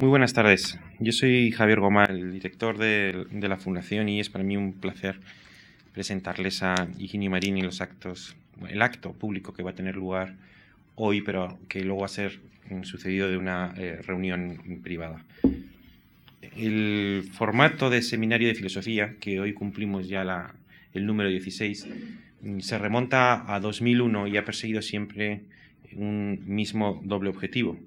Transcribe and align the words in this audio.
Muy 0.00 0.08
buenas 0.08 0.32
tardes. 0.32 0.78
Yo 0.98 1.12
soy 1.12 1.50
Javier 1.50 1.78
Gomar, 1.78 2.10
el 2.10 2.32
director 2.32 2.78
de, 2.78 3.26
la 3.30 3.58
Fundación, 3.58 4.08
y 4.08 4.18
es 4.18 4.30
para 4.30 4.42
mí 4.42 4.56
un 4.56 4.72
placer 4.72 5.20
presentarles 5.92 6.62
a 6.62 6.88
Higinio 6.98 7.30
Marín 7.30 7.58
y 7.58 7.62
los 7.62 7.82
actos, 7.82 8.34
el 8.66 8.80
acto 8.80 9.12
público 9.12 9.52
que 9.52 9.62
va 9.62 9.72
a 9.72 9.74
tener 9.74 9.96
lugar 9.96 10.36
hoy, 10.94 11.20
pero 11.20 11.58
que 11.68 11.84
luego 11.84 12.00
va 12.00 12.06
a 12.06 12.08
ser 12.08 12.40
sucedido 12.80 13.28
de 13.28 13.36
una 13.36 13.74
eh, 13.76 14.00
reunión 14.02 14.80
privada. 14.82 15.22
El 16.56 17.28
formato 17.34 17.90
de 17.90 18.00
seminario 18.00 18.48
de 18.48 18.54
filosofía, 18.54 19.16
que 19.20 19.38
hoy 19.38 19.52
cumplimos 19.52 20.08
ya 20.08 20.54
el 20.94 21.04
número 21.04 21.28
16, 21.28 21.88
se 22.60 22.78
remonta 22.78 23.54
a 23.54 23.60
2001 23.60 24.28
y 24.28 24.38
ha 24.38 24.46
perseguido 24.46 24.80
siempre 24.80 25.42
un 25.94 26.40
mismo 26.46 27.02
doble 27.04 27.28
objetivo 27.28 27.78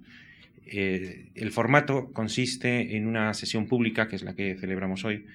eh, 0.65 1.27
el 1.35 1.51
formato 1.51 2.11
consiste 2.13 2.95
en 2.95 3.07
una 3.07 3.33
sesión 3.33 3.67
pública, 3.67 4.07
que 4.07 4.15
es 4.15 4.23
la 4.23 4.35
que 4.35 4.55
celebramos 4.55 5.05
hoy, 5.05 5.25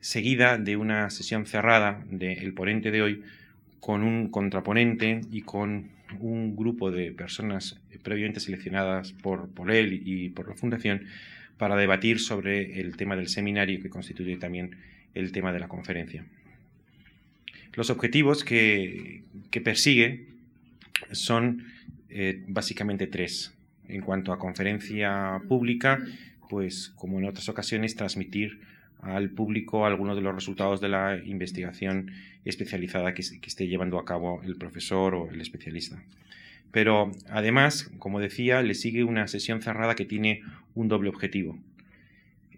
seguida 0.00 0.58
de 0.58 0.76
una 0.76 1.10
sesión 1.10 1.46
cerrada 1.46 2.04
del 2.10 2.54
ponente 2.54 2.90
de 2.90 3.02
hoy 3.02 3.22
con 3.80 4.02
un 4.02 4.28
contraponente 4.28 5.20
y 5.30 5.42
con 5.42 5.90
un 6.20 6.56
grupo 6.56 6.90
de 6.90 7.12
personas 7.12 7.80
previamente 8.02 8.40
seleccionadas 8.40 9.12
por, 9.12 9.50
él 9.70 10.02
y 10.04 10.30
por 10.30 10.48
la 10.48 10.54
Fundación 10.54 11.04
para 11.58 11.76
debatir 11.76 12.20
sobre 12.20 12.80
el 12.80 12.96
tema 12.96 13.16
del 13.16 13.28
seminario 13.28 13.82
que 13.82 13.90
constituye 13.90 14.36
también 14.36 14.76
el 15.14 15.32
tema 15.32 15.52
de 15.52 15.60
la 15.60 15.68
conferencia. 15.68 16.24
Los 17.74 17.90
objetivos 17.90 18.44
que, 18.44 19.22
persigue 19.62 20.26
son 21.12 21.64
eh, 22.08 22.42
básicamente 22.46 23.06
tres. 23.06 23.52
En 23.88 24.02
cuanto 24.02 24.32
a 24.32 24.38
conferencia 24.38 25.40
pública, 25.48 25.98
pues 26.48 26.90
como 26.96 27.18
en 27.18 27.24
otras 27.24 27.48
ocasiones, 27.48 27.96
transmitir 27.96 28.60
al 29.00 29.30
público 29.30 29.86
algunos 29.86 30.16
de 30.16 30.22
los 30.22 30.34
resultados 30.34 30.80
de 30.80 30.88
la 30.88 31.20
investigación 31.24 32.10
especializada 32.44 33.14
que, 33.14 33.22
esté 33.22 33.68
llevando 33.68 33.98
a 33.98 34.04
cabo 34.04 34.42
el 34.42 34.56
profesor 34.56 35.14
o 35.14 35.30
el 35.30 35.40
especialista. 35.40 36.02
Pero 36.70 37.12
además, 37.30 37.90
como 37.98 38.20
decía, 38.20 38.62
le 38.62 38.74
sigue 38.74 39.04
una 39.04 39.26
sesión 39.28 39.62
cerrada 39.62 39.94
que 39.94 40.04
tiene 40.04 40.42
un 40.74 40.88
doble 40.88 41.08
objetivo. 41.08 41.58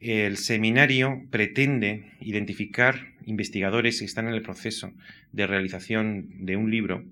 El 0.01 0.39
seminario 0.39 1.23
pretende 1.31 2.11
identificar 2.21 3.09
investigadores 3.27 3.99
que 3.99 4.07
están 4.07 4.27
en 4.27 4.35
el 4.35 4.43
proceso 4.43 4.93
de 5.33 5.47
realización 5.47 6.27
de 6.47 6.57
un 6.57 6.71
libro 6.71 7.05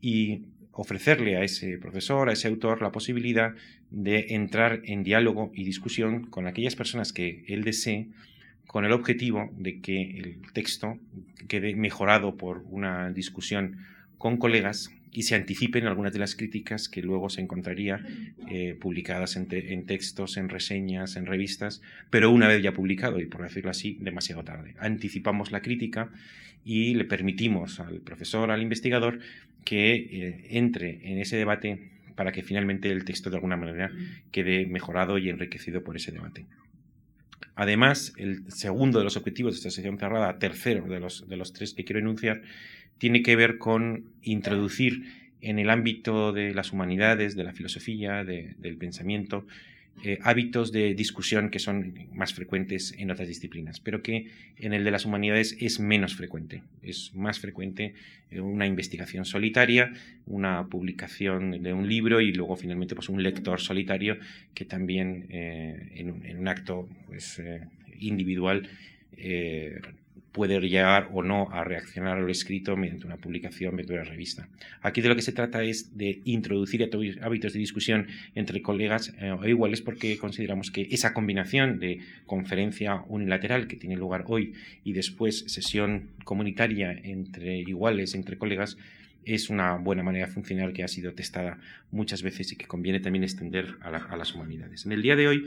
y 0.00 0.42
ofrecerle 0.74 1.36
a 1.36 1.44
ese 1.44 1.78
profesor, 1.78 2.28
a 2.28 2.32
ese 2.32 2.48
autor, 2.48 2.82
la 2.82 2.92
posibilidad 2.92 3.54
de 3.90 4.26
entrar 4.30 4.80
en 4.84 5.04
diálogo 5.04 5.50
y 5.54 5.64
discusión 5.64 6.26
con 6.26 6.46
aquellas 6.46 6.76
personas 6.76 7.12
que 7.12 7.44
él 7.48 7.64
desee, 7.64 8.08
con 8.66 8.84
el 8.84 8.92
objetivo 8.92 9.50
de 9.56 9.80
que 9.80 10.18
el 10.18 10.40
texto 10.52 10.98
quede 11.48 11.74
mejorado 11.76 12.36
por 12.36 12.64
una 12.70 13.10
discusión 13.10 13.78
con 14.18 14.36
colegas 14.36 14.90
y 15.14 15.22
se 15.22 15.36
anticipen 15.36 15.86
algunas 15.86 16.12
de 16.12 16.18
las 16.18 16.34
críticas 16.34 16.88
que 16.88 17.00
luego 17.00 17.30
se 17.30 17.40
encontraría 17.40 18.04
eh, 18.50 18.76
publicadas 18.78 19.36
en, 19.36 19.46
en, 19.50 19.86
textos, 19.86 20.36
en 20.36 20.48
reseñas, 20.48 21.16
en 21.16 21.24
revistas, 21.24 21.80
pero 22.10 22.30
una 22.30 22.48
vez 22.48 22.62
ya 22.62 22.72
publicado 22.72 23.20
y 23.20 23.26
por 23.26 23.42
decirlo 23.42 23.70
así, 23.70 23.96
demasiado 24.00 24.42
tarde. 24.42 24.74
Anticipamos 24.78 25.52
la 25.52 25.62
crítica 25.62 26.10
y 26.64 26.94
le 26.94 27.04
permitimos 27.04 27.78
al 27.78 28.00
profesor, 28.00 28.50
al 28.50 28.60
investigador, 28.60 29.20
que 29.64 29.94
eh, 29.94 30.46
entre 30.50 31.10
en 31.10 31.18
ese 31.18 31.36
debate 31.36 31.90
para 32.16 32.32
que 32.32 32.42
finalmente 32.42 32.90
el 32.90 33.04
texto 33.04 33.30
de 33.30 33.36
alguna 33.36 33.56
manera 33.56 33.92
quede 34.32 34.66
mejorado 34.66 35.18
y 35.18 35.28
enriquecido 35.28 35.84
por 35.84 35.96
ese 35.96 36.10
debate. 36.10 36.46
Además, 37.56 38.12
el 38.16 38.50
segundo 38.50 38.98
de 38.98 39.04
los 39.04 39.16
objetivos 39.16 39.54
de 39.54 39.58
esta 39.58 39.70
sesión 39.70 39.98
cerrada, 39.98 40.38
tercero 40.38 40.86
de 40.86 40.98
los, 40.98 41.28
de 41.28 41.36
los 41.36 41.52
tres 41.52 41.72
que 41.72 41.84
quiero 41.84 42.00
enunciar, 42.00 42.42
tiene 42.98 43.22
que 43.22 43.36
ver 43.36 43.58
con 43.58 44.04
introducir 44.22 45.04
en 45.40 45.58
el 45.58 45.68
ámbito 45.68 46.32
de 46.32 46.54
las 46.54 46.72
humanidades, 46.72 47.36
de 47.36 47.44
la 47.44 47.52
filosofía, 47.52 48.24
del 48.24 48.76
pensamiento, 48.78 49.46
eh, 50.02 50.18
hábitos 50.22 50.72
de 50.72 50.94
discusión 50.94 51.50
que 51.50 51.60
son 51.60 51.94
más 52.12 52.34
frecuentes 52.34 52.94
en 52.98 53.10
otras 53.12 53.28
disciplinas, 53.28 53.78
pero 53.78 54.02
que 54.02 54.26
en 54.58 54.72
el 54.72 54.82
de 54.82 54.90
las 54.90 55.04
humanidades 55.04 55.56
es 55.60 55.78
menos 55.78 56.16
frecuente. 56.16 56.62
Es 56.82 57.14
más 57.14 57.38
frecuente 57.38 57.94
eh, 58.30 58.40
una 58.40 58.66
investigación 58.66 59.24
solitaria, 59.24 59.92
una 60.26 60.66
publicación 60.66 61.62
de 61.62 61.72
un 61.72 61.88
libro 61.88 62.20
y 62.20 62.32
luego 62.32 62.56
finalmente 62.56 62.94
pues, 62.96 63.08
un 63.08 63.22
lector 63.22 63.60
solitario 63.60 64.18
que 64.52 64.64
también 64.64 65.26
eh, 65.28 65.92
en, 65.94 66.38
un 66.38 66.48
acto 66.48 66.88
pues, 67.06 67.40
individual 67.98 68.68
puede 70.34 70.60
llegar 70.60 71.10
o 71.12 71.22
no 71.22 71.48
a 71.52 71.62
reaccionar 71.62 72.18
a 72.18 72.20
lo 72.20 72.28
escrito 72.28 72.76
mediante 72.76 73.06
una 73.06 73.18
publicación, 73.18 73.76
mediante 73.76 73.94
una 73.94 74.02
revista. 74.02 74.48
Aquí 74.82 75.00
de 75.00 75.08
lo 75.08 75.14
que 75.14 75.22
se 75.22 75.30
trata 75.30 75.62
es 75.62 75.96
de 75.96 76.22
introducir 76.24 76.90
hábitos 77.22 77.52
de 77.52 77.60
discusión 77.60 78.08
entre 78.34 78.60
colegas 78.60 79.14
eh, 79.20 79.30
o 79.30 79.46
iguales 79.46 79.80
porque 79.80 80.18
consideramos 80.18 80.72
que 80.72 80.88
esa 80.90 81.14
combinación 81.14 81.78
de 81.78 82.00
conferencia 82.26 83.04
unilateral 83.06 83.68
que 83.68 83.76
tiene 83.76 83.96
lugar 83.96 84.24
hoy 84.26 84.54
y 84.82 84.92
después 84.92 85.44
sesión 85.46 86.10
comunitaria 86.24 86.90
entre 86.90 87.60
iguales, 87.60 88.16
entre 88.16 88.36
colegas, 88.36 88.76
es 89.24 89.50
una 89.50 89.76
buena 89.76 90.02
manera 90.02 90.26
de 90.26 90.32
funcionar 90.32 90.72
que 90.72 90.82
ha 90.82 90.88
sido 90.88 91.12
testada 91.12 91.60
muchas 91.92 92.24
veces 92.24 92.50
y 92.50 92.56
que 92.56 92.66
conviene 92.66 92.98
también 92.98 93.22
extender 93.22 93.76
a, 93.82 93.90
a 93.90 94.16
las 94.16 94.34
humanidades. 94.34 94.84
En 94.84 94.90
el 94.90 95.00
día 95.00 95.14
de 95.14 95.28
hoy, 95.28 95.44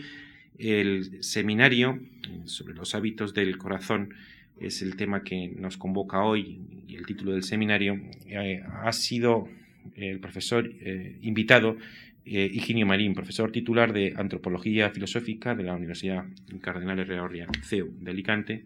el 0.58 1.24
seminario 1.24 2.00
sobre 2.46 2.74
los 2.74 2.96
hábitos 2.96 3.34
del 3.34 3.58
corazón 3.58 4.14
es 4.60 4.82
el 4.82 4.96
tema 4.96 5.24
que 5.24 5.54
nos 5.58 5.78
convoca 5.78 6.24
hoy 6.24 6.60
y 6.88 6.96
el 6.96 7.06
título 7.06 7.34
del 7.34 7.44
seminario, 7.44 8.00
eh, 8.28 8.64
ha 8.84 8.92
sido 8.92 9.48
el 9.96 10.20
profesor 10.20 10.70
eh, 10.82 11.18
invitado 11.22 11.78
eh, 12.26 12.50
Higinio 12.52 12.86
Marín, 12.86 13.14
profesor 13.14 13.52
titular 13.52 13.94
de 13.94 14.14
Antropología 14.18 14.90
Filosófica 14.90 15.56
de 15.56 15.64
la 15.64 15.76
Universidad 15.76 16.26
Cardenal 16.60 17.00
Herrera 17.00 17.48
CEU 17.64 17.94
de 18.02 18.12
Alicante, 18.12 18.66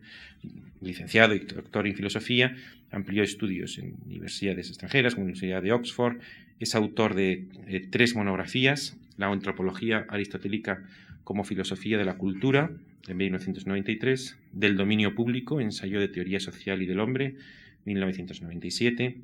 licenciado 0.81 1.35
y 1.35 1.39
doctor 1.39 1.85
en 1.85 1.95
Filosofía, 1.95 2.55
amplió 2.91 3.21
estudios 3.21 3.77
en 3.77 3.95
universidades 4.05 4.69
extranjeras, 4.69 5.13
como 5.13 5.25
la 5.25 5.31
Universidad 5.31 5.61
de 5.61 5.73
Oxford, 5.73 6.17
es 6.59 6.73
autor 6.73 7.13
de 7.13 7.45
tres 7.91 8.15
monografías, 8.15 8.97
la 9.17 9.27
Antropología 9.27 10.05
Aristotélica 10.09 10.83
como 11.23 11.43
Filosofía 11.43 11.99
de 11.99 12.05
la 12.05 12.17
Cultura, 12.17 12.71
en 13.07 13.17
1993, 13.17 14.37
Del 14.53 14.77
dominio 14.77 15.15
público, 15.15 15.61
ensayo 15.61 15.99
de 15.99 16.07
teoría 16.07 16.39
social 16.39 16.81
y 16.81 16.85
del 16.85 16.99
hombre, 16.99 17.35
1997, 17.85 19.17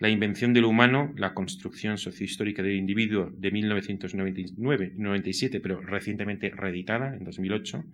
La 0.00 0.08
invención 0.08 0.54
del 0.54 0.64
humano, 0.64 1.12
la 1.16 1.34
construcción 1.34 1.98
sociohistórica 1.98 2.62
del 2.62 2.76
individuo, 2.76 3.32
de 3.36 3.52
1999-97, 3.52 5.60
pero 5.60 5.80
recientemente 5.80 6.50
reeditada 6.50 7.14
en 7.14 7.24
2008. 7.24 7.84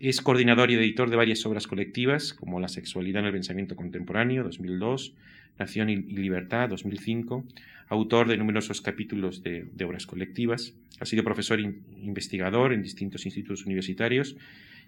Es 0.00 0.20
coordinador 0.20 0.70
y 0.70 0.74
editor 0.74 1.10
de 1.10 1.16
varias 1.16 1.44
obras 1.46 1.66
colectivas, 1.66 2.34
como 2.34 2.60
La 2.60 2.68
sexualidad 2.68 3.20
en 3.20 3.26
el 3.26 3.32
pensamiento 3.32 3.76
contemporáneo, 3.76 4.44
2002, 4.44 5.14
Nación 5.58 5.88
y 5.88 5.96
Libertad, 5.96 6.68
2005, 6.68 7.44
autor 7.88 8.28
de 8.28 8.36
numerosos 8.36 8.80
capítulos 8.80 9.42
de, 9.42 9.66
obras 9.84 10.06
colectivas, 10.06 10.74
ha 11.00 11.06
sido 11.06 11.24
profesor 11.24 11.60
investigador 11.60 12.72
en 12.72 12.82
distintos 12.82 13.24
institutos 13.26 13.66
universitarios 13.66 14.36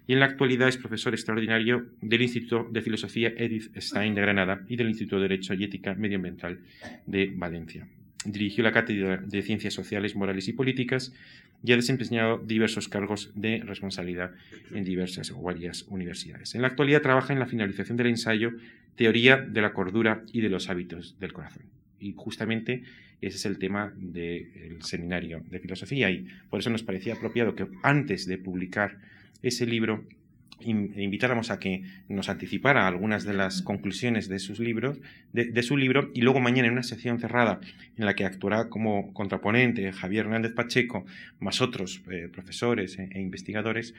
y 0.07 0.13
en 0.13 0.21
la 0.21 0.25
actualidad 0.25 0.69
es 0.69 0.77
profesor 0.77 1.13
extraordinario 1.13 1.87
del 2.01 2.21
Instituto 2.21 2.69
de 2.71 2.81
Filosofía 2.81 3.33
Edith 3.35 3.75
Stein 3.77 4.15
de 4.15 4.21
Granada 4.21 4.63
y 4.69 4.77
del 4.77 4.87
Instituto 4.87 5.17
de 5.17 5.23
Derecho 5.23 5.53
y 5.53 5.65
Ética 5.65 5.95
Medioambiental 5.95 6.59
de 7.05 7.33
Valencia. 7.35 7.87
Dirigió 8.23 8.63
la 8.63 8.71
Cátedra 8.71 9.17
de 9.17 9.41
Ciencias 9.41 9.73
Sociales, 9.73 10.15
Morales 10.15 10.47
y 10.47 10.53
Políticas 10.53 11.13
y 11.63 11.73
ha 11.73 11.75
desempeñado 11.75 12.37
diversos 12.37 12.87
cargos 12.87 13.31
de 13.35 13.61
responsabilidad 13.65 14.31
en 14.71 14.85
diversas 14.85 15.31
o 15.31 15.41
varias 15.41 15.83
universidades. 15.89 16.55
En 16.55 16.61
la 16.61 16.67
actualidad 16.69 17.01
trabaja 17.01 17.33
en 17.33 17.39
la 17.39 17.45
finalización 17.45 17.97
del 17.97 18.07
ensayo 18.07 18.53
Teoría 18.95 19.37
de 19.37 19.61
la 19.61 19.73
Cordura 19.73 20.23
y 20.31 20.41
de 20.41 20.49
los 20.49 20.69
Hábitos 20.69 21.19
del 21.19 21.33
Corazón. 21.33 21.63
Y 21.99 22.13
justamente 22.15 22.83
ese 23.21 23.37
es 23.37 23.45
el 23.45 23.57
tema 23.57 23.93
del 23.95 24.81
seminario 24.81 25.41
de 25.49 25.59
filosofía. 25.59 26.09
Y 26.09 26.27
por 26.49 26.59
eso 26.59 26.69
nos 26.69 26.83
parecía 26.83 27.13
apropiado 27.13 27.55
que 27.55 27.67
antes 27.83 28.25
de 28.25 28.37
publicar 28.37 28.97
ese 29.41 29.65
libro 29.65 30.03
invitáramos 30.59 31.51
a 31.51 31.59
que 31.59 31.83
nos 32.09 32.29
anticipara 32.29 32.87
algunas 32.87 33.23
de 33.25 33.33
las 33.33 33.61
conclusiones 33.61 34.27
de 34.27 34.39
sus 34.39 34.59
libros, 34.59 34.99
de, 35.31 35.63
su 35.63 35.77
libro, 35.77 36.09
y 36.13 36.21
luego 36.21 36.39
mañana 36.39 36.67
en 36.67 36.73
una 36.73 36.83
sección 36.83 37.19
cerrada 37.19 37.59
en 37.95 38.05
la 38.05 38.15
que 38.15 38.25
actuará 38.25 38.69
como 38.69 39.13
contraponente 39.13 39.91
Javier 39.91 40.25
Hernández 40.25 40.53
Pacheco, 40.53 41.05
más 41.39 41.61
otros 41.61 42.01
eh, 42.09 42.27
profesores 42.31 42.97
e, 42.97 43.09
e, 43.11 43.21
investigadores, 43.21 43.93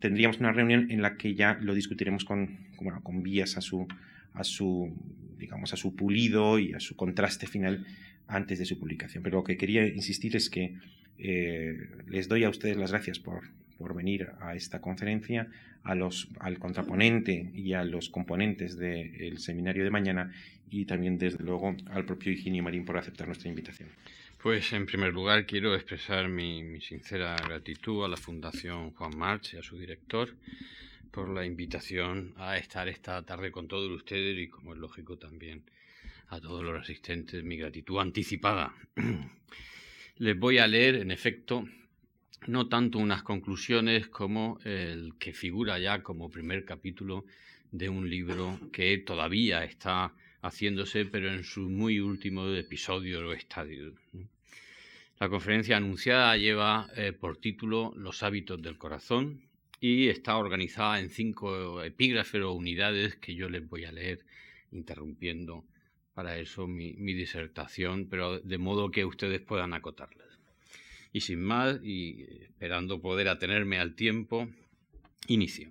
tendríamos 0.00 0.38
una 0.38 0.52
reunión 0.52 0.90
en 0.90 1.00
la 1.00 1.16
que 1.16 1.34
ya 1.34 1.58
lo 1.60 1.74
discutiremos 1.74 2.24
con, 2.24 2.58
con 3.02 3.22
vías 3.22 3.56
a 3.56 3.62
su, 3.62 3.86
a 4.34 4.44
su, 4.44 4.92
digamos, 5.38 5.72
a 5.72 5.76
su 5.76 5.96
pulido 5.96 6.58
y 6.58 6.74
a 6.74 6.80
su 6.80 6.94
contraste 6.94 7.46
final 7.46 7.86
antes 8.28 8.58
de 8.58 8.64
su 8.64 8.78
publicación. 8.78 9.22
Pero 9.22 9.38
lo 9.38 9.44
que 9.44 9.56
quería 9.56 9.86
insistir 9.86 10.36
es 10.36 10.50
que 10.50 10.74
eh, 11.18 11.88
les 12.08 12.28
doy 12.28 12.44
a 12.44 12.48
ustedes 12.48 12.76
las 12.76 12.90
gracias 12.90 13.18
por, 13.18 13.42
por 13.78 13.94
venir 13.94 14.30
a 14.40 14.54
esta 14.54 14.80
conferencia, 14.80 15.48
a 15.84 15.94
los, 15.94 16.28
al 16.38 16.58
contraponente 16.58 17.50
y 17.54 17.72
a 17.72 17.84
los 17.84 18.08
componentes 18.08 18.76
del 18.76 19.38
seminario 19.38 19.84
de 19.84 19.90
mañana 19.90 20.32
y 20.70 20.86
también, 20.86 21.18
desde 21.18 21.44
luego, 21.44 21.76
al 21.90 22.04
propio 22.06 22.32
Higinio 22.32 22.62
Marín 22.62 22.84
por 22.84 22.96
aceptar 22.96 23.26
nuestra 23.26 23.50
invitación. 23.50 23.90
Pues 24.42 24.72
en 24.72 24.86
primer 24.86 25.12
lugar 25.12 25.46
quiero 25.46 25.74
expresar 25.74 26.28
mi, 26.28 26.62
mi, 26.64 26.80
sincera 26.80 27.36
gratitud 27.36 28.04
a 28.04 28.08
la 28.08 28.16
Fundación 28.16 28.90
Juan 28.92 29.16
March 29.16 29.54
y 29.54 29.58
a 29.58 29.62
su 29.62 29.78
director 29.78 30.34
por 31.12 31.28
la 31.28 31.44
invitación 31.44 32.32
a 32.38 32.56
estar 32.56 32.88
esta 32.88 33.22
tarde 33.22 33.52
con 33.52 33.68
todos 33.68 33.90
ustedes 33.90 34.38
y, 34.38 34.48
como 34.48 34.72
es 34.72 34.78
lógico, 34.78 35.18
también 35.18 35.62
a 36.32 36.40
todos 36.40 36.64
los 36.64 36.80
asistentes 36.80 37.44
mi 37.44 37.58
gratitud 37.58 37.98
anticipada. 37.98 38.74
Les 40.16 40.38
voy 40.38 40.56
a 40.56 40.66
leer, 40.66 40.94
en 40.94 41.10
efecto, 41.10 41.68
no 42.46 42.68
tanto 42.68 42.98
unas 42.98 43.22
conclusiones 43.22 44.08
como 44.08 44.58
el 44.64 45.12
que 45.18 45.34
figura 45.34 45.78
ya 45.78 46.02
como 46.02 46.30
primer 46.30 46.64
capítulo 46.64 47.26
de 47.70 47.90
un 47.90 48.08
libro 48.08 48.58
que 48.72 48.96
todavía 48.96 49.62
está 49.64 50.14
haciéndose, 50.40 51.04
pero 51.04 51.30
en 51.30 51.44
su 51.44 51.68
muy 51.68 52.00
último 52.00 52.48
episodio 52.48 53.28
o 53.28 53.32
estadio. 53.34 53.92
La 55.20 55.28
conferencia 55.28 55.76
anunciada 55.76 56.38
lleva 56.38 56.88
eh, 56.96 57.12
por 57.12 57.36
título 57.36 57.92
Los 57.94 58.22
hábitos 58.22 58.62
del 58.62 58.78
corazón 58.78 59.42
y 59.80 60.08
está 60.08 60.38
organizada 60.38 60.98
en 60.98 61.10
cinco 61.10 61.82
epígrafes 61.82 62.40
o 62.40 62.52
unidades 62.52 63.16
que 63.16 63.34
yo 63.34 63.50
les 63.50 63.68
voy 63.68 63.84
a 63.84 63.92
leer 63.92 64.24
interrumpiendo 64.70 65.66
para 66.14 66.38
eso 66.38 66.66
mi, 66.66 66.92
disertación, 66.92 68.08
pero 68.08 68.40
de 68.40 68.58
modo 68.58 68.90
que 68.90 69.04
ustedes 69.04 69.40
puedan 69.40 69.74
acotarlas. 69.74 70.38
Y 71.12 71.20
sin 71.20 71.42
más, 71.42 71.80
y 71.82 72.22
esperando 72.42 73.00
poder 73.00 73.28
atenerme 73.28 73.78
al 73.78 73.94
tiempo, 73.94 74.48
inicio. 75.26 75.70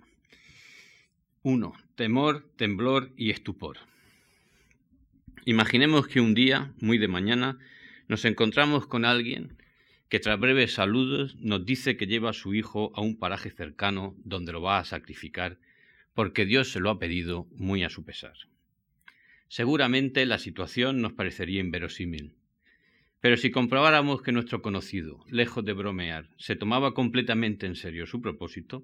1. 1.42 1.72
Temor, 1.96 2.48
temblor 2.56 3.12
y 3.16 3.30
estupor. 3.30 3.78
Imaginemos 5.44 6.06
que 6.06 6.20
un 6.20 6.34
día, 6.34 6.72
muy 6.80 6.98
de 6.98 7.08
mañana, 7.08 7.58
nos 8.06 8.24
encontramos 8.24 8.86
con 8.86 9.04
alguien 9.04 9.56
que 10.08 10.20
tras 10.20 10.38
breves 10.38 10.74
saludos 10.74 11.36
nos 11.36 11.64
dice 11.64 11.96
que 11.96 12.06
lleva 12.06 12.30
a 12.30 12.34
su 12.34 12.54
hijo 12.54 12.92
a 12.94 13.00
un 13.00 13.18
paraje 13.18 13.50
cercano 13.50 14.14
donde 14.24 14.52
lo 14.52 14.60
va 14.60 14.78
a 14.78 14.84
sacrificar 14.84 15.58
porque 16.14 16.44
Dios 16.44 16.70
se 16.70 16.80
lo 16.80 16.90
ha 16.90 16.98
pedido 16.98 17.48
muy 17.56 17.82
a 17.82 17.88
su 17.88 18.04
pesar. 18.04 18.34
Seguramente 19.52 20.24
la 20.24 20.38
situación 20.38 21.02
nos 21.02 21.12
parecería 21.12 21.60
inverosímil. 21.60 22.32
Pero 23.20 23.36
si 23.36 23.50
comprobáramos 23.50 24.22
que 24.22 24.32
nuestro 24.32 24.62
conocido, 24.62 25.26
lejos 25.28 25.62
de 25.62 25.74
bromear, 25.74 26.30
se 26.38 26.56
tomaba 26.56 26.94
completamente 26.94 27.66
en 27.66 27.76
serio 27.76 28.06
su 28.06 28.22
propósito, 28.22 28.82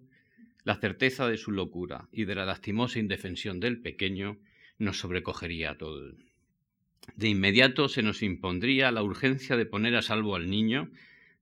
la 0.64 0.76
certeza 0.76 1.26
de 1.26 1.38
su 1.38 1.52
locura 1.52 2.10
y 2.12 2.26
de 2.26 2.34
la 2.34 2.44
lastimosa 2.44 2.98
indefensión 2.98 3.60
del 3.60 3.80
pequeño 3.80 4.36
nos 4.76 4.98
sobrecogería 4.98 5.70
a 5.70 5.78
todos. 5.78 6.16
De 7.16 7.30
inmediato 7.30 7.88
se 7.88 8.02
nos 8.02 8.22
impondría 8.22 8.92
la 8.92 9.02
urgencia 9.02 9.56
de 9.56 9.64
poner 9.64 9.96
a 9.96 10.02
salvo 10.02 10.36
al 10.36 10.50
niño 10.50 10.90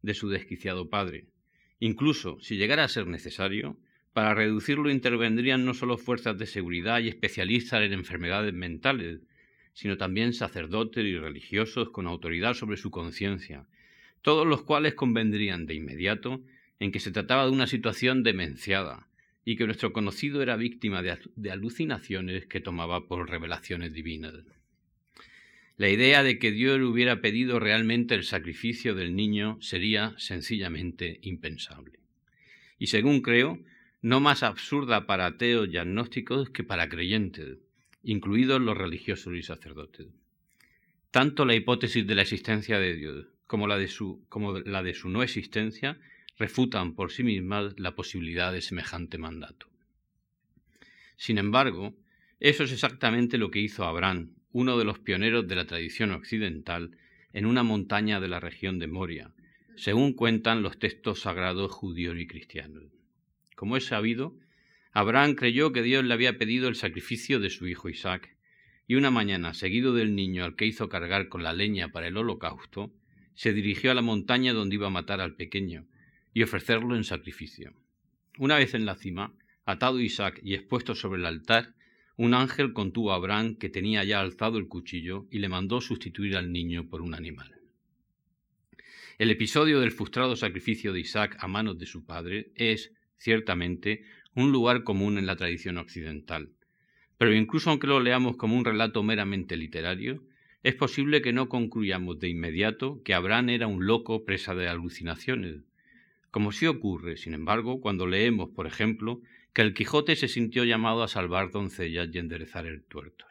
de 0.03 0.15
su 0.15 0.29
desquiciado 0.29 0.89
padre. 0.89 1.27
Incluso, 1.81 2.39
si 2.41 2.59
llegara 2.59 2.85
a 2.85 2.89
ser 2.89 3.09
necesario, 3.09 3.77
para 4.17 4.33
reducirlo 4.33 4.89
intervendrían 4.89 5.67
no 5.67 5.75
solo 5.75 5.99
fuerzas 5.99 6.39
de 6.39 6.47
seguridad 6.47 7.01
y 7.01 7.09
especialistas 7.09 7.83
en 7.83 7.93
enfermedades 7.93 8.55
mentales, 8.55 9.21
sino 9.75 9.99
también 9.99 10.33
sacerdotes 10.33 11.05
y 11.05 11.19
religiosos 11.19 11.91
con 11.91 12.07
autoridad 12.07 12.55
sobre 12.55 12.79
su 12.79 12.91
conciencia, 12.91 13.67
todos 14.23 14.47
los 14.47 14.63
cuales 14.63 14.95
convendrían 14.95 15.67
de 15.67 15.75
inmediato 15.75 16.41
en 16.81 16.93
que 16.93 16.99
se 16.99 17.11
trataba 17.11 17.45
de 17.45 17.51
una 17.51 17.67
situación 17.67 18.23
demenciada 18.23 19.07
y 19.45 19.57
que 19.57 19.67
nuestro 19.67 19.93
conocido 19.93 20.41
era 20.41 20.57
víctima 20.57 21.03
de, 21.03 21.19
de 21.37 21.51
alucinaciones 21.51 22.47
que 22.47 22.63
tomaba 22.63 23.09
por 23.09 23.29
revelaciones 23.29 23.93
divinas. 23.93 24.33
La 25.77 25.91
idea 25.91 26.23
de 26.23 26.39
que 26.39 26.53
Dios 26.53 26.81
hubiera 26.81 27.21
pedido 27.21 27.61
realmente 27.61 28.15
el 28.15 28.25
sacrificio 28.25 28.95
del 28.95 29.15
niño 29.15 29.59
sería 29.61 30.15
sencillamente 30.17 31.19
impensable. 31.21 32.01
Y 32.79 32.87
según 32.87 33.21
creo, 33.21 33.61
no 34.07 34.21
más 34.21 34.45
absurda 34.45 35.05
para 35.05 35.27
ateos 35.27 35.69
y 35.69 35.79
agnósticos 35.79 36.51
que 36.51 36.63
para 36.63 36.89
creyentes, 36.89 37.59
incluidos 38.05 38.61
los 38.61 38.79
religiosos 38.79 39.35
y 39.35 39.43
sacerdotes. 39.43 40.07
Tanto 41.11 41.45
la 41.45 41.57
hipótesis 41.57 42.07
de 42.07 42.15
la 42.15 42.23
existencia 42.23 42.79
de 42.79 42.95
Dios 42.95 43.27
como 43.49 43.67
la 43.67 43.77
de 43.77 43.89
su, 43.89 44.25
como 44.29 44.61
la 44.61 44.85
de 44.85 44.95
su 44.95 45.09
no 45.09 45.25
existencia 45.25 45.99
refutan 46.39 46.95
por 46.95 47.11
sí 47.11 47.25
mismas 47.25 47.75
la 47.81 47.97
posibilidad 47.97 48.53
de 48.53 48.61
semejante 48.61 49.19
mandato. 49.19 49.67
Sin 51.17 51.39
embargo, 51.39 51.93
eso 52.39 52.63
es 52.63 52.71
exactamente 52.71 53.39
lo 53.39 53.51
que 53.51 53.59
hizo 53.59 53.87
Abraham 53.87 54.37
uno 54.53 54.79
de 54.79 54.85
los 54.85 55.01
pioneros 55.01 55.49
de 55.49 55.57
la 55.57 55.67
tradición 55.67 56.13
occidental, 56.13 56.97
en 57.33 57.45
una 57.45 57.65
montaña 57.65 58.21
de 58.21 58.29
la 58.29 58.39
región 58.39 58.79
de 58.79 58.87
Moria, 58.87 59.33
según 59.75 60.13
cuentan 60.13 60.63
los 60.63 60.79
textos 60.79 61.23
sagrados 61.23 61.73
judíos 61.73 62.15
y 62.21 62.29
cristianos. 62.29 62.96
Como 63.57 63.77
es 63.77 63.87
sabido, 63.87 64.39
Abraham 64.93 65.35
creyó 65.35 65.73
que 65.73 65.83
Dios 65.83 66.05
le 66.05 66.15
había 66.15 66.39
pedido 66.39 66.69
el 66.69 66.77
sacrificio 66.77 67.41
de 67.41 67.51
su 67.51 67.67
hijo 67.67 67.89
Isaac, 67.89 68.37
y 68.87 68.95
una 68.95 69.11
mañana, 69.11 69.55
seguido 69.55 69.95
del 69.95 70.15
niño 70.15 70.45
al 70.45 70.55
que 70.55 70.67
hizo 70.67 70.89
cargar 70.89 71.29
con 71.29 71.43
la 71.43 71.53
leña 71.53 71.89
para 71.89 72.07
el 72.07 72.17
holocausto, 72.17 72.93
se 73.35 73.53
dirigió 73.53 73.91
a 73.91 73.95
la 73.95 74.03
montaña 74.03 74.53
donde 74.53 74.77
iba 74.77 74.87
a 74.87 74.91
matar 74.91 75.21
al 75.21 75.35
pequeño 75.35 75.87
y 76.35 76.43
ofrecerlo 76.43 76.97
en 76.97 77.05
sacrificio. 77.05 77.73
Una 78.39 78.57
vez 78.59 78.75
en 78.75 78.85
la 78.85 78.95
cima, 78.95 79.35
atado 79.65 80.01
Isaac 80.01 80.39
y 80.43 80.55
expuesto 80.55 80.95
sobre 80.95 81.21
el 81.21 81.27
altar, 81.27 81.75
un 82.17 82.35
ángel 82.35 82.75
contuvo 82.75 83.13
a 83.13 83.17
Abraham 83.17 83.57
que 83.57 83.71
tenía 83.71 84.05
ya 84.05 84.21
alzado 84.21 84.59
el 84.59 84.69
cuchillo 84.69 85.27
y 85.31 85.39
le 85.39 85.49
mandó 85.49 85.81
sustituir 85.81 86.37
al 86.37 86.53
niño 86.53 86.89
por 86.89 87.01
un 87.01 87.15
animal. 87.15 87.55
El 89.19 89.31
episodio 89.31 89.81
del 89.81 89.93
frustrado 89.93 90.37
sacrificio 90.37 90.93
de 90.93 91.01
Isaac 91.01 91.37
a 91.41 91.49
manos 91.49 91.79
de 91.79 91.87
su 91.87 92.05
padre 92.05 92.53
es, 92.55 92.93
ciertamente, 93.19 94.05
un 94.35 94.53
lugar 94.53 94.85
común 94.85 95.19
en 95.19 95.27
la 95.27 95.37
tradición 95.37 95.79
occidental. 95.79 96.51
Pero 97.19 97.35
incluso 97.35 97.71
aunque 97.71 97.87
lo 97.87 98.01
leamos 98.01 98.37
como 98.37 98.57
un 98.57 98.65
relato 98.65 99.03
meramente 99.03 99.57
literario, 99.57 100.23
es 100.63 100.75
posible 100.75 101.23
que 101.23 101.33
no 101.33 101.49
concluyamos 101.49 102.19
de 102.19 102.29
inmediato 102.29 103.03
que 103.05 103.15
Abraham 103.15 103.51
era 103.51 103.67
un 103.67 103.87
loco 103.87 104.25
presa 104.25 104.55
de 104.55 104.69
alucinaciones, 104.69 105.63
como 106.31 106.53
sí 106.53 106.67
ocurre, 106.67 107.17
sin 107.17 107.33
embargo, 107.33 107.81
cuando 107.81 108.07
leemos, 108.07 108.51
por 108.51 108.67
ejemplo, 108.67 109.23
que 109.55 109.63
el 109.63 109.73
Quijote 109.73 110.17
se 110.17 110.29
sintió 110.29 110.65
llamado 110.65 111.03
a 111.03 111.09
salvar 111.09 111.51
doncellas 111.51 112.09
y 112.13 112.19
enderezar 112.19 112.67
el 112.67 112.83
tuertos. 112.83 113.31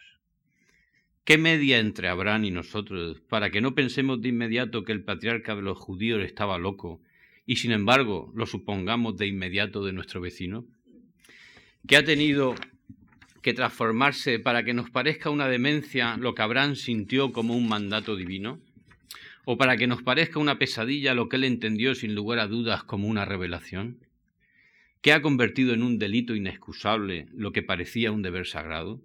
¿Qué 1.24 1.38
media 1.38 1.80
entre 1.80 2.08
Abraham 2.08 2.46
y 2.46 2.51
nosotros 2.51 3.22
para 3.22 3.51
que 3.51 3.62
no 3.62 3.75
pensemos 3.75 4.22
de 4.22 4.30
inmediato 4.30 4.84
que 4.84 4.92
el 4.92 5.04
patriarca 5.04 5.56
de 5.56 5.62
los 5.62 5.77
judíos 5.77 6.24
estaba 6.24 6.58
loco 6.58 7.01
y 7.46 7.58
sin 7.58 7.72
embargo 7.72 8.32
lo 8.36 8.46
supongamos 8.46 9.18
de 9.18 9.28
inmediato 9.28 9.84
de 9.86 9.94
nuestro 9.94 10.22
vecino? 10.22 10.66
¿Qué 11.88 11.98
ha 11.98 12.04
tenido 12.04 12.56
que 13.42 13.54
transformarse 13.54 14.40
para 14.40 14.64
que 14.64 14.74
nos 14.74 14.90
parezca 14.90 15.30
una 15.30 15.48
demencia 15.48 16.18
lo 16.18 16.34
que 16.34 16.42
Abraham 16.42 16.75
sintió 16.75 17.32
como 17.32 17.56
un 17.56 17.68
mandato 17.68 18.16
divino? 18.16 18.60
¿O 19.46 19.58
para 19.58 19.78
que 19.78 19.86
nos 19.86 20.02
parezca 20.02 20.40
una 20.40 20.58
pesadilla 20.58 21.14
lo 21.14 21.30
que 21.30 21.36
él 21.36 21.44
entendió 21.44 21.94
sin 21.94 22.16
lugar 22.16 22.40
a 22.40 22.48
dudas 22.48 22.84
como 22.84 23.08
una 23.08 23.25
revelación? 23.25 24.00
¿Qué 25.02 25.14
ha 25.14 25.22
convertido 25.22 25.75
en 25.75 25.84
un 25.84 26.00
delito 26.00 26.34
inexcusable 26.34 27.28
lo 27.32 27.52
que 27.52 27.62
parecía 27.62 28.12
un 28.12 28.24
deber 28.24 28.48
sagrado? 28.48 29.04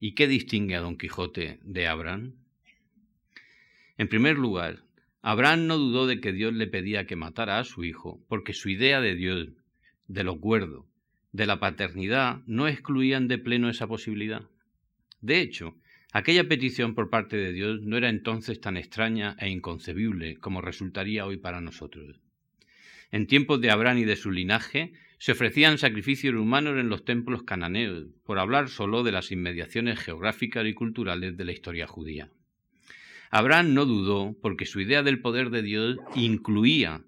¿Y 0.00 0.14
qué 0.14 0.26
distingue 0.26 0.76
a 0.76 0.80
Don 0.80 0.96
Quijote 0.96 1.58
de 1.62 1.86
Abraham? 1.86 2.36
En 3.98 4.08
primer 4.08 4.38
lugar, 4.38 4.85
Abraham 5.22 5.66
no 5.66 5.78
dudó 5.78 6.06
de 6.06 6.20
que 6.20 6.32
Dios 6.32 6.52
le 6.52 6.66
pedía 6.66 7.06
que 7.06 7.16
matara 7.16 7.58
a 7.58 7.64
su 7.64 7.84
hijo, 7.84 8.24
porque 8.28 8.52
su 8.52 8.68
idea 8.68 9.00
de 9.00 9.14
Dios, 9.14 9.48
de 10.06 10.24
lo 10.24 10.40
cuerdo, 10.40 10.86
de 11.32 11.46
la 11.46 11.58
paternidad, 11.58 12.42
no 12.46 12.68
excluían 12.68 13.28
de 13.28 13.38
pleno 13.38 13.68
esa 13.68 13.86
posibilidad. 13.86 14.42
De 15.20 15.40
hecho, 15.40 15.76
aquella 16.12 16.48
petición 16.48 16.94
por 16.94 17.10
parte 17.10 17.36
de 17.36 17.52
Dios 17.52 17.82
no 17.82 17.96
era 17.96 18.08
entonces 18.08 18.60
tan 18.60 18.76
extraña 18.76 19.36
e 19.40 19.48
inconcebible 19.48 20.36
como 20.36 20.60
resultaría 20.60 21.26
hoy 21.26 21.36
para 21.36 21.60
nosotros. 21.60 22.20
En 23.10 23.26
tiempos 23.26 23.60
de 23.60 23.70
Abraham 23.70 23.98
y 23.98 24.04
de 24.04 24.16
su 24.16 24.30
linaje, 24.30 24.92
se 25.18 25.32
ofrecían 25.32 25.78
sacrificios 25.78 26.34
humanos 26.34 26.78
en 26.78 26.88
los 26.88 27.04
templos 27.04 27.42
cananeos, 27.42 28.06
por 28.24 28.38
hablar 28.38 28.68
solo 28.68 29.02
de 29.02 29.12
las 29.12 29.32
inmediaciones 29.32 29.98
geográficas 29.98 30.66
y 30.66 30.74
culturales 30.74 31.36
de 31.36 31.44
la 31.44 31.52
historia 31.52 31.86
judía. 31.86 32.30
Abraham 33.30 33.74
no 33.74 33.86
dudó 33.86 34.36
porque 34.40 34.66
su 34.66 34.80
idea 34.80 35.02
del 35.02 35.20
poder 35.20 35.50
de 35.50 35.62
Dios 35.62 35.96
incluía 36.14 37.02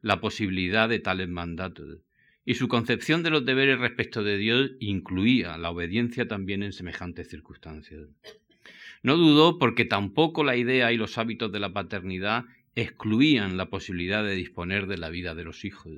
la 0.00 0.20
posibilidad 0.20 0.88
de 0.88 0.98
tales 0.98 1.28
mandatos, 1.28 1.98
y 2.44 2.54
su 2.54 2.66
concepción 2.68 3.22
de 3.22 3.30
los 3.30 3.44
deberes 3.44 3.78
respecto 3.78 4.24
de 4.24 4.36
Dios 4.36 4.72
incluía 4.80 5.56
la 5.58 5.70
obediencia 5.70 6.26
también 6.26 6.62
en 6.62 6.72
semejantes 6.72 7.28
circunstancias. 7.28 8.08
No 9.02 9.16
dudó 9.16 9.58
porque 9.58 9.84
tampoco 9.84 10.42
la 10.42 10.56
idea 10.56 10.92
y 10.92 10.96
los 10.96 11.18
hábitos 11.18 11.52
de 11.52 11.60
la 11.60 11.72
paternidad 11.72 12.44
excluían 12.74 13.56
la 13.56 13.66
posibilidad 13.70 14.24
de 14.24 14.34
disponer 14.34 14.86
de 14.86 14.98
la 14.98 15.10
vida 15.10 15.34
de 15.34 15.44
los 15.44 15.64
hijos, 15.64 15.92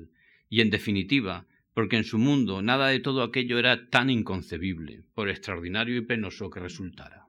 y 0.49 0.61
en 0.61 0.69
definitiva, 0.69 1.45
porque 1.73 1.97
en 1.97 2.03
su 2.03 2.17
mundo 2.17 2.61
nada 2.61 2.87
de 2.89 2.99
todo 2.99 3.23
aquello 3.23 3.57
era 3.57 3.89
tan 3.89 4.09
inconcebible, 4.09 5.01
por 5.13 5.29
extraordinario 5.29 5.97
y 5.97 6.01
penoso 6.01 6.49
que 6.49 6.59
resultara. 6.59 7.24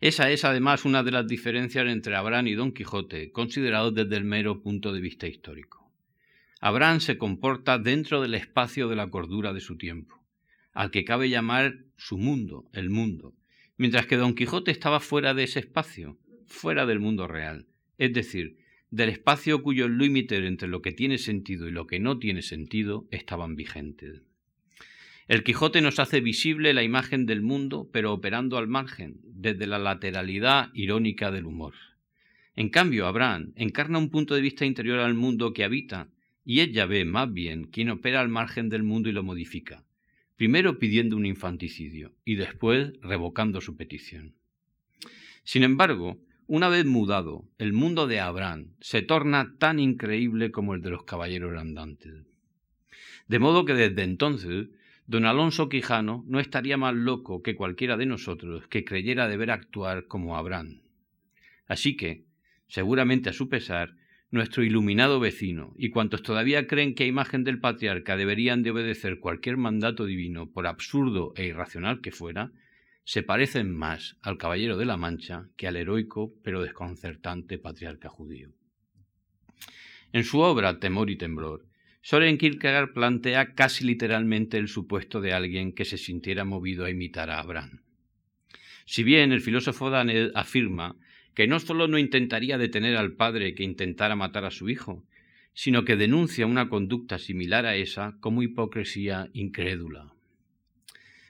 Esa 0.00 0.30
es 0.30 0.46
además 0.46 0.86
una 0.86 1.02
de 1.02 1.10
las 1.10 1.26
diferencias 1.26 1.86
entre 1.86 2.16
Abraham 2.16 2.46
y 2.46 2.54
Don 2.54 2.72
Quijote, 2.72 3.32
considerados 3.32 3.94
desde 3.94 4.16
el 4.16 4.24
mero 4.24 4.62
punto 4.62 4.94
de 4.94 5.00
vista 5.00 5.28
histórico. 5.28 5.92
Abraham 6.58 7.00
se 7.00 7.18
comporta 7.18 7.78
dentro 7.78 8.22
del 8.22 8.34
espacio 8.34 8.88
de 8.88 8.96
la 8.96 9.10
cordura 9.10 9.52
de 9.52 9.60
su 9.60 9.76
tiempo, 9.76 10.24
al 10.72 10.90
que 10.90 11.04
cabe 11.04 11.28
llamar 11.28 11.84
su 11.98 12.16
mundo, 12.16 12.70
el 12.72 12.88
mundo, 12.88 13.34
mientras 13.76 14.06
que 14.06 14.16
Don 14.16 14.34
Quijote 14.34 14.70
estaba 14.70 15.00
fuera 15.00 15.34
de 15.34 15.42
ese 15.42 15.60
espacio, 15.60 16.18
fuera 16.46 16.86
del 16.86 16.98
mundo 16.98 17.26
real, 17.26 17.66
es 17.98 18.14
decir, 18.14 18.56
del 18.90 19.10
espacio 19.10 19.62
cuyos 19.62 19.90
límites 19.90 20.42
entre 20.42 20.68
lo 20.68 20.80
que 20.80 20.92
tiene 20.92 21.18
sentido 21.18 21.68
y 21.68 21.72
lo 21.72 21.86
que 21.86 22.00
no 22.00 22.18
tiene 22.18 22.40
sentido 22.40 23.06
estaban 23.10 23.54
vigentes. 23.54 24.22
El 25.30 25.44
Quijote 25.44 25.80
nos 25.80 26.00
hace 26.00 26.20
visible 26.20 26.74
la 26.74 26.82
imagen 26.82 27.24
del 27.24 27.40
mundo, 27.40 27.88
pero 27.92 28.12
operando 28.12 28.58
al 28.58 28.66
margen, 28.66 29.20
desde 29.22 29.68
la 29.68 29.78
lateralidad 29.78 30.70
irónica 30.74 31.30
del 31.30 31.46
humor. 31.46 31.74
En 32.56 32.68
cambio, 32.68 33.06
Abraham 33.06 33.52
encarna 33.54 34.00
un 34.00 34.10
punto 34.10 34.34
de 34.34 34.40
vista 34.40 34.66
interior 34.66 34.98
al 34.98 35.14
mundo 35.14 35.52
que 35.52 35.62
habita, 35.62 36.08
y 36.44 36.58
es 36.58 36.72
Yahvé, 36.72 37.04
más 37.04 37.32
bien, 37.32 37.68
quien 37.68 37.90
opera 37.90 38.20
al 38.20 38.28
margen 38.28 38.68
del 38.68 38.82
mundo 38.82 39.08
y 39.08 39.12
lo 39.12 39.22
modifica, 39.22 39.84
primero 40.34 40.80
pidiendo 40.80 41.16
un 41.16 41.26
infanticidio 41.26 42.12
y 42.24 42.34
después 42.34 42.94
revocando 43.00 43.60
su 43.60 43.76
petición. 43.76 44.34
Sin 45.44 45.62
embargo, 45.62 46.18
una 46.48 46.68
vez 46.68 46.86
mudado, 46.86 47.44
el 47.58 47.72
mundo 47.72 48.08
de 48.08 48.18
Abraham 48.18 48.72
se 48.80 49.02
torna 49.02 49.54
tan 49.60 49.78
increíble 49.78 50.50
como 50.50 50.74
el 50.74 50.82
de 50.82 50.90
los 50.90 51.04
caballeros 51.04 51.56
andantes. 51.56 52.24
De 53.28 53.38
modo 53.38 53.64
que 53.64 53.74
desde 53.74 54.02
entonces 54.02 54.70
Don 55.10 55.26
Alonso 55.26 55.68
Quijano 55.68 56.24
no 56.28 56.38
estaría 56.38 56.76
más 56.76 56.94
loco 56.94 57.42
que 57.42 57.56
cualquiera 57.56 57.96
de 57.96 58.06
nosotros 58.06 58.68
que 58.68 58.84
creyera 58.84 59.26
deber 59.26 59.50
actuar 59.50 60.06
como 60.06 60.36
Abraham. 60.36 60.82
Así 61.66 61.96
que, 61.96 62.26
seguramente 62.68 63.28
a 63.28 63.32
su 63.32 63.48
pesar, 63.48 63.96
nuestro 64.30 64.62
iluminado 64.62 65.18
vecino 65.18 65.74
y 65.76 65.90
cuantos 65.90 66.22
todavía 66.22 66.68
creen 66.68 66.94
que 66.94 67.02
a 67.02 67.08
imagen 67.08 67.42
del 67.42 67.58
patriarca 67.58 68.16
deberían 68.16 68.62
de 68.62 68.70
obedecer 68.70 69.18
cualquier 69.18 69.56
mandato 69.56 70.04
divino, 70.04 70.48
por 70.48 70.68
absurdo 70.68 71.32
e 71.34 71.44
irracional 71.46 72.00
que 72.02 72.12
fuera, 72.12 72.52
se 73.02 73.24
parecen 73.24 73.76
más 73.76 74.16
al 74.22 74.38
caballero 74.38 74.76
de 74.76 74.84
la 74.84 74.96
Mancha 74.96 75.48
que 75.56 75.66
al 75.66 75.74
heroico 75.74 76.32
pero 76.44 76.62
desconcertante 76.62 77.58
patriarca 77.58 78.08
judío. 78.08 78.52
En 80.12 80.22
su 80.22 80.38
obra 80.38 80.78
Temor 80.78 81.10
y 81.10 81.16
Temblor, 81.16 81.66
Soren 82.02 82.38
Kierkegaard 82.38 82.92
plantea 82.92 83.54
casi 83.54 83.84
literalmente 83.84 84.56
el 84.56 84.68
supuesto 84.68 85.20
de 85.20 85.32
alguien 85.32 85.72
que 85.72 85.84
se 85.84 85.98
sintiera 85.98 86.44
movido 86.44 86.84
a 86.84 86.90
imitar 86.90 87.30
a 87.30 87.40
Abraham. 87.40 87.82
Si 88.86 89.02
bien 89.02 89.32
el 89.32 89.42
filósofo 89.42 89.90
Danel 89.90 90.32
afirma 90.34 90.96
que 91.34 91.46
no 91.46 91.60
solo 91.60 91.88
no 91.88 91.98
intentaría 91.98 92.58
detener 92.58 92.96
al 92.96 93.12
padre 93.12 93.54
que 93.54 93.62
intentara 93.62 94.16
matar 94.16 94.44
a 94.44 94.50
su 94.50 94.68
hijo, 94.68 95.04
sino 95.52 95.84
que 95.84 95.96
denuncia 95.96 96.46
una 96.46 96.68
conducta 96.68 97.18
similar 97.18 97.66
a 97.66 97.76
esa 97.76 98.16
como 98.20 98.42
hipocresía 98.42 99.28
incrédula. 99.32 100.12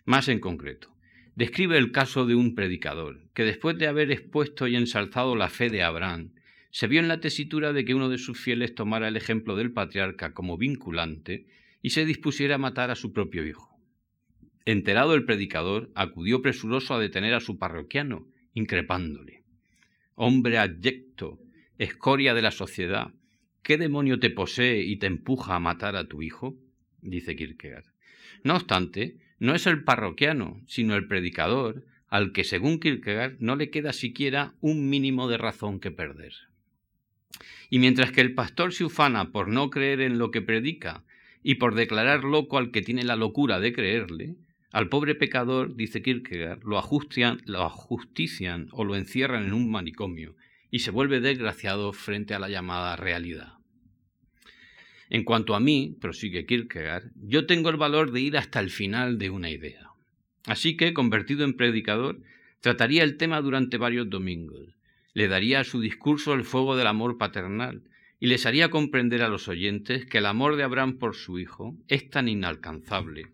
Más 0.04 0.28
en 0.28 0.40
concreto, 0.40 0.94
describe 1.34 1.78
el 1.78 1.92
caso 1.92 2.26
de 2.26 2.34
un 2.34 2.54
predicador 2.54 3.28
que 3.34 3.44
después 3.44 3.76
de 3.76 3.88
haber 3.88 4.10
expuesto 4.10 4.66
y 4.66 4.76
ensalzado 4.76 5.36
la 5.36 5.48
fe 5.48 5.68
de 5.68 5.82
Abraham 5.82 6.32
se 6.70 6.86
vio 6.86 7.00
en 7.00 7.08
la 7.08 7.20
tesitura 7.20 7.72
de 7.72 7.84
que 7.84 7.94
uno 7.94 8.08
de 8.08 8.18
sus 8.18 8.38
fieles 8.38 8.74
tomara 8.74 9.08
el 9.08 9.16
ejemplo 9.16 9.56
del 9.56 9.72
patriarca 9.72 10.32
como 10.32 10.56
vinculante 10.56 11.46
y 11.82 11.90
se 11.90 12.04
dispusiera 12.04 12.56
a 12.56 12.58
matar 12.58 12.90
a 12.90 12.96
su 12.96 13.12
propio 13.12 13.46
hijo. 13.46 13.70
Enterado 14.64 15.14
el 15.14 15.24
predicador, 15.24 15.90
acudió 15.94 16.42
presuroso 16.42 16.94
a 16.94 17.00
detener 17.00 17.34
a 17.34 17.40
su 17.40 17.58
parroquiano, 17.58 18.28
increpándole. 18.54 19.42
Hombre 20.14 20.58
abyecto, 20.58 21.40
escoria 21.78 22.34
de 22.34 22.42
la 22.42 22.50
sociedad, 22.50 23.12
¿qué 23.62 23.78
demonio 23.78 24.20
te 24.20 24.30
posee 24.30 24.82
y 24.82 24.96
te 24.98 25.06
empuja 25.06 25.56
a 25.56 25.60
matar 25.60 25.96
a 25.96 26.06
tu 26.06 26.22
hijo? 26.22 26.56
dice 27.00 27.34
Kierkegaard. 27.34 27.86
No 28.44 28.54
obstante, 28.54 29.16
no 29.38 29.54
es 29.54 29.66
el 29.66 29.82
parroquiano, 29.82 30.62
sino 30.66 30.94
el 30.94 31.06
predicador, 31.08 31.86
al 32.08 32.32
que, 32.32 32.44
según 32.44 32.78
Kierkegaard, 32.78 33.38
no 33.40 33.56
le 33.56 33.70
queda 33.70 33.92
siquiera 33.92 34.54
un 34.60 34.88
mínimo 34.90 35.28
de 35.28 35.38
razón 35.38 35.80
que 35.80 35.90
perder. 35.90 36.34
Y 37.68 37.78
mientras 37.78 38.12
que 38.12 38.20
el 38.20 38.34
pastor 38.34 38.72
se 38.72 38.84
ufana 38.84 39.32
por 39.32 39.49
no 39.49 39.70
creer 39.70 40.00
en 40.00 40.18
lo 40.18 40.30
que 40.30 40.42
predica 40.42 41.04
y 41.42 41.56
por 41.56 41.75
declarar 41.75 42.25
loco 42.25 42.58
al 42.58 42.70
que 42.70 42.82
tiene 42.82 43.04
la 43.04 43.16
locura 43.16 43.60
de 43.60 43.72
creerle, 43.72 44.37
al 44.72 44.88
pobre 44.88 45.14
pecador, 45.14 45.75
dice 45.75 46.02
Kierkegaard, 46.02 46.62
lo, 46.62 46.80
lo 47.46 47.62
ajustician 47.64 48.68
o 48.72 48.84
lo 48.84 48.94
encierran 48.94 49.46
en 49.46 49.52
un 49.52 49.70
manicomio 49.70 50.37
y 50.70 50.80
se 50.80 50.92
vuelve 50.92 51.20
desgraciado 51.20 51.92
frente 51.92 52.34
a 52.34 52.38
la 52.38 52.49
llamada 52.49 52.94
realidad. 52.96 53.54
En 55.08 55.25
cuanto 55.25 55.56
a 55.56 55.60
mí, 55.60 55.96
prosigue 56.00 56.46
Kierkegaard, 56.46 57.10
yo 57.16 57.46
tengo 57.46 57.68
el 57.68 57.76
valor 57.76 58.12
de 58.12 58.20
ir 58.20 58.37
hasta 58.37 58.60
el 58.60 58.70
final 58.70 59.18
de 59.18 59.30
una 59.30 59.50
idea. 59.50 59.88
Así 60.46 60.76
que, 60.76 60.94
convertido 60.94 61.44
en 61.44 61.54
predicador, 61.54 62.20
trataría 62.60 63.02
el 63.02 63.16
tema 63.16 63.40
durante 63.40 63.76
varios 63.76 64.08
domingos, 64.08 64.68
le 65.14 65.29
daría 65.29 65.61
a 65.61 65.64
su 65.64 65.81
discurso 65.81 66.35
el 66.35 66.45
fuego 66.45 66.76
del 66.76 66.87
amor 66.87 67.19
paternal 67.19 67.83
y 68.19 68.26
les 68.26 68.47
haría 68.47 68.71
comprender 68.71 69.23
a 69.23 69.29
los 69.29 69.49
oyentes 69.49 70.07
que 70.07 70.19
el 70.19 70.26
amor 70.26 70.57
de 70.57 70.62
Abraham 70.62 70.99
por 70.99 71.14
su 71.14 71.38
hijo 71.38 71.76
es 71.88 72.11
tan 72.11 72.29
inalcanzable 72.29 73.31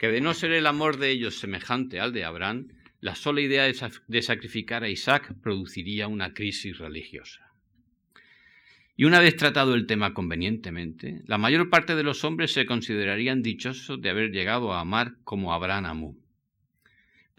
que 0.00 0.08
de 0.08 0.22
no 0.22 0.32
ser 0.32 0.52
el 0.52 0.66
amor 0.66 0.96
de 0.96 1.10
ellos 1.10 1.38
semejante 1.38 2.00
al 2.00 2.14
de 2.14 2.24
Abraham, 2.24 2.68
la 3.02 3.14
sola 3.14 3.42
idea 3.42 3.64
de 3.64 4.22
sacrificar 4.22 4.82
a 4.82 4.88
Isaac 4.88 5.34
produciría 5.42 6.08
una 6.08 6.32
crisis 6.32 6.78
religiosa. 6.78 7.52
Y 8.96 9.04
una 9.04 9.20
vez 9.20 9.36
tratado 9.36 9.74
el 9.74 9.86
tema 9.86 10.14
convenientemente, 10.14 11.20
la 11.26 11.36
mayor 11.36 11.68
parte 11.68 11.96
de 11.96 12.02
los 12.02 12.24
hombres 12.24 12.54
se 12.54 12.64
considerarían 12.64 13.42
dichosos 13.42 14.00
de 14.00 14.08
haber 14.08 14.30
llegado 14.30 14.72
a 14.72 14.80
amar 14.80 15.16
como 15.22 15.52
Abraham 15.52 15.84
amó. 15.84 16.16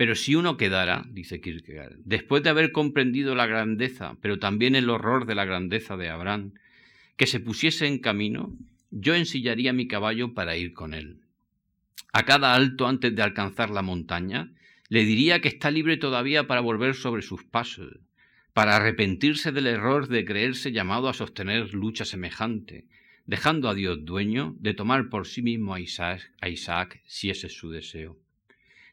Pero 0.02 0.16
si 0.16 0.34
uno 0.34 0.58
quedara, 0.58 1.06
dice 1.12 1.42
Kierkegaard, 1.42 1.98
después 2.06 2.42
de 2.42 2.50
haber 2.50 2.72
comprendido 2.72 3.36
la 3.36 3.46
grandeza, 3.46 4.18
pero 4.20 4.40
también 4.40 4.76
el 4.76 4.90
horror 4.90 5.28
de 5.28 5.36
la 5.36 5.46
grandeza 5.46 5.96
de 5.96 6.10
Abraham, 6.10 6.54
que 7.18 7.28
se 7.28 7.40
pusiese 7.40 7.86
en 7.86 8.00
camino, 8.00 8.58
yo 8.90 9.14
ensillaría 9.14 9.74
mi 9.74 9.88
caballo 9.88 10.34
para 10.34 10.58
ir 10.58 10.74
con 10.74 10.96
él. 10.96 11.20
A 12.14 12.24
cada 12.24 12.56
alto 12.56 12.88
antes 12.88 13.16
de 13.16 13.22
alcanzar 13.22 13.70
la 13.70 13.84
montaña, 13.84 14.52
le 14.90 15.06
diría 15.06 15.40
que 15.40 15.50
está 15.50 15.70
libre 15.70 15.98
todavía 15.98 16.48
para 16.48 16.62
volver 16.62 16.96
sobre 16.96 17.22
sus 17.22 17.44
pasos, 17.44 18.00
para 18.54 18.78
arrepentirse 18.78 19.52
del 19.52 19.68
error 19.68 20.08
de 20.08 20.26
creerse 20.26 20.72
llamado 20.72 21.10
a 21.10 21.14
sostener 21.14 21.76
lucha 21.76 22.06
semejante, 22.06 22.88
dejando 23.28 23.70
a 23.70 23.76
Dios 23.76 24.04
dueño 24.04 24.56
de 24.58 24.74
tomar 24.74 25.10
por 25.10 25.28
sí 25.28 25.44
mismo 25.44 25.76
a 25.76 25.80
Isaac, 25.80 26.32
a 26.42 26.50
Isaac 26.50 27.04
si 27.06 27.30
ese 27.30 27.46
es 27.46 27.54
su 27.54 27.70
deseo. 27.70 28.18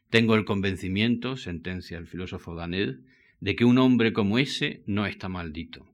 Tengo 0.09 0.33
el 0.35 0.45
convencimiento, 0.45 1.37
sentencia 1.37 1.97
el 1.97 2.07
filósofo 2.07 2.55
Danel, 2.55 3.05
de 3.39 3.55
que 3.55 3.65
un 3.65 3.77
hombre 3.77 4.11
como 4.11 4.39
ese 4.39 4.81
no 4.87 5.05
está 5.05 5.29
maldito, 5.29 5.85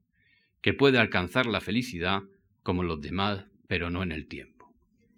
que 0.62 0.74
puede 0.74 0.98
alcanzar 1.00 1.45
la 1.45 1.60
felicidad 1.60 2.24
como 2.63 2.84
los 2.84 3.01
demás, 3.01 3.45
pero 3.67 3.89
no 3.89 4.03
en 4.03 4.12
el 4.12 4.27
tiempo. 4.27 4.74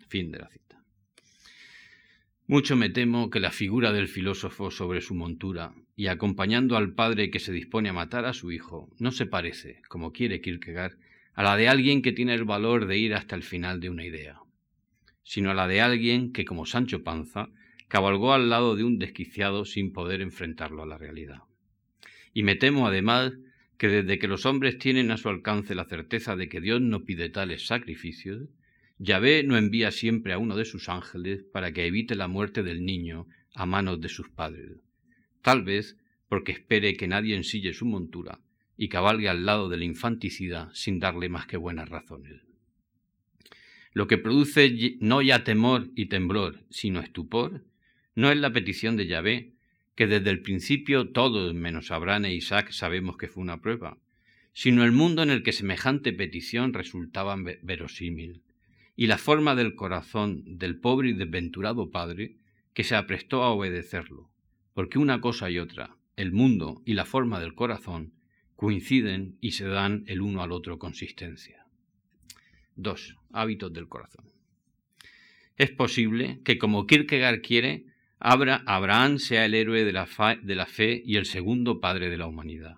Fin 0.08 0.32
de 0.32 0.40
la 0.40 0.50
cita. 0.50 0.82
Mucho 2.48 2.76
me 2.76 2.90
temo 2.90 3.30
que 3.30 3.40
la 3.40 3.52
figura 3.52 3.92
del 3.92 4.08
filósofo 4.08 4.72
sobre 4.72 5.02
su 5.02 5.14
montura 5.14 5.74
y 5.96 6.08
acompañando 6.08 6.76
al 6.76 6.94
padre 6.94 7.30
que 7.30 7.40
se 7.40 7.52
dispone 7.52 7.90
a 7.90 7.94
matar 7.94 8.26
a 8.26 8.34
su 8.34 8.52
hijo 8.52 8.90
no 9.00 9.12
se 9.12 9.26
parece, 9.26 9.82
como 9.90 10.12
quiere 10.12 10.42
Kierkegaard, 10.42 10.98
a 11.34 11.44
la 11.44 11.56
de 11.56 11.68
alguien 11.68 12.02
que 12.02 12.14
tiene 12.14 12.34
el 12.34 12.46
valor 12.46 12.88
de 12.88 12.98
ir 12.98 13.14
hasta 13.14 13.36
el 13.36 13.44
final 13.44 13.80
de 13.80 13.90
una 13.90 14.06
idea, 14.06 14.40
sino 15.24 15.52
a 15.52 15.54
la 15.54 15.68
de 15.68 15.82
alguien 15.82 16.32
que, 16.32 16.46
como 16.46 16.66
Sancho 16.66 17.04
Panza, 17.04 17.50
cabalgó 17.88 18.34
al 18.34 18.50
lado 18.50 18.76
de 18.76 18.84
un 18.84 19.00
desquiciado 19.00 19.66
sin 19.66 19.94
poder 19.94 20.22
enfrentarlo 20.22 20.84
a 20.84 20.88
la 20.88 20.98
realidad. 20.98 21.44
Y 22.34 22.44
me 22.44 22.56
temo 22.56 22.88
además 22.88 23.34
que 23.78 23.88
desde 23.88 24.20
que 24.20 24.28
los 24.28 24.46
hombres 24.46 24.78
tienen 24.78 25.12
a 25.12 25.18
su 25.18 25.30
alcance 25.30 25.76
la 25.76 25.86
certeza 25.86 26.36
de 26.36 26.50
que 26.50 26.62
Dios 26.62 26.82
no 26.82 27.04
pide 27.04 27.30
tales 27.30 27.68
sacrificios, 27.68 28.50
Yahvé 29.00 29.44
no 29.44 29.58
envía 29.58 29.92
siempre 29.92 30.34
a 30.34 30.40
uno 30.40 30.56
de 30.56 30.66
sus 30.66 30.90
ángeles 30.90 31.44
para 31.44 31.72
que 31.72 31.86
evite 31.86 32.16
la 32.16 32.28
muerte 32.28 32.64
del 32.64 32.84
niño 32.84 33.28
a 33.54 33.66
manos 33.66 34.02
de 34.02 34.10
sus 34.10 34.30
padres, 34.30 34.72
tal 35.42 35.64
vez 35.64 35.98
porque 36.28 36.52
espere 36.52 36.96
que 36.96 37.08
nadie 37.08 37.36
ensille 37.36 37.74
su 37.74 37.86
montura 37.86 38.40
y 38.76 38.90
cabalgue 38.90 39.30
al 39.30 39.46
lado 39.46 39.70
del 39.70 39.84
infanticida 39.84 40.70
sin 40.74 41.00
darle 41.00 41.30
más 41.30 41.46
que 41.46 41.58
buenas 41.58 41.90
razones. 41.90 42.42
Lo 43.94 44.08
que 44.08 44.18
produce 44.18 44.98
no 45.00 45.22
ya 45.22 45.44
temor 45.44 45.90
y 45.96 46.08
temblor, 46.08 46.64
sino 46.70 47.00
estupor, 47.00 47.64
no 48.18 48.32
es 48.32 48.38
la 48.40 48.52
petición 48.52 48.98
de 48.98 49.06
Yahvé, 49.06 49.52
que 49.94 50.08
desde 50.08 50.32
el 50.32 50.42
principio 50.42 51.10
todos, 51.10 51.54
menos 51.54 51.92
Abraham 51.92 52.26
e 52.26 52.34
Isaac, 52.34 52.72
sabemos 52.72 53.16
que 53.16 53.28
fue 53.28 53.44
una 53.44 53.62
prueba, 53.62 54.00
sino 54.54 54.84
el 54.84 54.92
mundo 54.92 55.22
en 55.22 55.30
el 55.30 55.44
que 55.44 55.54
semejante 55.54 56.14
petición 56.14 56.74
resultaba 56.74 57.38
verosímil, 57.62 58.42
y 58.96 59.06
la 59.06 59.20
forma 59.20 59.54
del 59.54 59.76
corazón 59.76 60.58
del 60.58 60.80
pobre 60.80 61.10
y 61.10 61.14
desventurado 61.14 61.92
padre 61.92 62.38
que 62.74 62.84
se 62.84 62.96
aprestó 62.96 63.44
a 63.44 63.52
obedecerlo, 63.52 64.32
porque 64.74 64.98
una 64.98 65.22
cosa 65.22 65.52
y 65.52 65.60
otra, 65.60 65.96
el 66.16 66.32
mundo 66.32 66.82
y 66.86 66.96
la 66.96 67.06
forma 67.06 67.40
del 67.40 67.54
corazón, 67.54 68.14
coinciden 68.56 69.38
y 69.42 69.52
se 69.52 69.68
dan 69.68 70.06
el 70.08 70.22
uno 70.22 70.42
al 70.42 70.54
otro 70.54 70.80
consistencia. 70.80 71.68
2. 72.78 73.16
Hábitos 73.32 73.72
del 73.74 73.88
corazón. 73.88 74.26
Es 75.56 75.70
posible 75.70 76.40
que, 76.44 76.58
como 76.58 76.88
Kierkegaard 76.88 77.42
quiere, 77.44 77.86
Abraham 78.20 79.20
sea 79.20 79.46
el 79.46 79.54
héroe 79.54 79.86
de 79.86 79.94
la, 79.94 80.08
de 80.42 80.56
la 80.56 80.66
fe 80.66 81.02
y 81.06 81.18
el 81.18 81.26
segundo 81.26 81.80
padre 81.80 82.10
de 82.10 82.18
la 82.18 82.28
humanidad. 82.28 82.78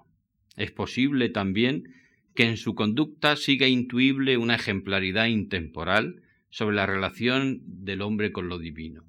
Es 0.57 0.71
posible 0.71 1.29
también 1.29 1.93
que 2.35 2.43
en 2.43 2.57
su 2.57 2.75
conducta 2.75 3.35
siga 3.35 3.67
intuible 3.67 4.37
una 4.37 4.55
ejemplaridad 4.55 5.27
intemporal 5.27 6.21
sobre 6.49 6.75
la 6.75 6.85
relación 6.85 7.61
del 7.63 8.01
hombre 8.01 8.31
con 8.31 8.49
lo 8.49 8.59
divino. 8.59 9.03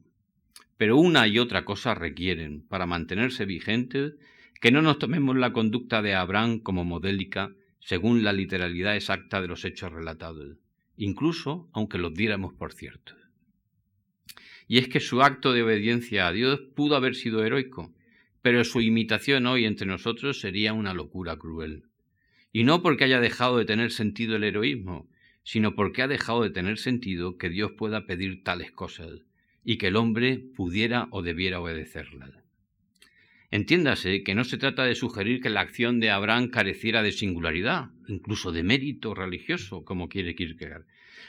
Pero 0.76 0.96
una 0.96 1.26
y 1.26 1.38
otra 1.38 1.64
cosa 1.64 1.94
requieren, 1.94 2.62
para 2.62 2.86
mantenerse 2.86 3.44
vigentes, 3.44 4.14
que 4.60 4.70
no 4.70 4.82
nos 4.82 4.98
tomemos 4.98 5.36
la 5.36 5.52
conducta 5.52 6.02
de 6.02 6.14
Abraham 6.14 6.60
como 6.60 6.84
modélica 6.84 7.52
según 7.80 8.22
la 8.22 8.32
literalidad 8.32 8.94
exacta 8.94 9.40
de 9.40 9.48
los 9.48 9.64
hechos 9.64 9.92
relatados, 9.92 10.58
incluso 10.96 11.68
aunque 11.72 11.98
los 11.98 12.14
diéramos 12.14 12.54
por 12.54 12.72
ciertos. 12.72 13.19
Y 14.70 14.78
es 14.78 14.86
que 14.86 15.00
su 15.00 15.20
acto 15.20 15.52
de 15.52 15.64
obediencia 15.64 16.28
a 16.28 16.32
Dios 16.32 16.60
pudo 16.76 16.94
haber 16.94 17.16
sido 17.16 17.44
heroico, 17.44 17.92
pero 18.40 18.62
su 18.62 18.80
imitación 18.80 19.48
hoy 19.48 19.64
entre 19.64 19.88
nosotros 19.88 20.38
sería 20.38 20.74
una 20.74 20.94
locura 20.94 21.36
cruel. 21.36 21.82
Y 22.52 22.62
no 22.62 22.80
porque 22.80 23.02
haya 23.02 23.18
dejado 23.18 23.58
de 23.58 23.64
tener 23.64 23.90
sentido 23.90 24.36
el 24.36 24.44
heroísmo, 24.44 25.10
sino 25.42 25.74
porque 25.74 26.02
ha 26.02 26.06
dejado 26.06 26.44
de 26.44 26.50
tener 26.50 26.78
sentido 26.78 27.36
que 27.36 27.48
Dios 27.48 27.72
pueda 27.76 28.06
pedir 28.06 28.44
tales 28.44 28.70
cosas 28.70 29.10
y 29.64 29.76
que 29.76 29.88
el 29.88 29.96
hombre 29.96 30.40
pudiera 30.54 31.08
o 31.10 31.22
debiera 31.22 31.58
obedecerlas. 31.58 32.30
Entiéndase 33.50 34.22
que 34.22 34.36
no 34.36 34.44
se 34.44 34.56
trata 34.56 34.84
de 34.84 34.94
sugerir 34.94 35.40
que 35.40 35.50
la 35.50 35.62
acción 35.62 35.98
de 35.98 36.10
Abraham 36.10 36.48
careciera 36.48 37.02
de 37.02 37.10
singularidad, 37.10 37.90
incluso 38.06 38.52
de 38.52 38.62
mérito 38.62 39.16
religioso, 39.16 39.84
como 39.84 40.08
quiere 40.08 40.36
Kierkegaard, 40.36 40.86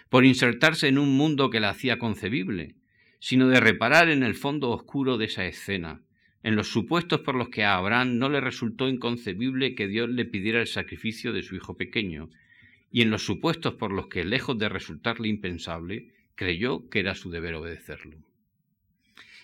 por 0.10 0.26
insertarse 0.26 0.90
en 0.90 1.00
un 1.00 1.18
mundo 1.18 1.50
que 1.50 1.60
la 1.60 1.72
hacía 1.72 1.98
concebible, 1.98 2.76
sino 3.22 3.48
de 3.48 3.60
reparar 3.60 4.10
en 4.10 4.24
el 4.24 4.34
fondo 4.34 4.72
oscuro 4.72 5.20
de 5.20 5.26
esa 5.26 5.46
escena, 5.46 6.02
en 6.42 6.56
los 6.56 6.70
supuestos 6.70 7.20
por 7.20 7.36
los 7.36 7.50
que 7.50 7.64
a 7.64 7.76
Abraham 7.76 8.18
no 8.18 8.30
le 8.30 8.42
resultó 8.42 8.90
inconcebible 8.90 9.76
que 9.76 9.88
Dios 9.88 10.10
le 10.10 10.26
pidiera 10.26 10.60
el 10.60 10.66
sacrificio 10.66 11.32
de 11.32 11.44
su 11.44 11.56
hijo 11.56 11.78
pequeño, 11.78 12.32
y 12.92 13.04
en 13.04 13.12
los 13.12 13.24
supuestos 13.24 13.76
por 13.76 13.92
los 13.92 14.08
que, 14.08 14.26
lejos 14.26 14.58
de 14.58 14.70
resultarle 14.70 15.28
impensable, 15.28 16.10
creyó 16.34 16.90
que 16.90 17.00
era 17.00 17.14
su 17.14 17.30
deber 17.30 17.54
obedecerlo. 17.54 18.18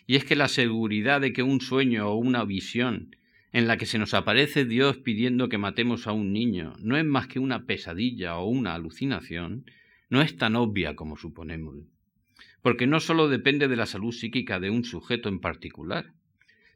Y 0.07 0.15
es 0.15 0.25
que 0.25 0.35
la 0.35 0.47
seguridad 0.47 1.21
de 1.21 1.31
que 1.31 1.43
un 1.43 1.61
sueño 1.61 2.09
o 2.09 2.15
una 2.15 2.45
visión 2.45 3.15
en 3.53 3.67
la 3.67 3.77
que 3.77 3.85
se 3.85 3.99
nos 3.99 4.15
aparece 4.15 4.65
Dios 4.65 4.97
pidiendo 4.97 5.49
que 5.49 5.59
matemos 5.59 6.07
a 6.07 6.13
un 6.13 6.33
niño 6.33 6.75
no 6.79 6.97
es 6.97 7.05
más 7.05 7.27
que 7.27 7.37
una 7.37 7.67
pesadilla 7.67 8.37
o 8.37 8.49
una 8.49 8.73
alucinación, 8.73 9.65
no 10.09 10.23
es 10.23 10.35
tan 10.35 10.55
obvia 10.55 10.95
como 10.95 11.15
suponemos. 11.15 11.75
Porque 12.67 12.85
no 12.85 12.99
sólo 12.99 13.29
depende 13.29 13.69
de 13.69 13.77
la 13.77 13.85
salud 13.85 14.11
psíquica 14.11 14.59
de 14.59 14.69
un 14.69 14.83
sujeto 14.83 15.29
en 15.29 15.39
particular, 15.39 16.11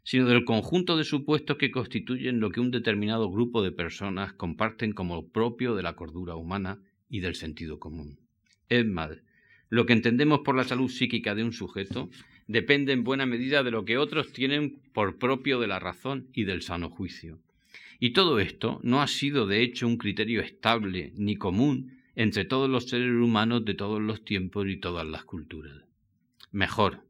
sino 0.03 0.25
del 0.25 0.45
conjunto 0.45 0.95
de 0.95 1.03
supuestos 1.03 1.57
que 1.57 1.69
constituyen 1.69 2.39
lo 2.39 2.49
que 2.49 2.61
un 2.61 2.71
determinado 2.71 3.29
grupo 3.29 3.61
de 3.61 3.73
personas 3.73 4.31
comparten 4.31 4.93
como 4.93 5.27
propio 5.27 5.75
de 5.75 5.83
la 5.83 5.97
cordura 5.97 6.35
humana 6.35 6.79
y 7.09 7.19
del 7.19 7.35
sentido 7.35 7.77
común. 7.77 8.19
Es 8.69 8.85
más, 8.85 9.21
lo 9.67 9.85
que 9.85 9.91
entendemos 9.91 10.39
por 10.45 10.55
la 10.55 10.63
salud 10.63 10.89
psíquica 10.89 11.35
de 11.35 11.43
un 11.43 11.51
sujeto 11.51 12.09
depende 12.47 12.93
en 12.93 13.03
buena 13.03 13.25
medida 13.25 13.61
de 13.61 13.71
lo 13.71 13.83
que 13.83 13.97
otros 13.97 14.31
tienen 14.31 14.79
por 14.93 15.17
propio 15.17 15.59
de 15.59 15.67
la 15.67 15.79
razón 15.79 16.29
y 16.33 16.45
del 16.45 16.61
sano 16.61 16.89
juicio. 16.89 17.39
Y 17.99 18.11
todo 18.11 18.39
esto 18.39 18.79
no 18.81 19.01
ha 19.01 19.07
sido 19.07 19.45
de 19.45 19.61
hecho 19.61 19.87
un 19.87 19.97
criterio 19.97 20.39
estable 20.39 21.11
ni 21.17 21.35
común 21.35 21.97
entre 22.15 22.45
todos 22.45 22.69
los 22.69 22.87
seres 22.87 23.11
humanos 23.11 23.65
de 23.65 23.73
todos 23.73 24.01
los 24.01 24.23
tiempos 24.23 24.67
y 24.67 24.77
todas 24.77 25.05
las 25.05 25.23
culturas. 25.23 25.90
Mejor, 26.51 27.05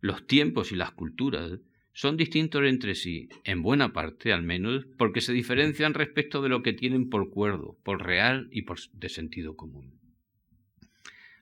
los 0.00 0.26
tiempos 0.26 0.72
y 0.72 0.76
las 0.76 0.92
culturas 0.92 1.58
son 1.92 2.16
distintos 2.16 2.62
entre 2.64 2.94
sí, 2.94 3.28
en 3.44 3.62
buena 3.62 3.92
parte 3.92 4.32
al 4.32 4.42
menos, 4.42 4.86
porque 4.96 5.20
se 5.20 5.32
diferencian 5.32 5.94
respecto 5.94 6.42
de 6.42 6.48
lo 6.48 6.62
que 6.62 6.72
tienen 6.72 7.10
por 7.10 7.30
cuerdo, 7.30 7.76
por 7.82 8.04
real 8.04 8.48
y 8.50 8.62
por 8.62 8.78
de 8.92 9.08
sentido 9.08 9.56
común. 9.56 9.98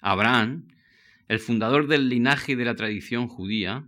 Abraham 0.01 0.67
el 1.31 1.39
fundador 1.39 1.87
del 1.87 2.09
linaje 2.09 2.53
y 2.53 2.55
de 2.57 2.65
la 2.65 2.75
tradición 2.75 3.29
judía, 3.29 3.87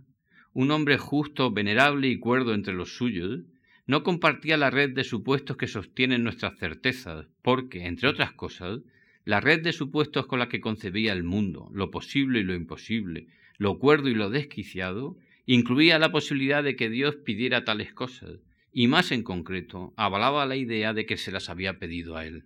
un 0.53 0.71
hombre 0.71 0.97
justo, 0.97 1.51
venerable 1.51 2.07
y 2.07 2.17
cuerdo 2.17 2.53
entre 2.53 2.73
los 2.73 2.95
suyos, 2.95 3.41
no 3.85 4.01
compartía 4.01 4.55
la 4.55 4.69
red 4.69 4.91
de 4.91 5.03
supuestos 5.03 5.57
que 5.57 5.67
sostienen 5.67 6.23
nuestras 6.23 6.57
certezas, 6.57 7.25
porque, 7.41 7.85
entre 7.85 8.07
otras 8.07 8.31
cosas, 8.31 8.79
la 9.25 9.41
red 9.41 9.61
de 9.61 9.73
supuestos 9.73 10.25
con 10.25 10.39
la 10.39 10.47
que 10.47 10.61
concebía 10.61 11.11
el 11.11 11.23
mundo, 11.23 11.69
lo 11.73 11.91
posible 11.91 12.39
y 12.39 12.43
lo 12.43 12.53
imposible, 12.53 13.27
lo 13.57 13.79
cuerdo 13.79 14.09
y 14.09 14.15
lo 14.15 14.29
desquiciado, 14.29 15.17
incluía 15.45 15.99
la 15.99 16.11
posibilidad 16.11 16.63
de 16.63 16.75
que 16.75 16.89
Dios 16.89 17.15
pidiera 17.17 17.65
tales 17.65 17.93
cosas, 17.93 18.39
y 18.71 18.87
más 18.87 19.11
en 19.11 19.23
concreto, 19.23 19.93
avalaba 19.97 20.45
la 20.45 20.55
idea 20.55 20.93
de 20.93 21.05
que 21.05 21.17
se 21.17 21.31
las 21.31 21.49
había 21.49 21.79
pedido 21.79 22.17
a 22.17 22.25
él. 22.25 22.45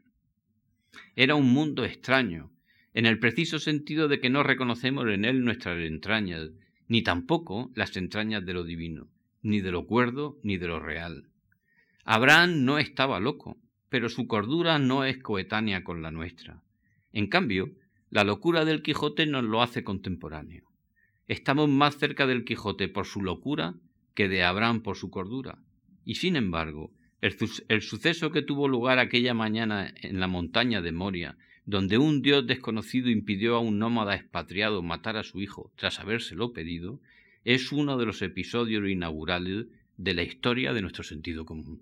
Era 1.15 1.35
un 1.35 1.51
mundo 1.51 1.85
extraño, 1.85 2.51
en 2.93 3.05
el 3.05 3.19
preciso 3.19 3.59
sentido 3.59 4.07
de 4.07 4.19
que 4.19 4.29
no 4.29 4.43
reconocemos 4.43 5.07
en 5.07 5.23
él 5.23 5.45
nuestras 5.45 5.79
entrañas, 5.79 6.49
ni 6.87 7.01
tampoco 7.03 7.71
las 7.75 7.95
entrañas 7.95 8.45
de 8.45 8.53
lo 8.53 8.63
divino, 8.63 9.07
ni 9.41 9.61
de 9.61 9.71
lo 9.71 9.85
cuerdo, 9.85 10.39
ni 10.43 10.57
de 10.57 10.67
lo 10.67 10.79
real. 10.79 11.29
Abraham 12.03 12.65
no 12.65 12.79
estaba 12.79 13.19
loco, 13.19 13.57
pero 13.89 14.09
su 14.09 14.27
cordura 14.27 14.79
no 14.79 15.03
es 15.03 15.17
coetánea 15.17 15.83
con 15.83 16.01
la 16.01 16.11
nuestra. 16.11 16.61
En 17.13 17.27
cambio, 17.27 17.71
la 18.09 18.23
locura 18.23 18.65
del 18.65 18.81
Quijote 18.81 19.25
nos 19.25 19.43
lo 19.43 19.61
hace 19.61 19.83
contemporáneo. 19.83 20.66
Estamos 21.27 21.69
más 21.69 21.97
cerca 21.97 22.27
del 22.27 22.45
Quijote 22.45 22.87
por 22.87 23.05
su 23.05 23.21
locura 23.21 23.75
que 24.13 24.29
de 24.29 24.43
Abraham 24.43 24.81
por 24.81 24.97
su 24.97 25.09
cordura. 25.09 25.59
Y 26.05 26.15
sin 26.15 26.35
embargo, 26.35 26.91
el, 27.21 27.35
el, 27.67 27.81
suceso 27.81 28.31
que 28.31 28.41
tuvo 28.41 28.67
lugar 28.67 28.99
aquella 28.99 29.33
mañana 29.33 29.93
en 30.01 30.19
la 30.19 30.27
montaña 30.27 30.81
de 30.81 30.91
Moria 30.91 31.37
donde 31.67 31.97
un 31.97 32.21
dios 32.21 32.47
desconocido 32.47 33.09
impidió 33.09 33.57
a 33.57 33.59
un 33.59 33.77
nómada 33.77 34.15
expatriado 34.15 34.81
matar 34.81 35.17
a 35.17 35.23
su 35.23 35.41
hijo 35.41 35.69
tras 35.75 35.99
habérselo 35.99 36.53
pedido, 36.53 37.01
es 37.43 37.73
uno 37.73 37.97
de 37.97 38.05
los 38.05 38.21
episodios 38.21 38.89
inaugurales 38.89 39.65
de 39.97 40.13
la 40.13 40.23
historia 40.23 40.71
de 40.71 40.81
nuestro 40.81 41.03
sentido 41.03 41.45
común. 41.45 41.81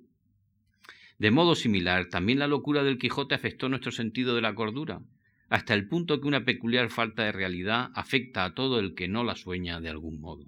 De 1.19 1.29
modo 1.29 1.53
similar, 1.53 2.09
también 2.09 2.39
la 2.39 2.47
locura 2.47 2.83
del 2.83 2.97
Quijote 2.97 3.35
afectó 3.35 3.69
nuestro 3.69 3.91
sentido 3.91 4.33
de 4.33 4.41
la 4.41 4.55
cordura, 4.55 5.01
hasta 5.49 5.73
el 5.73 5.87
punto 5.87 6.19
que 6.19 6.27
una 6.27 6.45
peculiar 6.45 6.89
falta 6.89 7.23
de 7.23 7.31
realidad 7.31 7.91
afecta 7.93 8.45
a 8.45 8.53
todo 8.53 8.79
el 8.79 8.95
que 8.95 9.07
no 9.07 9.23
la 9.23 9.35
sueña 9.35 9.79
de 9.79 9.89
algún 9.89 10.19
modo. 10.19 10.45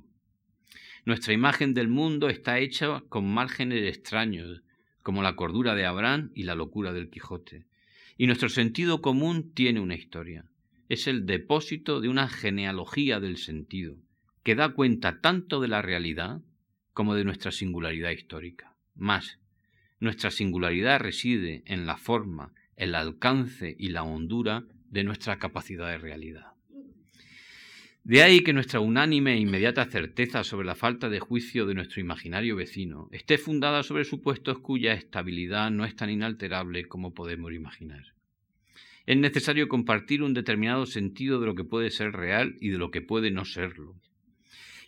Nuestra 1.06 1.34
imagen 1.34 1.74
del 1.74 1.88
mundo 1.88 2.30
está 2.30 2.60
hecha 2.60 3.02
con 3.08 3.32
márgenes 3.32 3.88
extraños, 3.88 4.62
como 5.04 5.24
la 5.24 5.36
cordura 5.36 5.76
de 5.76 5.86
Abraham 5.86 6.32
y 6.36 6.44
la 6.44 6.56
locura 6.56 6.92
del 6.92 7.10
Quijote, 7.10 7.66
y 8.18 8.28
nuestro 8.28 8.50
sentido 8.50 9.02
común 9.02 9.54
tiene 9.54 9.80
una 9.80 9.96
historia. 9.96 10.46
Es 10.90 11.08
el 11.08 11.26
depósito 11.26 12.02
de 12.02 12.10
una 12.10 12.28
genealogía 12.28 13.20
del 13.20 13.38
sentido, 13.38 13.96
que 14.44 14.56
da 14.56 14.70
cuenta 14.70 15.22
tanto 15.22 15.62
de 15.62 15.68
la 15.68 15.82
realidad 15.82 16.42
como 16.94 17.16
de 17.16 17.24
nuestra 17.24 17.52
singularidad 17.52 18.12
histórica. 18.12 18.76
Más, 18.96 19.40
nuestra 20.00 20.32
singularidad 20.32 21.00
reside 21.00 21.64
en 21.66 21.86
la 21.86 21.98
forma, 21.98 22.54
el 22.76 22.96
alcance 22.96 23.76
y 23.78 23.90
la 23.90 24.04
hondura 24.04 24.66
de 24.90 25.04
nuestra 25.04 25.40
capacidad 25.40 25.90
de 25.90 25.98
realidad. 25.98 26.58
De 28.08 28.22
ahí 28.22 28.40
que 28.40 28.54
nuestra 28.54 28.80
unánime 28.80 29.34
e 29.34 29.40
inmediata 29.40 29.84
certeza 29.84 30.46
sobre 30.46 30.66
la 30.66 30.76
falta 30.76 31.10
de 31.10 31.20
juicio 31.20 31.66
de 31.66 31.74
nuestro 31.74 32.00
imaginario 32.00 32.56
vecino 32.56 33.10
esté 33.12 33.38
fundada 33.38 33.84
sobre 33.84 34.06
supuestos 34.06 34.60
cuya 34.60 34.94
estabilidad 34.94 35.72
no 35.72 35.84
es 35.84 35.94
tan 35.94 36.10
inalterable 36.10 36.86
como 36.86 37.14
podemos 37.14 37.52
imaginar. 37.52 38.14
Es 39.06 39.18
necesario 39.18 39.68
compartir 39.68 40.24
un 40.24 40.34
determinado 40.34 40.86
sentido 40.86 41.42
de 41.42 41.48
lo 41.48 41.56
que 41.56 41.66
puede 41.66 41.90
ser 41.92 42.14
real 42.14 42.56
y 42.62 42.70
de 42.70 42.78
lo 42.78 42.92
que 42.92 43.02
puede 43.02 43.30
no 43.30 43.44
serlo. 43.44 43.96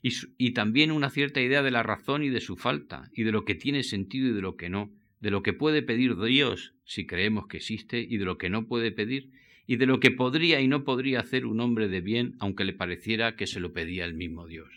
Y, 0.01 0.51
también 0.51 0.91
una 0.91 1.09
cierta 1.09 1.41
idea 1.41 1.61
de 1.61 1.71
la 1.71 1.83
razón 1.83 2.23
y 2.23 2.29
de 2.29 2.39
su 2.39 2.55
falta, 2.55 3.09
y 3.13 3.23
de 3.23 3.33
lo 3.33 3.43
que 3.43 3.53
tiene 3.53 3.83
sentido 3.83 4.29
y 4.29 4.31
de 4.31 4.41
lo 4.41 4.55
que 4.55 4.69
no, 4.69 4.93
de 5.19 5.29
lo 5.29 5.43
que 5.43 5.51
puede 5.51 5.81
pedir 5.81 6.15
Dios 6.15 6.73
si 6.85 7.05
creemos 7.05 7.47
que 7.47 7.57
existe 7.57 7.99
y 7.99 8.17
de 8.17 8.23
lo 8.23 8.37
que 8.37 8.49
no 8.49 8.65
puede 8.65 8.93
pedir 8.93 9.29
y 9.69 9.75
de 9.75 9.85
lo 9.85 9.99
que 9.99 10.09
podría 10.09 10.61
y 10.61 10.67
no 10.67 10.83
podría 10.83 11.19
hacer 11.19 11.45
un 11.45 11.59
hombre 11.59 11.89
de 11.89 12.01
bien 12.01 12.33
aunque 12.39 12.65
le 12.65 12.73
pareciera 12.73 13.35
que 13.35 13.45
se 13.45 13.59
lo 13.59 13.71
pedía 13.71 14.03
el 14.03 14.15
mismo 14.15 14.47
Dios. 14.47 14.67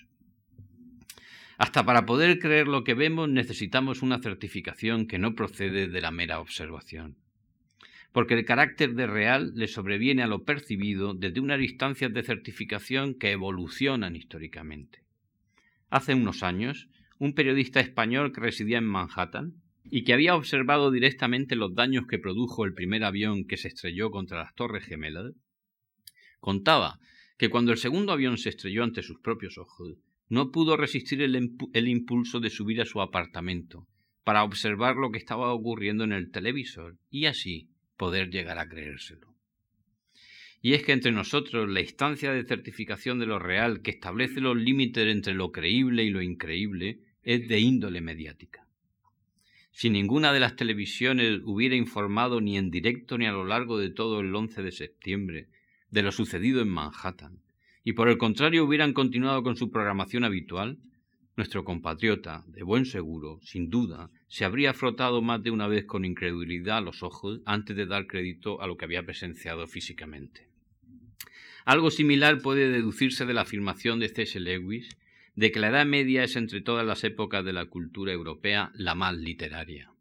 Hasta 1.57 1.87
para 1.87 2.05
poder 2.05 2.39
creer 2.39 2.69
lo 2.69 2.85
que 2.85 2.93
vemos 2.93 3.27
necesitamos 3.31 4.03
una 4.03 4.19
certificación 4.19 5.07
que 5.07 5.19
no 5.19 5.35
procede 5.35 5.89
de 5.89 6.01
la 6.03 6.11
mera 6.11 6.41
observación. 6.41 7.17
porque 8.13 8.35
el 8.35 8.45
carácter 8.45 8.93
de 8.93 9.07
real 9.07 9.53
le 9.55 9.67
sobreviene 9.67 10.23
a 10.23 10.27
lo 10.27 10.45
percibido 10.45 11.15
desde 11.15 11.41
unas 11.41 11.63
instancias 11.63 12.13
de 12.13 12.23
certificación 12.23 13.15
que 13.15 13.31
evolucionan 13.31 14.15
históricamente. 14.15 15.03
Hace 15.89 16.13
unos 16.13 16.43
años, 16.43 16.91
un 17.19 17.33
periodista 17.33 17.81
español 17.81 18.31
que 18.35 18.43
residía 18.43 18.77
en 18.77 18.85
Manhattan 18.85 19.62
y 19.95 20.05
que 20.05 20.15
había 20.15 20.35
observado 20.35 20.91
directamente 20.91 21.55
los 21.55 21.75
daños 21.75 22.07
que 22.09 22.19
produjo 22.19 22.65
el 22.65 22.73
primer 22.73 23.05
avión 23.05 23.45
que 23.45 23.59
se 23.59 23.69
estrelló 23.69 24.11
contra 24.11 24.39
las 24.39 24.55
Torres 24.55 24.87
Gemelas, 24.87 25.35
contaba 26.41 26.99
que 27.37 27.51
cuando 27.51 27.73
el 27.73 27.77
segundo 27.77 28.11
avión 28.11 28.39
se 28.39 28.49
estrelló 28.49 28.85
ante 28.85 29.03
sus 29.03 29.21
propios 29.21 29.59
ojos, 29.59 29.99
no 30.31 30.51
pudo 30.51 30.79
resistir 30.79 31.21
el, 31.21 31.37
el, 31.75 31.89
impulso 31.89 32.41
de 32.41 32.49
subir 32.49 32.81
a 32.81 32.87
su 32.87 33.03
apartamento 33.03 33.87
para 34.25 34.45
observar 34.45 34.97
lo 34.97 35.11
que 35.11 35.19
estaba 35.19 35.53
ocurriendo 35.53 36.05
en 36.05 36.13
el 36.13 36.31
televisor 36.31 36.97
y 37.11 37.27
así 37.27 37.69
poder 37.99 38.31
llegar 38.31 38.59
a 38.59 38.71
creérselo. 38.71 39.35
Y 40.63 40.73
es 40.73 40.85
que 40.85 40.93
entre 40.93 41.13
nosotros 41.13 41.69
la 41.69 41.83
instancia 41.83 42.33
de 42.33 42.45
certificación 42.45 43.19
de 43.19 43.27
lo 43.27 43.39
real 43.39 43.83
que 43.83 43.91
establece 43.91 44.41
los 44.41 44.57
límites 44.57 45.07
entre 45.07 45.35
lo 45.35 45.53
creíble 45.53 46.03
y 46.03 46.09
lo 46.09 46.23
increíble 46.23 47.01
es 47.23 47.47
de 47.47 47.61
índole 47.61 48.01
mediática. 48.01 48.62
Si 49.73 49.91
ninguna 49.91 50.33
de 50.33 50.41
las 50.41 50.55
televisiones 50.55 51.41
hubiera 51.45 51.75
informado 51.75 52.41
ni 52.41 52.57
en 52.57 52.71
directo 52.71 53.19
ni 53.19 53.27
a 53.27 53.33
lo 53.33 53.45
largo 53.45 53.79
de 53.79 53.91
todo 53.91 54.21
el 54.21 54.35
11 54.35 54.63
de 54.63 54.71
septiembre 54.71 55.49
de 55.91 56.03
lo 56.03 56.13
sucedido 56.13 56.61
en 56.61 56.69
Manhattan, 56.69 57.41
y 57.83 57.95
por 57.95 58.09
el 58.09 58.19
contrario 58.19 58.65
hubieran 58.65 58.93
continuado 58.93 59.43
con 59.43 59.57
su 59.57 59.71
programación 59.71 60.25
habitual, 60.25 60.79
nuestro 61.37 61.65
compatriota, 61.65 62.45
de 62.47 62.63
buen 62.63 62.85
seguro, 62.85 63.41
sin 63.43 63.71
duda, 63.71 64.11
se 64.29 64.45
habría 64.45 64.75
frotado 64.75 65.23
más 65.23 65.43
de 65.43 65.51
una 65.51 65.67
vez 65.67 65.87
con 65.87 66.05
incredulidad 66.05 66.83
los 66.85 67.03
ojos 67.03 67.41
antes 67.47 67.75
de 67.75 67.87
dar 67.87 68.07
crédito 68.07 68.61
a 68.61 68.67
lo 68.67 68.77
que 68.77 68.85
había 68.85 69.05
presenciado 69.05 69.67
físicamente. 69.67 70.49
Algo 71.65 71.91
similar 71.91 72.43
puede 72.43 72.71
deducirse 72.71 73.25
de 73.25 73.35
la 73.35 73.43
afirmación 73.43 74.01
de 74.01 74.09
C.S. 74.09 74.39
Lewis 74.39 74.97
de 75.35 75.51
que 75.51 75.61
la 75.61 75.69
Edad 75.69 75.87
Media 75.87 76.25
es 76.25 76.37
entre 76.37 76.61
todas 76.61 76.87
las 76.87 77.05
épocas 77.05 77.45
de 77.45 77.53
la 77.53 77.67
cultura 77.67 78.13
europea 78.13 78.71
la 78.75 78.95
más 78.95 79.17
literaria. 79.17 79.93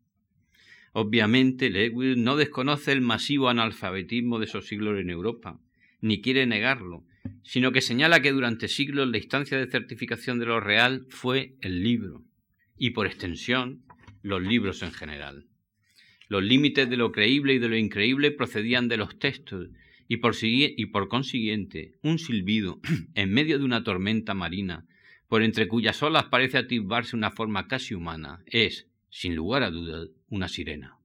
Obviamente, 0.94 1.70
Lewis 1.70 2.17
no 2.17 2.36
desconoce 2.36 2.91
el 2.91 3.02
masivo 3.02 3.50
analfabetismo 3.50 4.39
de 4.39 4.46
esos 4.46 4.67
siglos 4.67 5.00
en 5.00 5.10
Europa, 5.10 5.60
ni 6.02 6.22
quiere 6.22 6.46
negarlo, 6.46 7.06
sino 7.44 7.72
que 7.72 7.82
señala 7.82 8.22
que 8.22 8.32
durante 8.32 8.67
siglos 8.67 9.10
la 9.10 9.17
instancia 9.17 9.58
de 9.58 9.72
certificación 9.72 10.39
de 10.39 10.48
lo 10.48 10.60
real 10.60 11.06
fue 11.10 11.56
el 11.62 11.82
libro, 11.82 12.26
y 12.78 12.89
por 12.89 13.08
extensión, 13.08 13.84
los 14.22 14.41
libros 14.41 14.84
en 14.84 14.91
general. 14.91 15.46
Los 16.28 16.44
límites 16.44 16.89
de 16.89 16.98
lo 16.98 17.12
creíble 17.12 17.54
y 17.54 17.60
de 17.60 17.70
lo 17.70 17.78
increíble 17.78 18.32
procedían 18.32 18.88
de 18.88 18.98
los 18.98 19.17
textos, 19.17 19.70
y 20.08 20.17
por, 20.17 20.36
y 20.41 20.86
por 20.88 21.08
consiguiente, 21.08 21.94
un 22.02 22.20
silbido 22.20 22.82
en 23.15 23.32
medio 23.32 23.60
de 23.60 23.65
una 23.65 23.84
tormenta 23.84 24.34
marina, 24.34 24.86
por 25.32 25.44
entre 25.44 25.70
cuyas 25.70 26.04
olas 26.04 26.26
parece 26.26 26.58
atisbarse 26.58 27.15
una 27.15 27.32
forma 27.32 27.70
casi 27.70 27.94
humana, 27.94 28.44
es, 28.48 28.89
sin 29.10 29.34
lugar 29.34 29.63
a 29.63 29.72
dudas, 29.72 30.10
una 30.28 30.50
sirena. 30.50 30.98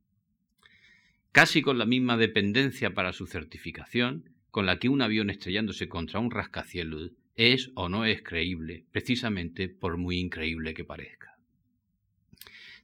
Casi 1.31 1.63
con 1.63 1.79
la 1.79 1.87
misma 1.87 2.17
dependencia 2.17 2.93
para 2.93 3.13
su 3.13 3.29
certificación, 3.29 4.35
con 4.51 4.67
la 4.67 4.81
que 4.81 4.89
un 4.89 5.01
avión 5.01 5.31
estrellándose 5.31 5.89
contra 5.89 6.19
un 6.19 6.33
rascacielos 6.33 7.13
es 7.37 7.71
o 7.77 7.89
no 7.89 8.05
es 8.05 8.21
creíble, 8.21 8.85
precisamente 8.91 9.69
por 9.69 9.97
muy 9.97 10.19
increíble 10.19 10.75
que 10.75 10.83
parezca. 10.83 11.37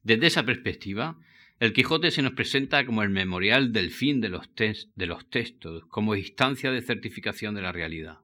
Desde 0.05 0.29
esa 0.29 0.45
perspectiva, 0.45 1.19
el 1.59 1.73
Quijote 1.73 2.13
se 2.13 2.23
nos 2.23 2.35
presenta 2.35 2.87
como 2.87 3.03
el 3.03 3.11
memorial 3.11 3.73
del 3.73 3.91
fin 3.91 4.21
de 4.21 4.29
los, 4.29 4.49
de 4.55 5.07
los 5.07 5.29
textos, 5.29 5.87
como 5.89 6.15
instancia 6.15 6.71
de 6.71 6.83
certificación 6.83 7.57
de 7.57 7.63
la 7.63 7.73
realidad. 7.73 8.19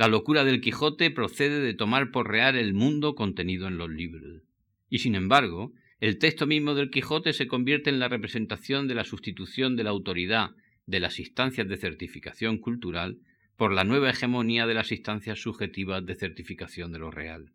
La 0.00 0.08
locura 0.08 0.44
del 0.44 0.62
Quijote 0.62 1.10
procede 1.10 1.60
de 1.60 1.74
tomar 1.74 2.10
por 2.10 2.30
real 2.30 2.56
el 2.56 2.72
mundo 2.72 3.14
contenido 3.14 3.68
en 3.68 3.76
los 3.76 3.90
libros. 3.90 4.40
Y 4.88 5.00
sin 5.00 5.14
embargo, 5.14 5.74
el 6.00 6.16
texto 6.16 6.46
mismo 6.46 6.74
del 6.74 6.88
Quijote 6.88 7.34
se 7.34 7.46
convierte 7.46 7.90
en 7.90 7.98
la 7.98 8.08
representación 8.08 8.88
de 8.88 8.94
la 8.94 9.04
sustitución 9.04 9.76
de 9.76 9.84
la 9.84 9.90
autoridad 9.90 10.52
de 10.86 11.00
las 11.00 11.18
instancias 11.18 11.68
de 11.68 11.76
certificación 11.76 12.56
cultural 12.56 13.18
por 13.58 13.74
la 13.74 13.84
nueva 13.84 14.08
hegemonía 14.08 14.66
de 14.66 14.72
las 14.72 14.90
instancias 14.90 15.38
subjetivas 15.38 16.06
de 16.06 16.14
certificación 16.14 16.92
de 16.92 16.98
lo 16.98 17.10
real. 17.10 17.52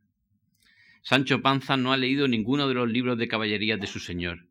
Sancho 1.01 1.41
Panza 1.41 1.77
no 1.77 1.93
ha 1.93 1.97
leído 1.97 2.27
ninguno 2.27 2.67
de 2.67 2.75
los 2.75 2.87
libros 2.87 3.17
de 3.17 3.27
caballerías 3.27 3.81
de 3.81 3.87
su 3.87 3.99
señor, 3.99 4.45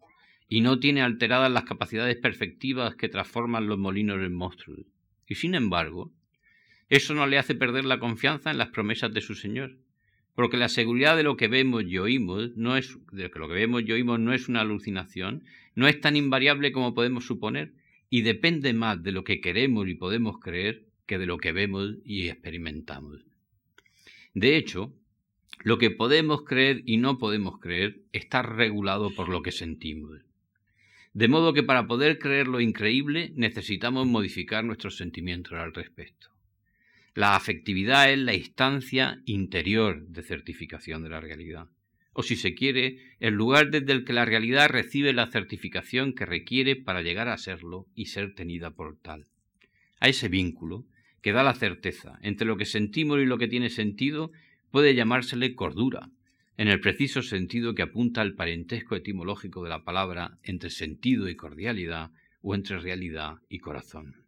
y 0.48 0.62
no 0.62 0.80
tiene 0.80 1.02
alteradas 1.02 1.52
las 1.52 1.62
capacidades 1.62 2.16
perfectivas 2.16 2.96
que 2.96 3.08
transforman 3.08 3.68
los 3.68 3.78
molinos 3.78 4.16
en 4.16 4.34
monstruos. 4.34 4.84
Y 5.28 5.36
sin 5.36 5.54
embargo, 5.54 6.12
eso 6.88 7.14
no 7.14 7.26
le 7.26 7.38
hace 7.38 7.54
perder 7.54 7.84
la 7.84 7.98
confianza 7.98 8.50
en 8.50 8.58
las 8.58 8.68
promesas 8.68 9.12
de 9.12 9.20
su 9.20 9.34
señor, 9.34 9.76
porque 10.34 10.56
la 10.56 10.68
seguridad 10.68 11.16
de 11.16 11.22
lo 11.22 11.36
que 11.36 11.48
vemos 11.48 11.84
y 11.84 11.98
oímos 11.98 12.56
no 12.56 12.76
es 12.76 12.98
de 13.12 13.30
que 13.30 13.38
lo 13.38 13.48
que 13.48 13.54
vemos 13.54 13.82
y 13.84 13.92
oímos 13.92 14.18
no 14.20 14.32
es 14.32 14.48
una 14.48 14.60
alucinación, 14.60 15.44
no 15.74 15.86
es 15.86 16.00
tan 16.00 16.16
invariable 16.16 16.72
como 16.72 16.94
podemos 16.94 17.26
suponer, 17.26 17.72
y 18.10 18.22
depende 18.22 18.72
más 18.74 19.02
de 19.02 19.12
lo 19.12 19.24
que 19.24 19.40
queremos 19.40 19.88
y 19.88 19.94
podemos 19.94 20.38
creer 20.38 20.84
que 21.06 21.18
de 21.18 21.26
lo 21.26 21.38
que 21.38 21.52
vemos 21.52 21.96
y 22.04 22.28
experimentamos. 22.28 23.20
De 24.34 24.56
hecho, 24.56 24.92
lo 25.62 25.78
que 25.78 25.90
podemos 25.90 26.42
creer 26.44 26.82
y 26.84 26.96
no 26.96 27.18
podemos 27.18 27.58
creer 27.60 28.00
está 28.12 28.42
regulado 28.42 29.14
por 29.14 29.28
lo 29.28 29.42
que 29.42 29.52
sentimos. 29.52 30.20
De 31.12 31.28
modo 31.28 31.52
que 31.52 31.62
para 31.62 31.86
poder 31.86 32.18
creer 32.18 32.48
lo 32.48 32.60
increíble 32.60 33.32
necesitamos 33.36 34.06
modificar 34.06 34.64
nuestros 34.64 34.96
sentimientos 34.96 35.52
al 35.52 35.72
respecto. 35.72 36.33
La 37.14 37.36
afectividad 37.36 38.12
es 38.12 38.18
la 38.18 38.34
instancia 38.34 39.22
interior 39.24 40.06
de 40.08 40.22
certificación 40.22 41.02
de 41.02 41.10
la 41.10 41.20
realidad 41.20 41.68
o 42.14 42.22
si 42.22 42.36
se 42.36 42.54
quiere, 42.54 42.98
el 43.20 43.34
lugar 43.34 43.70
desde 43.70 43.92
el 43.92 44.04
que 44.04 44.12
la 44.12 44.24
realidad 44.24 44.70
recibe 44.70 45.12
la 45.12 45.26
certificación 45.26 46.14
que 46.14 46.24
requiere 46.24 46.76
para 46.76 47.02
llegar 47.02 47.28
a 47.28 47.36
serlo 47.36 47.86
y 47.94 48.06
ser 48.06 48.34
tenida 48.34 48.70
por 48.70 48.96
tal. 48.96 49.26
A 50.00 50.08
ese 50.08 50.28
vínculo, 50.28 50.86
que 51.20 51.32
da 51.32 51.42
la 51.42 51.54
certeza 51.54 52.18
entre 52.22 52.46
lo 52.46 52.56
que 52.56 52.66
sentimos 52.66 53.20
y 53.20 53.26
lo 53.26 53.36
que 53.36 53.48
tiene 53.48 53.68
sentido, 53.68 54.30
puede 54.70 54.94
llamársele 54.94 55.54
cordura, 55.54 56.10
en 56.56 56.68
el 56.68 56.80
preciso 56.80 57.20
sentido 57.22 57.74
que 57.74 57.82
apunta 57.82 58.20
al 58.20 58.34
parentesco 58.34 58.94
etimológico 58.94 59.64
de 59.64 59.70
la 59.70 59.82
palabra 59.82 60.38
entre 60.44 60.70
sentido 60.70 61.28
y 61.28 61.34
cordialidad 61.34 62.12
o 62.42 62.54
entre 62.54 62.78
realidad 62.78 63.38
y 63.48 63.58
corazón. 63.58 64.23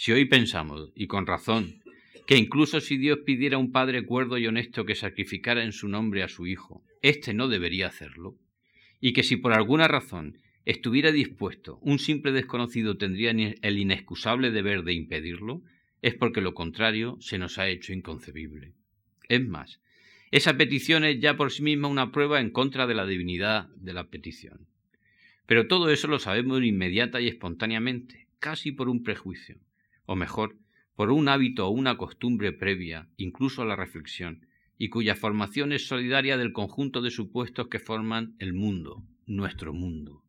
Si 0.00 0.12
hoy 0.12 0.26
pensamos, 0.26 0.92
y 0.94 1.08
con 1.08 1.26
razón, 1.26 1.82
que 2.28 2.36
incluso 2.36 2.80
si 2.80 2.98
Dios 2.98 3.18
pidiera 3.26 3.56
a 3.56 3.58
un 3.58 3.72
padre 3.72 4.06
cuerdo 4.06 4.38
y 4.38 4.46
honesto 4.46 4.84
que 4.84 4.94
sacrificara 4.94 5.64
en 5.64 5.72
su 5.72 5.88
nombre 5.88 6.22
a 6.22 6.28
su 6.28 6.46
hijo, 6.46 6.84
éste 7.02 7.34
no 7.34 7.48
debería 7.48 7.88
hacerlo, 7.88 8.38
y 9.00 9.12
que 9.12 9.24
si 9.24 9.34
por 9.34 9.52
alguna 9.52 9.88
razón 9.88 10.38
estuviera 10.64 11.10
dispuesto, 11.10 11.80
un 11.82 11.98
simple 11.98 12.30
desconocido 12.30 12.96
tendría 12.96 13.32
el 13.32 13.76
inexcusable 13.76 14.52
deber 14.52 14.84
de 14.84 14.92
impedirlo, 14.92 15.64
es 16.00 16.14
porque 16.14 16.42
lo 16.42 16.54
contrario 16.54 17.16
se 17.18 17.38
nos 17.38 17.58
ha 17.58 17.68
hecho 17.68 17.92
inconcebible. 17.92 18.74
Es 19.28 19.44
más, 19.44 19.80
esa 20.30 20.56
petición 20.56 21.04
es 21.04 21.18
ya 21.18 21.36
por 21.36 21.50
sí 21.50 21.64
misma 21.64 21.88
una 21.88 22.12
prueba 22.12 22.40
en 22.40 22.50
contra 22.50 22.86
de 22.86 22.94
la 22.94 23.04
divinidad 23.04 23.66
de 23.74 23.94
la 23.94 24.10
petición. 24.10 24.68
Pero 25.46 25.66
todo 25.66 25.90
eso 25.90 26.06
lo 26.06 26.20
sabemos 26.20 26.62
inmediata 26.62 27.20
y 27.20 27.26
espontáneamente, 27.26 28.28
casi 28.38 28.70
por 28.70 28.88
un 28.88 29.02
prejuicio, 29.02 29.58
o 30.08 30.16
mejor, 30.16 30.56
por 30.96 31.10
un 31.12 31.28
hábito 31.28 31.68
o 31.68 31.70
una 31.70 31.98
costumbre 31.98 32.50
previa, 32.52 33.08
incluso 33.18 33.60
a 33.60 33.66
la 33.66 33.76
reflexión, 33.76 34.46
y 34.78 34.88
cuya 34.88 35.14
formación 35.14 35.70
es 35.72 35.86
solidaria 35.86 36.38
del 36.38 36.54
conjunto 36.54 37.02
de 37.02 37.10
supuestos 37.10 37.68
que 37.68 37.78
forman 37.78 38.34
el 38.38 38.54
mundo, 38.54 39.04
nuestro 39.26 39.74
mundo. 39.74 40.24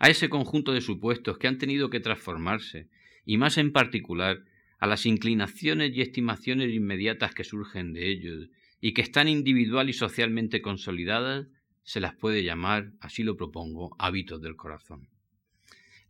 A 0.00 0.08
ese 0.10 0.28
conjunto 0.28 0.72
de 0.72 0.80
supuestos 0.80 1.38
que 1.38 1.46
han 1.46 1.58
tenido 1.58 1.90
que 1.90 2.00
transformarse, 2.00 2.88
y 3.24 3.38
más 3.38 3.56
en 3.56 3.72
particular 3.72 4.42
a 4.80 4.88
las 4.88 5.06
inclinaciones 5.06 5.92
y 5.94 6.00
estimaciones 6.00 6.74
inmediatas 6.74 7.32
que 7.34 7.44
surgen 7.44 7.92
de 7.92 8.10
ellos, 8.10 8.48
y 8.80 8.94
que 8.94 9.02
están 9.02 9.28
individual 9.28 9.88
y 9.88 9.92
socialmente 9.92 10.60
consolidadas, 10.60 11.46
se 11.84 12.00
las 12.00 12.16
puede 12.16 12.42
llamar, 12.42 12.94
así 12.98 13.22
lo 13.22 13.36
propongo, 13.36 13.94
hábitos 14.00 14.42
del 14.42 14.56
corazón. 14.56 15.08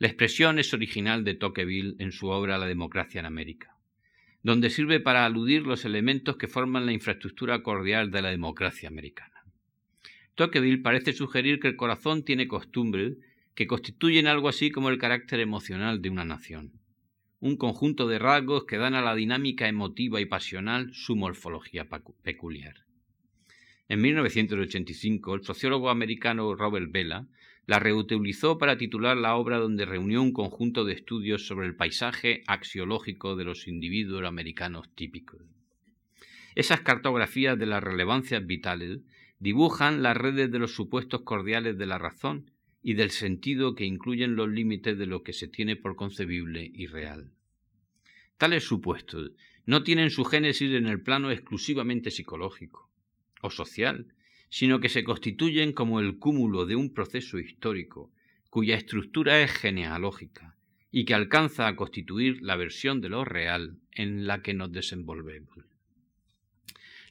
La 0.01 0.09
expresión 0.09 0.59
es 0.59 0.73
original 0.73 1.25
de 1.25 1.35
Tocqueville 1.35 1.97
en 1.99 2.11
su 2.11 2.29
obra 2.29 2.57
La 2.57 2.67
democracia 2.67 3.21
en 3.21 3.27
América, 3.27 3.77
donde 4.43 4.71
sirve 4.71 4.99
para 4.99 5.27
aludir 5.27 5.67
los 5.67 5.85
elementos 5.85 6.39
que 6.39 6.49
forman 6.49 6.87
la 6.87 6.95
infraestructura 6.95 7.63
cordial 7.63 8.11
de 8.11 8.23
la 8.23 8.31
democracia 8.31 8.89
americana. 8.89 9.45
Tocqueville 10.37 10.81
parece 10.81 11.13
sugerir 11.13 11.61
que 11.61 11.69
el 11.69 11.77
corazón 11.77 12.25
tiene 12.25 12.49
costumbres 12.49 13.19
que 13.55 13.67
constituyen 13.67 14.27
algo 14.27 14.49
así 14.49 14.71
como 14.71 14.89
el 14.89 14.97
carácter 14.97 15.39
emocional 15.39 16.01
de 16.01 16.09
una 16.09 16.25
nación, 16.25 16.73
un 17.39 17.59
conjunto 17.59 18.09
de 18.09 18.19
rasgos 18.19 18.65
que 18.65 18.79
dan 18.79 18.95
a 18.95 19.03
la 19.03 19.15
dinámica 19.15 19.69
emotiva 19.69 20.19
y 20.19 20.25
pasional 20.25 20.95
su 20.95 21.15
morfología 21.15 21.87
peculiar. 22.23 22.87
En 23.91 24.01
1985, 24.01 25.35
el 25.35 25.45
sociólogo 25.45 25.91
americano 25.91 26.55
Robert 26.55 26.91
Vela 26.91 27.27
la 27.71 27.79
reutilizó 27.79 28.59
para 28.59 28.77
titular 28.77 29.17
la 29.17 29.37
obra 29.37 29.59
donde 29.59 29.85
reunió 29.85 30.21
un 30.23 30.33
conjunto 30.33 30.85
de 30.85 30.93
estudios 30.93 31.47
sobre 31.47 31.69
el 31.69 31.77
paisaje 31.77 32.43
axiológico 32.49 33.37
de 33.37 33.45
los 33.45 33.69
individuos 33.69 34.25
americanos 34.25 34.89
típicos. 34.97 35.41
Esas 36.57 36.81
cartografías 36.81 37.57
de 37.57 37.67
las 37.67 37.81
relevancias 37.81 38.45
vitales 38.45 39.03
dibujan 39.39 40.03
las 40.03 40.17
redes 40.17 40.51
de 40.51 40.59
los 40.59 40.75
supuestos 40.75 41.21
cordiales 41.21 41.79
de 41.79 41.87
la 41.87 41.99
razón 41.99 42.51
y 42.83 42.95
del 42.95 43.13
sentido 43.13 43.77
que 43.77 43.85
incluyen 43.85 44.35
los 44.35 44.49
límites 44.49 44.99
de 44.99 45.07
lo 45.07 45.23
que 45.23 45.33
se 45.33 45.47
tiene 45.47 45.77
por 45.77 45.95
concebible 45.95 46.69
y 46.75 46.89
real. 46.89 47.31
Tales 48.37 48.65
supuestos 48.65 49.31
no 49.65 49.85
tienen 49.85 50.11
su 50.11 50.25
génesis 50.25 50.73
en 50.73 50.89
el 50.89 51.03
plano 51.03 51.31
exclusivamente 51.31 52.11
psicológico 52.11 52.91
o 53.43 53.49
social, 53.49 54.09
sino 54.51 54.81
que 54.81 54.89
se 54.89 55.05
constituyen 55.05 55.73
como 55.73 56.01
el 56.01 56.19
cúmulo 56.19 56.67
de 56.67 56.77
un 56.77 56.93
proceso 56.93 57.39
histórico 57.39 58.13
cuya 58.51 58.77
estructura 58.77 59.41
es 59.41 59.53
genealógica 59.53 60.57
y 60.91 61.05
que 61.05 61.15
alcanza 61.15 61.69
a 61.69 61.77
constituir 61.77 62.43
la 62.43 62.57
versión 62.57 63.01
de 63.01 63.09
lo 63.09 63.25
real 63.25 63.79
en 63.93 64.27
la 64.27 64.43
que 64.43 64.55
nos 64.55 64.73
desenvolvemos. 64.73 65.57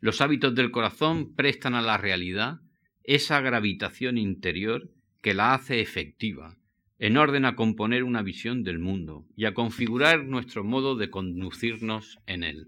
Los 0.02 0.21
hábitos 0.21 0.54
del 0.54 0.71
corazón 0.71 1.34
prestan 1.34 1.75
a 1.75 1.82
la 1.82 1.97
realidad 1.97 2.60
esa 3.04 3.39
gravitación 3.39 4.17
interior 4.17 4.91
que 5.21 5.34
la 5.34 5.54
hace 5.54 5.82
efectiva, 5.82 6.58
en 6.99 7.17
orden 7.17 7.45
a 7.45 7.56
componer 7.56 8.04
una 8.04 8.21
visión 8.21 8.63
del 8.63 8.80
mundo 8.80 9.25
y 9.36 9.45
a 9.45 9.54
configurar 9.54 10.25
nuestro 10.25 10.65
modo 10.65 10.95
de 10.95 11.10
conducirnos 11.10 12.19
en 12.28 12.43
él. 12.43 12.67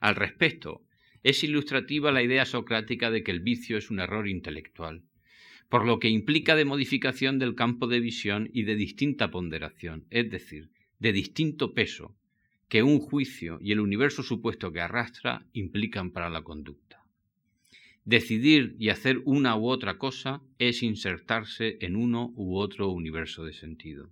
Al 0.00 0.16
respecto, 0.16 0.82
es 1.22 1.44
ilustrativa 1.44 2.12
la 2.12 2.22
idea 2.22 2.44
socrática 2.44 3.10
de 3.10 3.22
que 3.22 3.30
el 3.30 3.40
vicio 3.40 3.76
es 3.76 3.90
un 3.90 4.00
error 4.00 4.28
intelectual, 4.28 5.02
por 5.68 5.86
lo 5.86 5.98
que 5.98 6.08
implica 6.08 6.56
de 6.56 6.64
modificación 6.64 7.38
del 7.38 7.54
campo 7.54 7.86
de 7.86 8.00
visión 8.00 8.50
y 8.52 8.64
de 8.64 8.74
distinta 8.74 9.30
ponderación, 9.30 10.06
es 10.10 10.30
decir, 10.30 10.70
de 10.98 11.12
distinto 11.12 11.74
peso, 11.74 12.16
que 12.68 12.82
un 12.82 12.98
juicio 13.00 13.58
y 13.60 13.72
el 13.72 13.80
universo 13.80 14.22
supuesto 14.22 14.72
que 14.72 14.80
arrastra 14.80 15.46
implican 15.52 16.10
para 16.12 16.30
la 16.30 16.42
conducta. 16.42 17.04
Decidir 18.04 18.76
y 18.78 18.88
hacer 18.88 19.20
una 19.24 19.56
u 19.56 19.68
otra 19.68 19.98
cosa 19.98 20.42
es 20.58 20.82
insertarse 20.82 21.76
en 21.80 21.96
uno 21.96 22.32
u 22.34 22.56
otro 22.56 22.88
universo 22.90 23.44
de 23.44 23.52
sentido. 23.52 24.10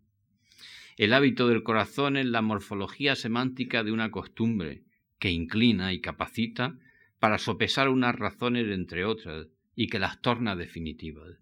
El 0.97 1.13
hábito 1.13 1.49
del 1.49 1.63
corazón 1.63 2.17
es 2.17 2.27
la 2.27 2.43
morfología 2.43 3.15
semántica 3.15 3.85
de 3.85 3.93
una 3.93 4.11
costumbre 4.11 4.83
que 5.19 5.31
inclina 5.31 5.93
y 5.93 6.01
capacita 6.01 6.77
para 7.19 7.39
sopesar 7.39 7.89
unas 7.89 8.15
razones 8.15 8.69
entre 8.69 9.05
otras 9.05 9.47
y 9.75 9.89
que 9.89 9.99
las 9.99 10.21
torna 10.21 10.57
definitivas. 10.57 11.39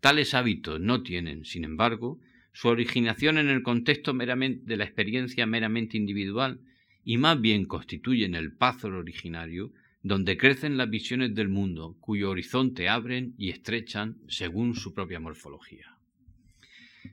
Tales 0.00 0.34
hábitos 0.34 0.80
no 0.80 1.02
tienen, 1.02 1.44
sin 1.44 1.64
embargo, 1.64 2.18
su 2.52 2.68
originación 2.68 3.38
en 3.38 3.48
el 3.48 3.62
contexto 3.62 4.14
meramente 4.14 4.64
de 4.66 4.76
la 4.76 4.84
experiencia 4.84 5.46
meramente 5.46 5.96
individual 5.96 6.60
y 7.04 7.18
más 7.18 7.40
bien 7.40 7.64
constituyen 7.64 8.34
el 8.34 8.52
pázor 8.52 8.94
originario 8.94 9.72
donde 10.02 10.36
crecen 10.36 10.76
las 10.76 10.90
visiones 10.90 11.34
del 11.34 11.48
mundo, 11.48 11.96
cuyo 12.00 12.30
horizonte 12.30 12.88
abren 12.88 13.34
y 13.38 13.50
estrechan 13.50 14.18
según 14.28 14.74
su 14.74 14.94
propia 14.94 15.20
morfología. 15.20 15.96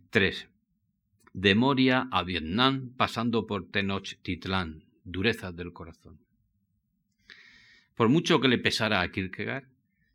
3. 0.10 0.48
De 1.34 1.56
Moria 1.56 2.08
a 2.12 2.24
Vietnam, 2.24 2.92
pasando 2.98 3.46
por 3.46 3.70
Tenochtitlán, 3.70 4.84
durezas 5.04 5.56
del 5.56 5.72
corazón. 5.72 6.20
Por 8.00 8.08
mucho 8.08 8.40
que 8.40 8.48
le 8.48 8.58
pesara 8.58 9.02
a 9.02 9.12
Kierkegaard, 9.12 9.66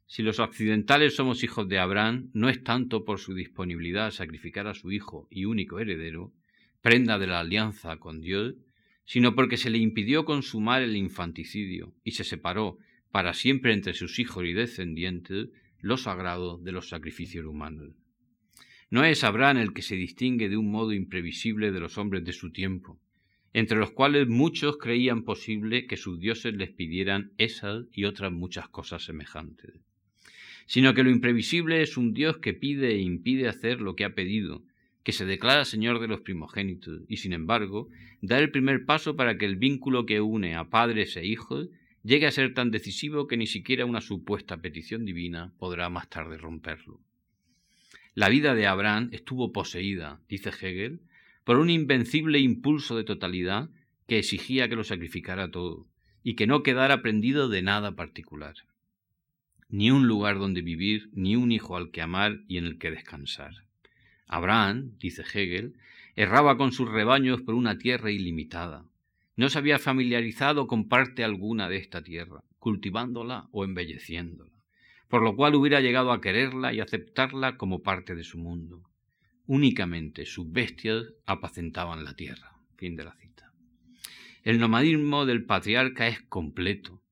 si 0.06 0.22
los 0.22 0.38
occidentales 0.38 1.16
somos 1.16 1.44
hijos 1.44 1.68
de 1.68 1.78
Abraham, 1.78 2.30
no 2.32 2.48
es 2.48 2.64
tanto 2.64 3.04
por 3.04 3.18
su 3.18 3.34
disponibilidad 3.34 4.06
a 4.06 4.10
sacrificar 4.10 4.66
a 4.66 4.72
su 4.72 4.90
hijo 4.90 5.28
y 5.30 5.44
único 5.44 5.78
heredero, 5.78 6.32
prenda 6.80 7.18
de 7.18 7.26
la 7.26 7.40
alianza 7.40 7.98
con 7.98 8.22
Dios, 8.22 8.54
sino 9.04 9.34
porque 9.34 9.58
se 9.58 9.68
le 9.68 9.76
impidió 9.76 10.24
consumar 10.24 10.80
el 10.80 10.96
infanticidio 10.96 11.92
y 12.04 12.12
se 12.12 12.24
separó 12.24 12.78
para 13.10 13.34
siempre 13.34 13.74
entre 13.74 13.92
sus 13.92 14.18
hijos 14.18 14.46
y 14.46 14.54
descendientes 14.54 15.50
lo 15.78 15.98
sagrado 15.98 16.56
de 16.56 16.72
los 16.72 16.88
sacrificios 16.88 17.44
humanos. 17.44 17.92
No 18.88 19.04
es 19.04 19.24
Abraham 19.24 19.58
el 19.58 19.74
que 19.74 19.82
se 19.82 19.96
distingue 19.96 20.48
de 20.48 20.56
un 20.56 20.70
modo 20.70 20.94
imprevisible 20.94 21.70
de 21.70 21.80
los 21.80 21.98
hombres 21.98 22.24
de 22.24 22.32
su 22.32 22.50
tiempo, 22.50 22.98
entre 23.54 23.78
los 23.78 23.92
cuales 23.92 24.28
muchos 24.28 24.76
creían 24.78 25.22
posible 25.22 25.86
que 25.86 25.96
sus 25.96 26.18
dioses 26.18 26.54
les 26.54 26.70
pidieran 26.70 27.32
esas 27.38 27.86
y 27.92 28.04
otras 28.04 28.32
muchas 28.32 28.68
cosas 28.68 29.04
semejantes, 29.04 29.72
sino 30.66 30.92
que 30.92 31.04
lo 31.04 31.10
imprevisible 31.10 31.80
es 31.80 31.96
un 31.96 32.12
Dios 32.12 32.38
que 32.38 32.52
pide 32.52 32.88
e 32.88 33.00
impide 33.00 33.48
hacer 33.48 33.80
lo 33.80 33.94
que 33.94 34.04
ha 34.04 34.14
pedido, 34.14 34.64
que 35.04 35.12
se 35.12 35.24
declara 35.24 35.64
Señor 35.64 36.00
de 36.00 36.08
los 36.08 36.20
primogénitos, 36.20 37.02
y 37.08 37.18
sin 37.18 37.32
embargo 37.32 37.88
da 38.20 38.38
el 38.38 38.50
primer 38.50 38.86
paso 38.86 39.14
para 39.14 39.38
que 39.38 39.44
el 39.46 39.56
vínculo 39.56 40.04
que 40.04 40.20
une 40.20 40.56
a 40.56 40.68
padres 40.68 41.16
e 41.16 41.24
hijos 41.24 41.68
llegue 42.02 42.26
a 42.26 42.32
ser 42.32 42.54
tan 42.54 42.72
decisivo 42.72 43.28
que 43.28 43.36
ni 43.36 43.46
siquiera 43.46 43.86
una 43.86 44.00
supuesta 44.00 44.56
petición 44.56 45.04
divina 45.04 45.52
podrá 45.58 45.88
más 45.90 46.10
tarde 46.10 46.38
romperlo. 46.38 47.00
La 48.14 48.28
vida 48.28 48.54
de 48.54 48.66
Abraham 48.66 49.10
estuvo 49.12 49.52
poseída, 49.52 50.20
dice 50.28 50.50
Hegel, 50.50 51.00
por 51.44 51.59
un 51.59 51.70
invencible 51.70 52.38
impulso 52.38 52.96
de 52.96 53.04
totalidad 53.04 53.70
que 54.07 54.18
exigía 54.18 54.68
que 54.68 54.76
lo 54.76 54.85
sacrificara 54.85 55.50
todo 55.50 55.87
y 56.22 56.35
que 56.35 56.46
no 56.46 56.62
quedara 56.62 57.02
prendido 57.02 57.48
de 57.48 57.62
nada 57.62 57.94
particular. 57.94 58.54
Ni 59.68 59.90
un 59.90 60.07
lugar 60.07 60.38
donde 60.38 60.62
vivir, 60.62 61.11
ni 61.12 61.37
un 61.37 61.52
hijo 61.52 61.76
al 61.76 61.90
que 61.90 62.00
amar 62.00 62.40
y 62.48 62.57
en 62.57 62.64
el 62.64 62.78
que 62.78 62.90
descansar. 62.90 63.52
Abraham, 64.26 64.92
dice 64.98 65.22
Hegel, 65.22 65.74
erraba 66.16 66.57
con 66.57 66.72
sus 66.72 66.88
rebaños 66.88 67.42
por 67.42 67.54
una 67.54 67.76
tierra 67.76 68.11
ilimitada. 68.11 68.87
No 69.37 69.50
se 69.50 69.59
había 69.59 69.78
familiarizado 69.78 70.66
con 70.66 70.88
parte 70.88 71.24
alguna 71.24 71.68
de 71.68 71.76
esta 71.76 72.02
tierra, 72.02 72.42
cultivándola 72.59 73.48
o 73.50 73.64
embelleciéndola, 73.64 74.52
por 75.09 75.22
lo 75.22 75.37
cual 75.37 75.54
hubiera 75.57 75.80
llegado 75.80 76.12
a 76.12 76.20
quererla 76.20 76.72
y 76.72 76.80
aceptarla 76.80 77.57
como 77.59 77.83
parte 77.83 78.14
de 78.14 78.24
su 78.24 78.38
mundo. 78.38 78.83
Únicamente 79.46 80.24
sus 80.24 80.50
bestias 80.50 81.04
apacentaban 81.26 82.04
la 82.04 82.14
tierra. 82.14 82.52
Fin 82.76 82.96
de 82.96 83.04
la 83.04 83.14
cita. 83.14 83.52
El 84.42 84.59
nomadismo 84.59 85.26
del 85.26 85.44
patriarca 85.44 86.09
es 86.09 86.22
completo 86.22 87.02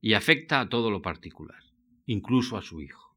y 0.00 0.14
afecta 0.14 0.60
a 0.60 0.68
todo 0.68 0.90
lo 0.90 1.02
particular, 1.02 1.62
incluso 2.06 2.56
a 2.56 2.62
su 2.62 2.80
hijo. 2.80 3.16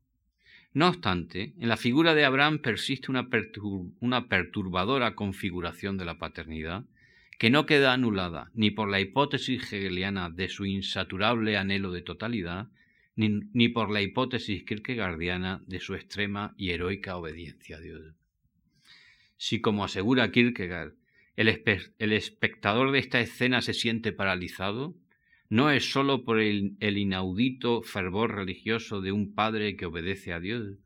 No 0.73 0.87
obstante, 0.87 1.53
en 1.59 1.69
la 1.69 1.77
figura 1.77 2.15
de 2.15 2.25
Abraham 2.25 2.59
persiste 2.59 3.11
una, 3.11 3.29
perturbadora 4.27 5.15
configuración 5.15 5.97
de 5.97 6.05
la 6.05 6.17
paternidad 6.17 6.85
que 7.37 7.51
no 7.51 7.65
queda 7.65 7.93
anulada 7.93 8.49
ni 8.53 8.71
por 8.71 8.89
la 8.89 8.99
hipótesis 8.99 9.71
hegeliana 9.71 10.29
de 10.29 10.49
su 10.49 10.65
insaturable 10.65 11.57
anhelo 11.57 11.91
de 11.91 12.01
totalidad, 12.01 12.69
ni, 13.15 13.41
ni 13.53 13.69
por 13.69 13.91
la 13.91 14.01
hipótesis 14.01 14.63
kierkegaardiana 14.63 15.61
de 15.67 15.79
su 15.79 15.93
extrema 15.93 16.55
y 16.57 16.71
heroica 16.71 17.17
obediencia 17.17 17.77
a 17.77 17.79
Dios. 17.79 18.15
Si, 19.45 19.59
como 19.59 19.83
asegura 19.83 20.31
Kierkegaard, 20.31 20.93
el, 21.35 21.49
espectador 22.13 22.93
de 22.93 22.99
esta 22.99 23.19
escena 23.19 23.59
se 23.59 23.73
siente 23.73 24.13
paralizado, 24.13 24.95
no 25.49 25.69
es 25.69 25.91
sólo 25.91 26.23
por 26.23 26.39
el, 26.39 26.77
inaudito 26.79 27.81
fervor 27.81 28.35
religioso 28.35 29.01
de 29.01 29.11
un 29.11 29.35
padre 29.35 29.75
que 29.75 29.85
obedece 29.85 30.31
a 30.31 30.39
Dios, 30.39 30.77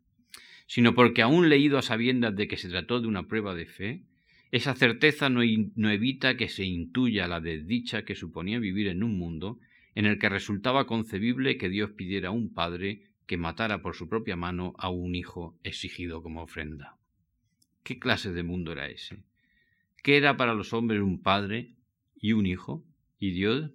sino 0.65 0.95
porque 0.95 1.21
aún 1.21 1.49
leído 1.49 1.77
a 1.77 1.83
sabiendas 1.83 2.35
de 2.35 2.47
que 2.47 2.57
se 2.57 2.67
trató 2.67 2.99
de 2.99 3.05
una 3.05 3.27
prueba 3.27 3.53
de 3.53 3.67
fe, 3.67 4.01
esa 4.49 4.73
certeza 4.73 5.29
no, 5.29 5.41
no, 5.75 5.91
evita 5.91 6.35
que 6.35 6.49
se 6.49 6.65
intuya 6.65 7.27
la 7.27 7.39
desdicha 7.39 8.05
que 8.05 8.15
suponía 8.15 8.57
vivir 8.57 8.87
en 8.87 9.03
un 9.03 9.19
mundo 9.19 9.59
en 9.93 10.07
el 10.07 10.17
que 10.17 10.29
resultaba 10.29 10.87
concebible 10.87 11.59
que 11.59 11.69
Dios 11.69 11.91
pidiera 11.91 12.29
a 12.29 12.31
un 12.31 12.51
padre 12.51 13.03
que 13.27 13.37
matara 13.37 13.83
por 13.83 13.95
su 13.95 14.09
propia 14.09 14.35
mano 14.35 14.73
a 14.79 14.89
un 14.89 15.13
hijo 15.13 15.55
exigido 15.63 16.23
como 16.23 16.41
ofrenda. 16.41 16.96
¿Qué 17.87 17.99
clase 17.99 18.33
de 18.33 18.43
mundo 18.43 18.73
era 18.73 18.89
ese? 18.89 19.23
¿Qué 20.03 20.17
era 20.17 20.35
para 20.35 20.53
los 20.53 20.73
hombres 20.73 20.99
un 20.99 21.23
padre 21.23 21.71
y 22.17 22.33
un 22.33 22.45
hijo 22.45 22.83
y 23.17 23.31
Dios? 23.31 23.71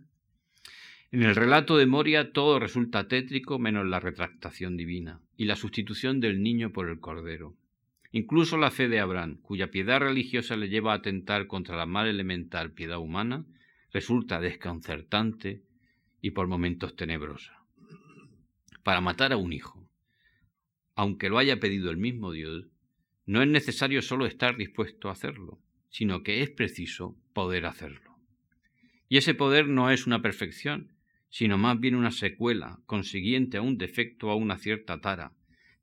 En 1.13 1.23
el 1.23 1.35
relato 1.35 1.79
de 1.79 1.87
Moria 1.87 2.31
todo 2.35 2.59
resulta 2.59 3.09
tétrico 3.09 3.59
menos 3.59 3.87
la 3.87 4.01
retractación 4.01 4.77
divina 4.77 5.23
y 5.39 5.47
la 5.47 5.57
sustitución 5.57 6.21
del 6.21 6.43
niño 6.43 6.75
por 6.75 6.91
el 6.91 7.01
cordero. 7.01 7.57
Incluso 8.11 8.59
la 8.59 8.71
fe 8.71 8.91
de 8.91 9.01
Abraham, 9.01 9.39
cuya 9.41 9.71
piedad 9.71 10.01
religiosa 10.01 10.57
le 10.57 10.69
lleva 10.69 10.93
a 10.93 10.97
atentar 10.97 11.47
contra 11.47 11.75
la 11.75 11.87
mal 11.87 12.07
elemental 12.07 12.73
piedad 12.73 12.99
humana, 12.99 13.47
resulta 13.95 14.41
desconcertante 14.41 15.63
y 16.21 16.33
por 16.33 16.49
momentos 16.49 16.97
tenebrosa. 16.97 17.65
Para 18.83 19.01
matar 19.01 19.33
a 19.33 19.39
un 19.39 19.55
hijo, 19.55 19.89
aunque 20.97 21.31
lo 21.31 21.39
haya 21.39 21.59
pedido 21.59 21.91
el 21.91 21.97
mismo 21.97 22.31
Dios, 22.31 22.67
no 23.27 23.43
es 23.43 23.49
necesario 23.49 24.03
solo 24.03 24.27
estar 24.27 24.57
dispuesto 24.57 25.09
a 25.09 25.13
hacerlo, 25.13 25.61
sino 25.89 26.23
que 26.23 26.43
es 26.43 26.51
preciso 26.51 27.17
poder 27.33 27.67
hacerlo. 27.67 28.19
Y 29.09 29.19
ese 29.19 29.35
poder 29.35 29.69
no 29.69 29.91
es 29.91 30.07
una 30.07 30.23
perfección, 30.23 30.93
sino 31.29 31.59
más 31.59 31.79
bien 31.81 31.95
una 31.95 32.11
secuela, 32.11 32.79
consiguiente 32.87 33.57
a 33.57 33.63
un 33.63 33.79
defecto 33.79 34.29
o 34.29 34.31
a 34.31 34.37
una 34.37 34.59
cierta 34.59 35.01
tara, 35.01 35.33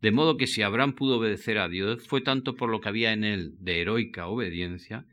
de 0.01 0.11
modo 0.11 0.37
que 0.37 0.47
si 0.47 0.61
Abraham 0.61 0.93
pudo 0.93 1.17
obedecer 1.17 1.57
a 1.57 1.67
Dios 1.67 2.07
fue 2.07 2.21
tanto 2.21 2.55
por 2.55 2.69
lo 2.69 2.81
que 2.81 2.89
había 2.89 3.13
en 3.13 3.23
él 3.23 3.55
de 3.59 3.81
heroica 3.81 4.27
obediencia 4.27 5.05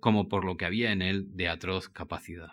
como 0.00 0.28
por 0.28 0.44
lo 0.44 0.56
que 0.56 0.64
había 0.64 0.92
en 0.92 1.02
él 1.02 1.36
de 1.36 1.48
atroz 1.48 1.88
capacidad. 1.88 2.52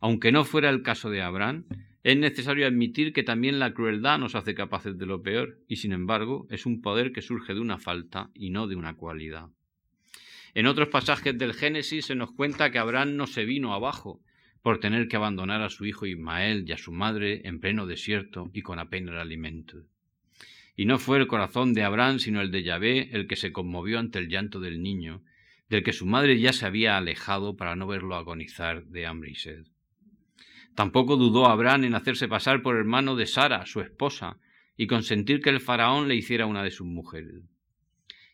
Aunque 0.00 0.30
no 0.30 0.44
fuera 0.44 0.70
el 0.70 0.82
caso 0.82 1.10
de 1.10 1.22
Abraham, 1.22 1.64
es 2.06 2.16
necesario 2.16 2.68
admitir 2.68 3.12
que 3.12 3.24
también 3.24 3.58
la 3.58 3.74
crueldad 3.74 4.20
nos 4.20 4.36
hace 4.36 4.54
capaces 4.54 4.96
de 4.96 5.06
lo 5.06 5.22
peor, 5.22 5.58
y 5.66 5.74
sin 5.74 5.90
embargo 5.90 6.46
es 6.50 6.64
un 6.64 6.80
poder 6.80 7.10
que 7.10 7.20
surge 7.20 7.52
de 7.52 7.58
una 7.58 7.78
falta 7.78 8.30
y 8.32 8.50
no 8.50 8.68
de 8.68 8.76
una 8.76 8.94
cualidad. 8.94 9.48
En 10.54 10.68
otros 10.68 10.86
pasajes 10.86 11.36
del 11.36 11.52
Génesis 11.52 12.06
se 12.06 12.14
nos 12.14 12.30
cuenta 12.30 12.70
que 12.70 12.78
Abraham 12.78 13.16
no 13.16 13.26
se 13.26 13.44
vino 13.44 13.74
abajo 13.74 14.22
por 14.62 14.78
tener 14.78 15.08
que 15.08 15.16
abandonar 15.16 15.62
a 15.62 15.68
su 15.68 15.84
hijo 15.84 16.06
Ismael 16.06 16.64
y 16.64 16.70
a 16.70 16.78
su 16.78 16.92
madre 16.92 17.40
en 17.42 17.58
pleno 17.58 17.88
desierto 17.88 18.52
y 18.52 18.62
con 18.62 18.78
apenas 18.78 19.16
alimento. 19.16 19.82
Y 20.76 20.84
no 20.84 21.00
fue 21.00 21.18
el 21.18 21.26
corazón 21.26 21.74
de 21.74 21.82
Abraham, 21.82 22.20
sino 22.20 22.40
el 22.40 22.52
de 22.52 22.62
Yahvé, 22.62 23.08
el 23.16 23.26
que 23.26 23.34
se 23.34 23.50
conmovió 23.50 23.98
ante 23.98 24.20
el 24.20 24.28
llanto 24.28 24.60
del 24.60 24.80
niño, 24.80 25.24
del 25.68 25.82
que 25.82 25.92
su 25.92 26.06
madre 26.06 26.38
ya 26.38 26.52
se 26.52 26.66
había 26.66 26.96
alejado 26.96 27.56
para 27.56 27.74
no 27.74 27.88
verlo 27.88 28.14
agonizar 28.14 28.84
de 28.84 29.06
hambre 29.06 29.32
y 29.32 29.34
sed. 29.34 29.66
Tampoco 30.76 31.16
dudó 31.16 31.46
Abraham 31.46 31.84
en 31.84 31.94
hacerse 31.94 32.28
pasar 32.28 32.60
por 32.60 32.76
hermano 32.76 33.16
de 33.16 33.24
Sara, 33.24 33.64
su 33.64 33.80
esposa, 33.80 34.38
y 34.76 34.86
consentir 34.86 35.40
que 35.40 35.48
el 35.48 35.60
faraón 35.60 36.06
le 36.06 36.16
hiciera 36.16 36.44
una 36.44 36.62
de 36.62 36.70
sus 36.70 36.86
mujeres. 36.86 37.42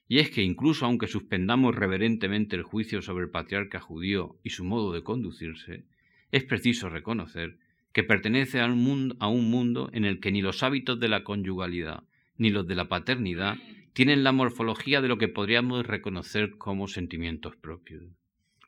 Y 0.08 0.18
es 0.18 0.28
que 0.30 0.42
incluso 0.42 0.84
aunque 0.84 1.06
suspendamos 1.06 1.72
reverentemente 1.72 2.56
el 2.56 2.64
juicio 2.64 3.00
sobre 3.00 3.26
el 3.26 3.30
patriarca 3.30 3.78
judío 3.78 4.40
y 4.42 4.50
su 4.50 4.64
modo 4.64 4.92
de 4.92 5.04
conducirse, 5.04 5.84
es 6.32 6.42
preciso 6.42 6.88
reconocer 6.88 7.58
que 7.92 8.02
pertenece 8.02 8.60
a 8.60 8.66
un, 8.66 8.82
mundo, 8.82 9.16
a 9.20 9.28
un 9.28 9.48
mundo 9.48 9.88
en 9.92 10.04
el 10.04 10.18
que 10.18 10.32
ni 10.32 10.42
los 10.42 10.64
hábitos 10.64 10.98
de 10.98 11.08
la 11.08 11.22
conyugalidad 11.22 12.02
ni 12.38 12.50
los 12.50 12.66
de 12.66 12.74
la 12.74 12.88
paternidad 12.88 13.56
tienen 13.92 14.24
la 14.24 14.32
morfología 14.32 15.00
de 15.00 15.06
lo 15.06 15.16
que 15.16 15.28
podríamos 15.28 15.86
reconocer 15.86 16.58
como 16.58 16.88
sentimientos 16.88 17.54
propios. 17.54 18.02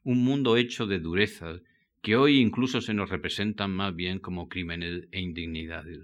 Un 0.04 0.22
mundo 0.22 0.56
hecho 0.56 0.86
de 0.86 1.00
durezas 1.00 1.60
que 2.04 2.16
hoy 2.16 2.38
incluso 2.38 2.82
se 2.82 2.92
nos 2.92 3.08
representan 3.08 3.70
más 3.70 3.96
bien 3.96 4.18
como 4.18 4.50
crímenes 4.50 5.08
e 5.10 5.22
indignidades. 5.22 6.00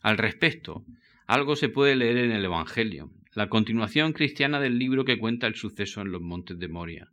Al 0.00 0.16
respecto, 0.16 0.86
algo 1.26 1.54
se 1.54 1.68
puede 1.68 1.96
leer 1.96 2.16
en 2.16 2.32
el 2.32 2.46
Evangelio, 2.46 3.10
la 3.34 3.50
continuación 3.50 4.14
cristiana 4.14 4.58
del 4.58 4.78
libro 4.78 5.04
que 5.04 5.18
cuenta 5.18 5.46
el 5.46 5.54
suceso 5.54 6.00
en 6.00 6.10
los 6.10 6.22
montes 6.22 6.58
de 6.58 6.68
Moria, 6.68 7.10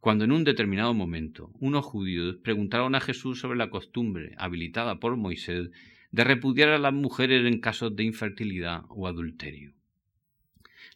cuando 0.00 0.24
en 0.24 0.32
un 0.32 0.44
determinado 0.44 0.94
momento 0.94 1.50
unos 1.60 1.84
judíos 1.84 2.36
preguntaron 2.42 2.94
a 2.94 3.00
Jesús 3.00 3.38
sobre 3.38 3.58
la 3.58 3.68
costumbre, 3.68 4.32
habilitada 4.38 4.98
por 4.98 5.14
Moisés, 5.18 5.68
de 6.12 6.24
repudiar 6.24 6.70
a 6.70 6.78
las 6.78 6.94
mujeres 6.94 7.44
en 7.44 7.60
casos 7.60 7.94
de 7.94 8.04
infertilidad 8.04 8.84
o 8.88 9.06
adulterio. 9.06 9.74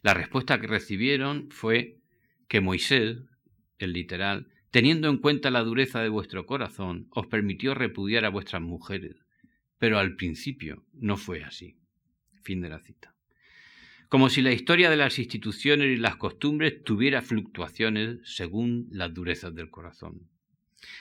La 0.01 0.15
respuesta 0.15 0.59
que 0.59 0.65
recibieron 0.65 1.51
fue 1.51 1.99
que 2.47 2.61
Moisés, 2.61 3.19
el 3.77 3.93
literal, 3.93 4.47
teniendo 4.75 5.07
en 5.07 5.19
cuenta 5.19 5.51
la 5.51 5.63
dureza 5.63 6.01
de 6.01 6.09
vuestro 6.09 6.45
corazón, 6.45 7.07
os 7.11 7.27
permitió 7.27 7.73
repudiar 7.73 8.25
a 8.25 8.29
vuestras 8.29 8.61
mujeres, 8.61 9.15
pero 9.77 9.99
al 9.99 10.17
principio 10.17 10.83
no 10.91 11.15
fue 11.15 11.45
así. 11.45 11.77
Fin 12.43 12.59
de 12.59 12.67
la 12.67 12.81
cita. 12.81 13.15
Como 14.09 14.29
si 14.29 14.41
la 14.41 14.51
historia 14.51 14.89
de 14.89 14.97
las 14.97 15.17
instituciones 15.17 15.87
y 15.87 15.95
las 15.95 16.17
costumbres 16.17 16.83
tuviera 16.83 17.21
fluctuaciones 17.21 18.17
según 18.25 18.89
las 18.91 19.13
durezas 19.13 19.55
del 19.55 19.69
corazón. 19.69 20.27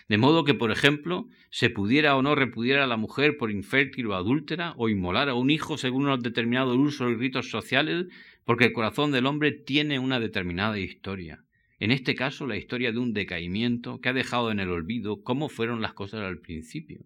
De 0.08 0.18
modo 0.18 0.44
que, 0.44 0.54
por 0.54 0.70
ejemplo, 0.70 1.26
se 1.50 1.68
pudiera 1.68 2.14
o 2.14 2.22
no 2.22 2.36
repudiar 2.36 2.78
a 2.78 2.86
la 2.86 2.96
mujer 2.96 3.36
por 3.36 3.50
infértil 3.50 4.06
o 4.06 4.14
adúltera, 4.14 4.74
o 4.76 4.88
inmolar 4.88 5.28
a 5.28 5.34
un 5.34 5.50
hijo 5.50 5.78
según 5.78 6.04
unos 6.04 6.22
determinados 6.22 6.76
usos 6.76 7.10
y 7.10 7.16
ritos 7.16 7.50
sociales, 7.50 8.06
porque 8.44 8.66
el 8.66 8.72
corazón 8.72 9.10
del 9.10 9.26
hombre 9.26 9.50
tiene 9.50 9.98
una 9.98 10.20
determinada 10.20 10.78
historia, 10.78 11.44
en 11.84 11.90
este 11.90 12.14
caso, 12.14 12.46
la 12.46 12.56
historia 12.56 12.92
de 12.92 12.98
un 12.98 13.12
decaimiento 13.12 14.00
que 14.00 14.08
ha 14.08 14.14
dejado 14.14 14.50
en 14.50 14.58
el 14.58 14.70
olvido 14.70 15.22
cómo 15.22 15.50
fueron 15.50 15.82
las 15.82 15.92
cosas 15.92 16.20
al 16.22 16.38
principio, 16.38 17.04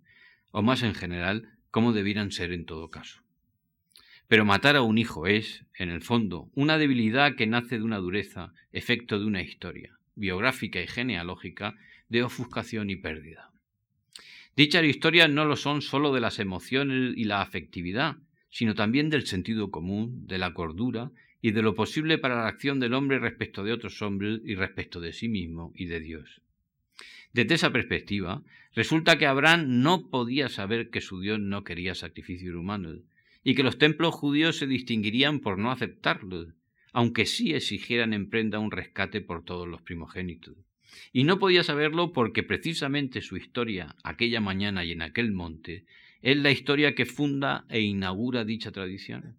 o 0.53 0.63
más 0.63 0.85
en 0.85 0.95
general, 0.95 1.49
cómo 1.73 1.93
debieran 1.93 2.31
ser 2.31 2.53
en 2.53 2.65
todo 2.65 2.89
caso. 2.89 3.21
Pero 4.29 4.45
matar 4.45 4.77
a 4.77 4.83
un 4.83 4.97
hijo 4.97 5.27
es, 5.27 5.65
en 5.77 5.91
el 5.91 6.01
fondo, 6.01 6.49
una 6.55 6.79
debilidad 6.79 7.35
que 7.35 7.49
nace 7.49 7.79
de 7.79 7.83
una 7.83 7.99
dureza, 7.99 8.53
efecto 8.71 9.19
de 9.19 9.25
una 9.25 9.43
historia, 9.43 9.99
biográfica 10.15 10.81
y 10.81 10.87
genealógica, 10.87 11.75
de 12.09 12.23
ofuscación 12.23 12.89
y 12.89 12.95
pérdida. 12.95 13.51
Dichas 14.55 14.85
historias 14.85 15.29
no 15.29 15.45
lo 15.45 15.57
son 15.57 15.83
sólo 15.83 16.15
de 16.15 16.21
las 16.21 16.39
emociones 16.39 17.15
y 17.17 17.25
la 17.25 17.43
afectividad, 17.43 18.19
sino 18.49 18.77
también 18.77 19.11
del 19.11 19.27
sentido 19.27 19.73
común, 19.73 20.29
de 20.29 20.39
la 20.39 20.55
cordura 20.55 21.11
y 21.41 21.53
de 21.53 21.63
lo 21.63 21.75
posible 21.75 22.19
para 22.19 22.37
la 22.37 22.49
acción 22.49 22.81
del 22.81 22.95
hombre 22.95 23.19
respecto 23.19 23.63
de 23.63 23.73
otros 23.73 24.03
hombres 24.03 24.41
y 24.45 24.55
respecto 24.55 25.01
de 25.01 25.13
sí 25.13 25.29
mismo 25.29 25.73
y 25.75 25.87
de 25.87 26.01
Dios. 26.01 26.43
Desde 27.33 27.55
esa 27.55 27.73
perspectiva, 27.73 28.43
resulta 28.75 29.19
que 29.19 29.27
Abraham 29.27 29.83
no 29.83 30.09
podía 30.09 30.49
saber 30.49 30.91
que 30.91 31.01
su 31.01 31.21
Dios 31.21 31.39
no 31.39 31.63
quería 31.63 31.95
sacrificios 31.95 32.55
humanos 32.55 33.01
y 33.45 33.55
que 33.55 33.63
los 33.63 33.79
templos 33.79 34.15
judíos 34.15 34.57
se 34.57 34.67
distinguirían 34.67 35.41
por 35.41 35.59
no 35.59 35.71
aceptarlos, 35.71 36.49
aunque 36.93 37.27
sí 37.27 37.53
exigieran 37.53 38.13
en 38.13 38.29
prenda 38.29 38.59
un 38.59 38.71
rescate 38.71 39.21
por 39.21 39.45
todos 39.45 39.69
los 39.69 39.83
primogénitos. 39.83 40.57
Y 41.13 41.25
no 41.25 41.39
podía 41.39 41.63
saberlo 41.63 42.13
porque 42.13 42.43
precisamente 42.43 43.21
su 43.21 43.37
historia, 43.37 43.95
aquella 44.03 44.41
mañana 44.41 44.85
y 44.85 44.93
en 44.93 45.03
aquel 45.03 45.33
monte, 45.33 45.85
es 46.23 46.37
la 46.37 46.51
historia 46.51 46.95
que 46.95 47.07
funda 47.07 47.67
e 47.69 47.81
inaugura 47.81 48.45
dicha 48.45 48.73
tradición. 48.73 49.37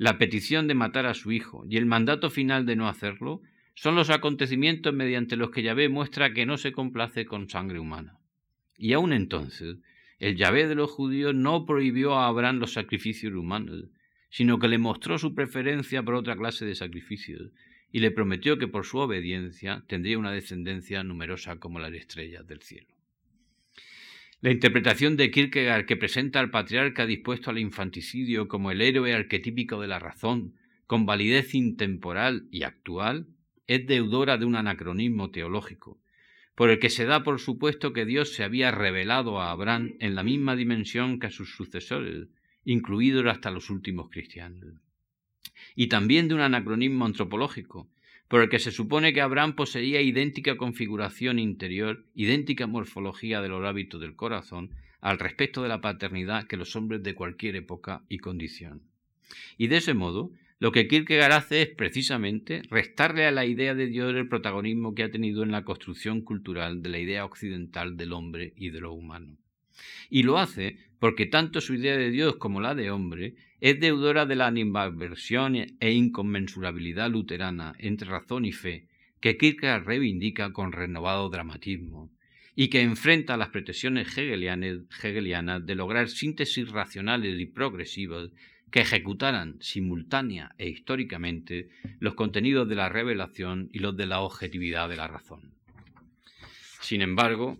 La 0.00 0.16
petición 0.16 0.66
de 0.66 0.72
matar 0.72 1.04
a 1.04 1.12
su 1.12 1.30
hijo 1.30 1.66
y 1.68 1.76
el 1.76 1.84
mandato 1.84 2.30
final 2.30 2.64
de 2.64 2.74
no 2.74 2.88
hacerlo 2.88 3.42
son 3.74 3.96
los 3.96 4.08
acontecimientos 4.08 4.94
mediante 4.94 5.36
los 5.36 5.50
que 5.50 5.62
Yahvé 5.62 5.90
muestra 5.90 6.32
que 6.32 6.46
no 6.46 6.56
se 6.56 6.72
complace 6.72 7.26
con 7.26 7.50
sangre 7.50 7.80
humana. 7.80 8.18
Y 8.78 8.94
aun 8.94 9.12
entonces, 9.12 9.76
el 10.18 10.36
Yahvé 10.36 10.68
de 10.68 10.74
los 10.74 10.90
judíos 10.90 11.34
no 11.34 11.66
prohibió 11.66 12.14
a 12.14 12.28
Abraham 12.28 12.60
los 12.60 12.72
sacrificios 12.72 13.34
humanos, 13.34 13.90
sino 14.30 14.58
que 14.58 14.68
le 14.68 14.78
mostró 14.78 15.18
su 15.18 15.34
preferencia 15.34 16.02
por 16.02 16.14
otra 16.14 16.34
clase 16.34 16.64
de 16.64 16.76
sacrificios, 16.76 17.50
y 17.92 18.00
le 18.00 18.10
prometió 18.10 18.56
que 18.56 18.68
por 18.68 18.86
su 18.86 18.96
obediencia 18.96 19.84
tendría 19.86 20.18
una 20.18 20.32
descendencia 20.32 21.04
numerosa 21.04 21.56
como 21.56 21.78
las 21.78 21.92
estrellas 21.92 22.46
del 22.46 22.62
cielo. 22.62 22.88
La 24.42 24.50
interpretación 24.50 25.18
de 25.18 25.30
Kierkegaard 25.30 25.84
que 25.84 25.98
presenta 25.98 26.40
al 26.40 26.50
patriarca 26.50 27.04
dispuesto 27.04 27.50
al 27.50 27.58
infanticidio 27.58 28.48
como 28.48 28.70
el 28.70 28.80
héroe 28.80 29.12
arquetípico 29.12 29.78
de 29.82 29.86
la 29.86 29.98
razón, 29.98 30.54
con 30.86 31.04
validez 31.04 31.54
intemporal 31.54 32.48
y 32.50 32.62
actual, 32.62 33.26
es 33.66 33.86
deudora 33.86 34.38
de 34.38 34.46
un 34.46 34.56
anacronismo 34.56 35.30
teológico, 35.30 36.00
por 36.54 36.70
el 36.70 36.78
que 36.78 36.88
se 36.88 37.04
da 37.04 37.22
por 37.22 37.38
supuesto 37.38 37.92
que 37.92 38.06
Dios 38.06 38.32
se 38.32 38.42
había 38.42 38.70
revelado 38.70 39.42
a 39.42 39.50
Abraham 39.50 39.96
en 40.00 40.14
la 40.14 40.22
misma 40.22 40.56
dimensión 40.56 41.20
que 41.20 41.26
a 41.26 41.30
sus 41.30 41.54
sucesores, 41.54 42.28
incluidos 42.64 43.26
hasta 43.26 43.50
los 43.50 43.68
últimos 43.68 44.08
cristianos. 44.08 44.80
Y 45.76 45.88
también 45.88 46.28
de 46.28 46.34
un 46.34 46.40
anacronismo 46.40 47.04
antropológico, 47.04 47.90
por 48.30 48.42
el 48.42 48.48
que 48.48 48.60
se 48.60 48.70
supone 48.70 49.12
que 49.12 49.20
Abraham 49.20 49.56
poseía 49.56 50.00
idéntica 50.00 50.56
configuración 50.56 51.40
interior, 51.40 52.04
idéntica 52.14 52.68
morfología 52.68 53.42
de 53.42 53.48
los 53.48 53.66
hábitos 53.66 54.00
del 54.00 54.14
corazón, 54.14 54.70
al 55.00 55.18
respecto 55.18 55.64
de 55.64 55.68
la 55.68 55.80
paternidad 55.80 56.46
que 56.46 56.56
los 56.56 56.76
hombres 56.76 57.02
de 57.02 57.16
cualquier 57.16 57.56
época 57.56 58.04
y 58.08 58.18
condición. 58.18 58.82
Y 59.58 59.66
de 59.66 59.78
ese 59.78 59.94
modo, 59.94 60.30
lo 60.60 60.70
que 60.70 60.86
Kierkegaard 60.86 61.32
hace 61.32 61.62
es 61.62 61.70
precisamente 61.70 62.62
restarle 62.70 63.26
a 63.26 63.32
la 63.32 63.46
idea 63.46 63.74
de 63.74 63.88
Dios 63.88 64.14
el 64.14 64.28
protagonismo 64.28 64.94
que 64.94 65.02
ha 65.02 65.10
tenido 65.10 65.42
en 65.42 65.50
la 65.50 65.64
construcción 65.64 66.20
cultural 66.20 66.82
de 66.82 66.88
la 66.88 66.98
idea 67.00 67.24
occidental 67.24 67.96
del 67.96 68.12
hombre 68.12 68.52
y 68.54 68.70
de 68.70 68.80
lo 68.80 68.92
humano. 68.92 69.39
Y 70.08 70.22
lo 70.22 70.38
hace 70.38 70.78
porque 70.98 71.26
tanto 71.26 71.60
su 71.60 71.74
idea 71.74 71.96
de 71.96 72.10
Dios 72.10 72.36
como 72.36 72.60
la 72.60 72.74
de 72.74 72.90
hombre 72.90 73.34
es 73.60 73.80
deudora 73.80 74.26
de 74.26 74.36
la 74.36 74.46
animadversión 74.46 75.56
e 75.56 75.92
inconmensurabilidad 75.92 77.10
luterana 77.10 77.74
entre 77.78 78.08
razón 78.08 78.44
y 78.44 78.52
fe, 78.52 78.86
que 79.20 79.36
Kierkegaard 79.36 79.84
reivindica 79.84 80.52
con 80.52 80.72
renovado 80.72 81.28
dramatismo, 81.28 82.10
y 82.54 82.68
que 82.68 82.82
enfrenta 82.82 83.36
las 83.36 83.48
pretensiones 83.48 84.16
hegelianas 84.16 85.66
de 85.66 85.74
lograr 85.74 86.08
síntesis 86.08 86.68
racionales 86.68 87.38
y 87.38 87.46
progresivas 87.46 88.30
que 88.70 88.80
ejecutaran 88.80 89.56
simultánea 89.60 90.54
e 90.58 90.68
históricamente 90.68 91.70
los 91.98 92.14
contenidos 92.14 92.68
de 92.68 92.76
la 92.76 92.88
revelación 92.88 93.68
y 93.72 93.80
los 93.80 93.96
de 93.96 94.06
la 94.06 94.20
objetividad 94.20 94.88
de 94.88 94.96
la 94.96 95.08
razón. 95.08 95.54
Sin 96.80 97.02
embargo, 97.02 97.58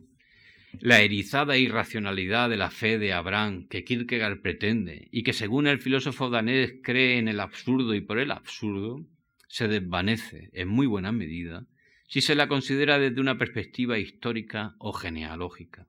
la 0.79 1.01
erizada 1.01 1.57
irracionalidad 1.57 2.49
de 2.49 2.57
la 2.57 2.71
fe 2.71 2.99
de 2.99 3.13
Abraham 3.13 3.67
que 3.69 3.85
Kierkegaard 3.85 4.41
pretende 4.41 5.09
y 5.11 5.23
que 5.23 5.33
según 5.33 5.67
el 5.67 5.81
filósofo 5.81 6.31
danés 6.31 6.75
cree 6.83 7.19
en 7.19 7.29
el 7.29 7.41
absurdo 7.41 7.95
y 7.95 8.01
por 8.01 8.19
el 8.19 8.31
absurdo, 8.31 9.05
se 9.49 9.67
desvanece 9.67 10.51
en 10.53 10.69
muy 10.69 10.87
buena 10.87 11.11
medida 11.11 11.67
si 12.07 12.21
se 12.21 12.35
la 12.35 12.49
considera 12.49 12.99
desde 12.99 13.21
una 13.21 13.39
perspectiva 13.39 13.99
histórica 13.99 14.75
o 14.79 14.93
genealógica, 14.93 15.87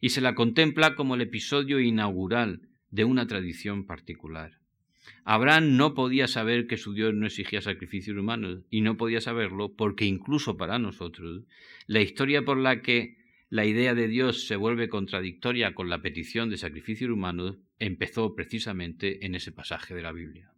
y 0.00 0.10
se 0.10 0.20
la 0.20 0.34
contempla 0.34 0.94
como 0.94 1.16
el 1.16 1.22
episodio 1.22 1.80
inaugural 1.80 2.68
de 2.90 3.04
una 3.04 3.26
tradición 3.26 3.84
particular. 3.84 4.58
Abraham 5.24 5.76
no 5.76 5.94
podía 5.94 6.28
saber 6.28 6.66
que 6.66 6.76
su 6.76 6.94
Dios 6.94 7.14
no 7.14 7.26
exigía 7.26 7.60
sacrificios 7.60 8.16
humanos 8.16 8.60
y 8.70 8.80
no 8.80 8.96
podía 8.96 9.20
saberlo 9.20 9.72
porque 9.72 10.04
incluso 10.04 10.56
para 10.56 10.78
nosotros 10.78 11.42
la 11.86 12.00
historia 12.00 12.44
por 12.44 12.58
la 12.58 12.80
que 12.80 13.16
la 13.48 13.64
idea 13.64 13.94
de 13.94 14.08
Dios 14.08 14.46
se 14.48 14.56
vuelve 14.56 14.88
contradictoria 14.88 15.74
con 15.74 15.88
la 15.88 16.02
petición 16.02 16.50
de 16.50 16.56
sacrificios 16.56 17.10
humanos 17.10 17.58
empezó 17.78 18.34
precisamente 18.34 19.24
en 19.24 19.36
ese 19.36 19.52
pasaje 19.52 19.94
de 19.94 20.02
la 20.02 20.10
Biblia. 20.10 20.52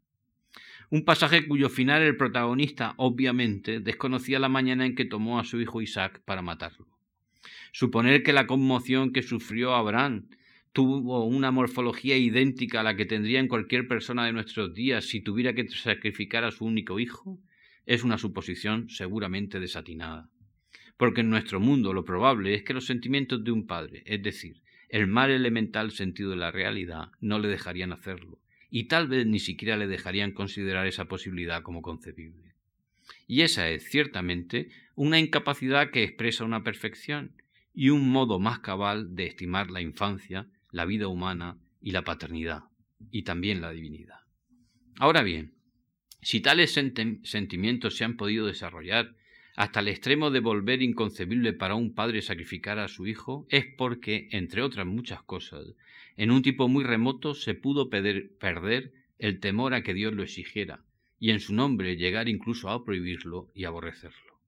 Un 0.91 1.05
pasaje 1.05 1.47
cuyo 1.47 1.69
final 1.69 2.01
el 2.01 2.17
protagonista 2.17 2.95
obviamente 2.97 3.81
desconocía 3.81 4.39
la 4.39 4.49
mañana 4.49 4.87
en 4.87 4.95
que 4.95 5.05
tomó 5.05 5.39
a 5.39 5.45
su 5.45 5.61
hijo 5.61 5.83
Isaac 5.83 6.23
para 6.25 6.41
matarlo. 6.41 6.87
Suponer 7.73 8.23
que 8.23 8.33
la 8.33 8.47
conmoción 8.47 9.13
que 9.13 9.23
sufrió 9.23 9.75
Abraham 9.75 10.31
tuvo 10.73 11.27
una 11.27 11.51
morfología 11.51 12.17
idéntica 12.17 12.81
a 12.81 12.85
la 12.85 12.97
que 12.97 13.05
tendría 13.05 13.41
en 13.41 13.49
cualquier 13.49 13.87
persona 13.87 14.25
de 14.25 14.33
nuestros 14.33 14.73
días 14.73 15.05
si 15.05 15.21
tuviera 15.21 15.53
que 15.53 15.69
sacrificar 15.69 16.45
a 16.45 16.53
su 16.53 16.65
único 16.65 16.99
hijo 16.99 17.39
es 17.85 18.03
una 18.03 18.17
suposición 18.17 18.89
seguramente 18.89 19.61
desatinada. 19.61 20.31
Porque 20.99 21.23
en 21.23 21.31
nuestro 21.31 21.61
mundo 21.61 21.95
lo 21.95 22.05
probable 22.05 22.55
es 22.55 22.65
que 22.65 22.75
los 22.75 22.85
sentimientos 22.85 23.43
de 23.43 23.53
un 23.53 23.67
padre, 23.67 24.03
es 24.05 24.23
decir, 24.23 24.61
el 24.91 25.07
mal 25.07 25.31
elemental 25.31 25.93
sentido 25.93 26.31
de 26.31 26.37
la 26.37 26.51
realidad, 26.51 27.13
no 27.21 27.39
le 27.39 27.49
dejarían 27.49 27.93
hacerlo, 27.93 28.41
y 28.69 28.85
tal 28.85 29.09
vez 29.09 29.25
ni 29.27 29.39
siquiera 29.39 29.77
le 29.77 29.87
dejarían 29.87 30.33
considerar 30.33 30.87
esa 30.87 31.07
posibilidad 31.07 31.63
como 31.63 31.83
concebible. 31.83 32.55
Y 33.27 33.43
esa 33.43 33.71
es, 33.71 33.89
ciertamente, 33.89 34.71
una 34.95 35.19
incapacidad 35.19 35.91
que 35.91 36.03
expresa 36.03 36.45
una 36.45 36.65
perfección 36.65 37.33
y 37.73 37.91
un 37.91 38.11
modo 38.11 38.41
más 38.41 38.59
cabal 38.59 39.15
de 39.15 39.27
estimar 39.27 39.71
la 39.71 39.81
infancia, 39.81 40.49
la 40.73 40.85
vida 40.85 41.07
humana 41.07 41.59
y 41.81 41.93
la 41.93 42.03
paternidad, 42.03 42.65
y 43.13 43.23
también 43.23 43.61
la 43.61 43.71
divinidad. 43.71 44.19
Ahora 44.99 45.23
bien, 45.23 45.55
si 46.23 46.41
tales 46.41 46.73
sentimientos 46.73 47.97
se 47.97 48.05
han 48.05 48.17
podido 48.17 48.47
desarrollar 48.47 49.15
hasta 49.59 49.81
el 49.81 49.89
extremo 49.89 50.31
de 50.31 50.39
volver 50.39 50.83
inconcebible 50.83 51.53
para 51.53 51.75
un 51.75 51.93
padre 51.93 52.23
sacrificar 52.23 52.79
a 52.79 52.87
su 52.87 53.09
hijo, 53.09 53.45
es 53.51 53.67
porque, 53.67 54.29
entre 54.31 54.63
otras 54.63 54.87
muchas 54.87 55.21
cosas, 55.25 55.75
en 56.17 56.31
un 56.31 56.43
tipo 56.43 56.69
muy 56.69 56.85
remoto 56.85 57.35
se 57.35 57.55
pudo 57.55 57.91
perder 57.91 58.93
el 59.19 59.41
temor 59.41 59.75
a 59.75 59.83
que 59.83 59.95
Dios 59.95 60.15
lo 60.15 60.23
exigiera, 60.23 60.85
y 61.19 61.31
en 61.33 61.41
su 61.41 61.55
nombre 61.55 61.97
llegar 61.97 62.29
incluso 62.29 62.69
a 62.69 62.85
prohibirlo 62.85 63.51
y 63.53 63.65
aborrecerlo. 63.65 64.39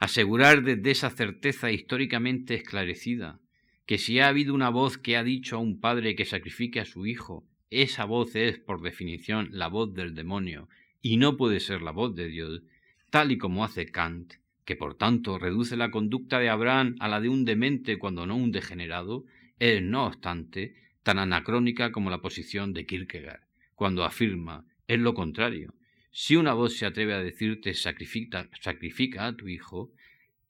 Asegurar 0.00 0.64
desde 0.64 0.90
esa 0.90 1.10
certeza 1.10 1.70
históricamente 1.70 2.56
esclarecida 2.56 3.38
que 3.86 3.98
si 3.98 4.18
ha 4.18 4.26
habido 4.26 4.52
una 4.52 4.68
voz 4.68 4.98
que 4.98 5.16
ha 5.16 5.22
dicho 5.22 5.54
a 5.54 5.60
un 5.60 5.78
padre 5.78 6.16
que 6.16 6.24
sacrifique 6.24 6.80
a 6.80 6.86
su 6.86 7.06
hijo, 7.06 7.46
esa 7.70 8.04
voz 8.04 8.34
es, 8.34 8.58
por 8.58 8.82
definición, 8.82 9.50
la 9.52 9.68
voz 9.68 9.94
del 9.94 10.16
demonio, 10.16 10.68
y 11.00 11.18
no 11.18 11.36
puede 11.36 11.60
ser 11.60 11.82
la 11.82 11.92
voz 11.92 12.16
de 12.16 12.26
Dios, 12.26 12.62
tal 13.10 13.32
y 13.32 13.38
como 13.38 13.64
hace 13.64 13.86
Kant, 13.86 14.34
que 14.64 14.76
por 14.76 14.96
tanto 14.96 15.38
reduce 15.38 15.76
la 15.76 15.90
conducta 15.90 16.38
de 16.38 16.50
Abraham 16.50 16.96
a 17.00 17.08
la 17.08 17.20
de 17.20 17.28
un 17.28 17.44
demente 17.44 17.98
cuando 17.98 18.26
no 18.26 18.36
un 18.36 18.52
degenerado, 18.52 19.24
es, 19.58 19.82
no 19.82 20.06
obstante, 20.06 20.74
tan 21.02 21.18
anacrónica 21.18 21.90
como 21.90 22.10
la 22.10 22.20
posición 22.20 22.74
de 22.74 22.86
Kierkegaard, 22.86 23.40
cuando 23.74 24.04
afirma, 24.04 24.66
es 24.86 24.98
lo 24.98 25.14
contrario. 25.14 25.74
Si 26.10 26.36
una 26.36 26.52
voz 26.52 26.76
se 26.76 26.86
atreve 26.86 27.14
a 27.14 27.22
decirte 27.22 27.74
sacrifica, 27.74 28.48
sacrifica 28.60 29.26
a 29.26 29.36
tu 29.36 29.48
hijo, 29.48 29.90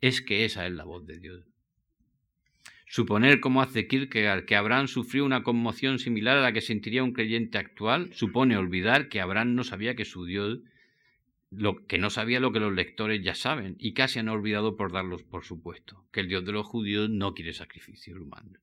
es 0.00 0.20
que 0.22 0.44
esa 0.44 0.66
es 0.66 0.72
la 0.72 0.84
voz 0.84 1.06
de 1.06 1.18
Dios. 1.18 1.44
Suponer, 2.86 3.40
como 3.40 3.60
hace 3.60 3.86
Kierkegaard, 3.86 4.46
que 4.46 4.56
Abraham 4.56 4.88
sufrió 4.88 5.24
una 5.24 5.42
conmoción 5.42 5.98
similar 5.98 6.38
a 6.38 6.42
la 6.42 6.52
que 6.52 6.62
sentiría 6.62 7.04
un 7.04 7.12
creyente 7.12 7.58
actual, 7.58 8.12
supone 8.14 8.56
olvidar 8.56 9.08
que 9.08 9.20
Abraham 9.20 9.54
no 9.54 9.62
sabía 9.62 9.94
que 9.94 10.06
su 10.06 10.24
Dios 10.24 10.60
lo 11.50 11.86
que 11.86 11.98
no 11.98 12.10
sabía 12.10 12.40
lo 12.40 12.52
que 12.52 12.60
los 12.60 12.74
lectores 12.74 13.22
ya 13.22 13.34
saben 13.34 13.76
y 13.78 13.94
casi 13.94 14.18
han 14.18 14.28
olvidado 14.28 14.76
por 14.76 14.92
darlos 14.92 15.22
por 15.22 15.44
supuesto, 15.44 16.04
que 16.12 16.20
el 16.20 16.28
Dios 16.28 16.44
de 16.44 16.52
los 16.52 16.66
judíos 16.66 17.08
no 17.08 17.34
quiere 17.34 17.52
sacrificios 17.52 18.18
humanos. 18.18 18.60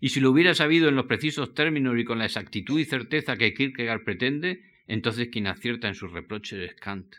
Y 0.00 0.10
si 0.10 0.20
lo 0.20 0.30
hubiera 0.30 0.54
sabido 0.54 0.88
en 0.88 0.96
los 0.96 1.06
precisos 1.06 1.54
términos 1.54 1.98
y 1.98 2.04
con 2.04 2.18
la 2.18 2.24
exactitud 2.24 2.78
y 2.78 2.84
certeza 2.84 3.36
que 3.36 3.54
Kierkegaard 3.54 4.04
pretende, 4.04 4.62
entonces 4.86 5.28
quien 5.28 5.46
acierta 5.46 5.88
en 5.88 5.94
sus 5.94 6.12
reproches 6.12 6.58
es 6.58 6.74
Kant. 6.74 7.16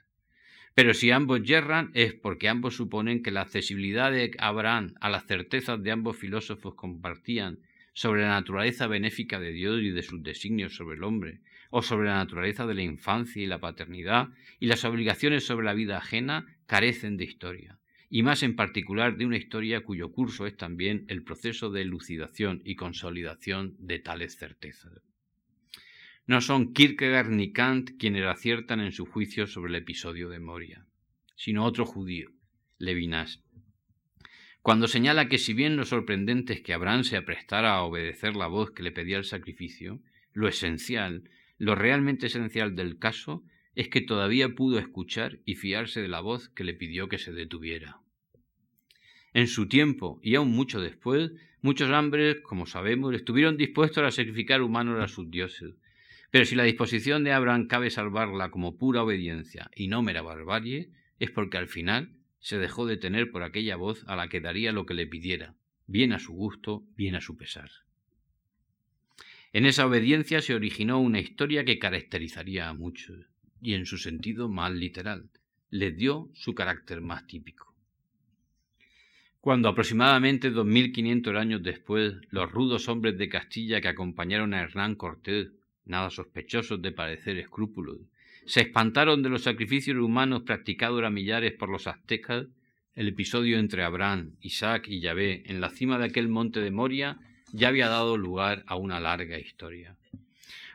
Pero 0.74 0.94
si 0.94 1.12
ambos 1.12 1.44
yerran 1.44 1.92
es 1.94 2.14
porque 2.14 2.48
ambos 2.48 2.76
suponen 2.76 3.24
que 3.24 3.32
la 3.32 3.42
accesibilidad 3.42 4.12
de 4.12 4.32
Abraham 4.40 4.94
a 5.02 5.10
las 5.10 5.26
certezas 5.26 5.82
de 5.84 5.92
ambos 5.92 6.18
filósofos 6.18 6.76
compartían 6.76 7.60
sobre 7.94 8.22
la 8.22 8.30
naturaleza 8.30 8.88
benéfica 8.88 9.40
de 9.40 9.52
Dios 9.52 9.82
y 9.82 9.90
de 9.90 10.02
sus 10.02 10.24
designios 10.24 10.76
sobre 10.76 10.96
el 10.96 11.04
hombre, 11.04 11.42
o 11.72 11.82
sobre 11.82 12.10
la 12.10 12.18
naturaleza 12.18 12.68
de 12.68 12.76
la 12.76 12.84
infancia 12.84 13.42
y 13.42 13.48
la 13.48 13.60
paternidad, 13.60 14.30
y 14.60 14.68
las 14.68 14.86
obligaciones 14.86 15.46
sobre 15.46 15.66
la 15.66 15.74
vida 15.74 15.98
ajena 15.98 16.46
carecen 16.68 17.18
de 17.18 17.24
historia, 17.24 17.80
y 18.10 18.22
más 18.22 18.44
en 18.44 18.56
particular 18.56 19.18
de 19.18 19.26
una 19.26 19.38
historia 19.38 19.82
cuyo 19.82 20.12
curso 20.12 20.46
es 20.46 20.56
también 20.56 21.06
el 21.08 21.24
proceso 21.24 21.72
de 21.72 21.82
elucidación 21.82 22.62
y 22.64 22.76
consolidación 22.76 23.76
de 23.80 23.98
tales 23.98 24.38
certezas. 24.38 25.02
No 26.28 26.42
son 26.42 26.74
Kierkegaard 26.74 27.30
ni 27.30 27.52
Kant 27.52 27.92
quienes 27.98 28.26
aciertan 28.26 28.82
en 28.82 28.92
su 28.92 29.06
juicio 29.06 29.48
sobre 29.48 29.72
el 29.72 29.78
episodio 29.78 30.30
de 30.30 30.40
Moria, 30.40 30.86
sino 31.36 31.66
otro 31.66 31.86
judío, 31.86 32.30
Levinas, 32.78 33.42
cuando 34.62 34.88
señala 34.88 35.28
que 35.28 35.40
si 35.40 35.56
bien 35.56 35.76
lo 35.76 35.86
sorprendente 35.86 36.54
es 36.54 36.62
que 36.62 36.74
Abraham 36.74 37.04
se 37.04 37.18
aprestara 37.18 37.74
a 37.74 37.82
obedecer 37.82 38.36
la 38.36 38.46
voz 38.46 38.70
que 38.72 38.84
le 38.84 38.92
pedía 38.92 39.18
el 39.18 39.24
sacrificio, 39.24 40.00
lo 40.34 40.48
esencial 40.48 41.24
lo 41.62 41.76
realmente 41.76 42.26
esencial 42.26 42.76
del 42.76 42.98
caso 42.98 43.44
es 43.76 43.88
que 43.88 44.02
todavía 44.02 44.56
pudo 44.56 44.80
escuchar 44.80 45.42
y 45.46 45.54
fiarse 45.54 46.02
de 46.02 46.08
la 46.08 46.20
voz 46.20 46.50
que 46.50 46.64
le 46.64 46.74
pidió 46.74 47.08
que 47.08 47.20
se 47.20 47.34
detuviera. 47.34 48.00
En 49.32 49.46
su 49.46 49.68
tiempo, 49.68 50.20
y 50.24 50.34
aún 50.34 50.50
mucho 50.50 50.82
después, 50.82 51.34
muchos 51.62 51.92
hombres, 51.92 52.38
como 52.42 52.66
sabemos, 52.66 53.14
estuvieron 53.14 53.58
dispuestos 53.58 54.04
a 54.04 54.10
sacrificar 54.10 54.64
humanos 54.64 55.00
a 55.04 55.08
sus 55.08 55.30
dioses. 55.30 55.76
Pero 56.32 56.46
si 56.46 56.56
la 56.56 56.64
disposición 56.64 57.24
de 57.24 57.32
Abraham 57.32 57.68
cabe 57.68 57.92
salvarla 57.92 58.50
como 58.50 58.80
pura 58.80 59.04
obediencia 59.04 59.70
y 59.76 59.88
no 59.88 60.02
mera 60.02 60.24
barbarie, 60.24 60.90
es 61.20 61.30
porque 61.30 61.60
al 61.60 61.68
final 61.68 62.18
se 62.40 62.58
dejó 62.58 62.88
detener 62.88 63.30
por 63.30 63.44
aquella 63.44 63.76
voz 63.76 64.04
a 64.08 64.16
la 64.16 64.30
que 64.30 64.42
daría 64.42 64.72
lo 64.72 64.88
que 64.88 64.96
le 64.96 65.06
pidiera, 65.06 65.54
bien 65.86 66.12
a 66.12 66.18
su 66.18 66.34
gusto, 66.34 66.84
bien 66.96 67.14
a 67.14 67.22
su 67.22 67.38
pesar. 67.38 67.70
En 69.54 69.66
esa 69.66 69.86
obediencia 69.86 70.42
se 70.42 70.56
originó 70.56 71.00
una 71.00 71.20
historia 71.20 71.66
que 71.66 71.78
caracterizaría 71.78 72.70
a 72.70 72.74
muchos, 72.74 73.26
y 73.62 73.74
en 73.74 73.86
su 73.86 73.98
sentido 73.98 74.48
más 74.48 74.72
literal, 74.72 75.30
le 75.70 75.92
dio 75.92 76.30
su 76.34 76.56
carácter 76.56 77.02
más 77.02 77.28
típico. 77.28 77.76
Cuando 79.42 79.68
aproximadamente 79.70 80.52
2500 80.52 81.36
años 81.36 81.64
después 81.64 82.14
los 82.30 82.52
rudos 82.52 82.88
hombres 82.88 83.18
de 83.18 83.28
Castilla 83.28 83.82
que 83.82 83.88
acompañaron 83.90 84.54
a 84.54 84.62
Hernán 84.62 84.96
Cortés, 84.96 85.50
nada 85.86 86.10
sospechosos 86.12 86.82
de 86.82 86.92
padecer 86.92 87.38
escrúpulos, 87.38 87.98
se 88.46 88.62
espantaron 88.62 89.22
de 89.22 89.30
los 89.30 89.44
sacrificios 89.44 89.98
humanos 89.98 90.44
practicados 90.44 91.04
a 91.04 91.10
millares 91.10 91.54
por 91.54 91.70
los 91.70 91.88
aztecas, 91.88 92.48
el 92.94 93.08
episodio 93.08 93.58
entre 93.58 93.84
Abraham, 93.84 94.36
Isaac 94.42 94.88
y 94.88 95.00
Yahvé 95.00 95.44
en 95.46 95.60
la 95.60 95.70
cima 95.70 95.98
de 95.98 96.06
aquel 96.06 96.28
monte 96.28 96.60
de 96.60 96.72
Moria 96.72 97.18
ya 97.54 97.68
había 97.68 97.88
dado 97.88 98.18
lugar 98.18 98.64
a 98.68 98.76
una 98.76 99.00
larga 99.00 99.40
historia. 99.40 99.96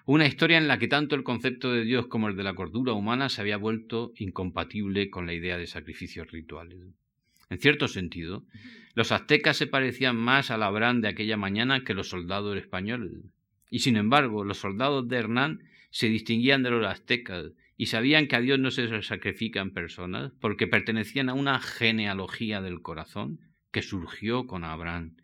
Una 0.05 0.27
historia 0.27 0.59
en 0.59 0.68
la 0.68 0.79
que 0.79 0.87
tanto 0.87 1.16
el 1.16 1.24
concepto 1.24 1.72
de 1.72 1.83
Dios 1.83 2.07
como 2.07 2.29
el 2.29 2.37
de 2.37 2.45
la 2.45 2.55
cordura 2.55 2.93
humana 2.93 3.29
se 3.29 3.41
había 3.41 3.57
vuelto 3.57 4.12
incompatible 4.16 5.11
con 5.11 5.27
la 5.27 5.35
idea 5.35 5.59
de 5.59 5.66
sacrificios 5.66 6.31
rituales. 6.31 6.79
En 7.51 7.59
cierto 7.59 7.89
sentido, 7.89 8.45
los 8.95 9.11
aztecas 9.11 9.57
se 9.57 9.66
parecían 9.66 10.16
más 10.16 10.51
al 10.51 10.62
Abraham 10.62 11.01
de 11.01 11.09
aquella 11.09 11.37
mañana 11.37 11.83
que 11.83 11.95
los 11.95 12.09
soldados 12.09 12.57
españoles. 12.57 13.12
Y 13.68 13.81
sin 13.81 13.97
embargo, 13.97 14.45
los 14.45 14.59
soldados 14.59 15.09
de 15.09 15.16
Hernán 15.16 15.64
se 15.91 16.09
distinguían 16.09 16.62
de 16.62 16.70
los 16.70 16.87
aztecas 16.87 17.53
y 17.77 17.87
sabían 17.87 18.29
que 18.29 18.37
a 18.37 18.41
Dios 18.41 18.59
no 18.59 18.70
se 18.70 19.03
sacrifican 19.03 19.72
personas 19.72 20.33
porque 20.41 20.66
pertenecían 20.66 21.29
a 21.29 21.35
una 21.35 21.59
genealogía 21.61 22.62
del 22.62 22.81
corazón 22.81 23.41
que 23.70 23.83
surgió 23.83 24.47
con 24.47 24.62
Abraham 24.62 25.16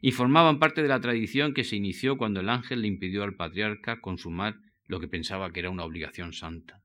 y 0.00 0.12
formaban 0.12 0.58
parte 0.58 0.82
de 0.82 0.88
la 0.88 1.00
tradición 1.00 1.54
que 1.54 1.64
se 1.64 1.76
inició 1.76 2.16
cuando 2.16 2.40
el 2.40 2.48
ángel 2.48 2.82
le 2.82 2.88
impidió 2.88 3.22
al 3.22 3.34
patriarca 3.34 4.00
consumar 4.00 4.58
lo 4.86 5.00
que 5.00 5.08
pensaba 5.08 5.52
que 5.52 5.60
era 5.60 5.70
una 5.70 5.84
obligación 5.84 6.32
santa, 6.32 6.82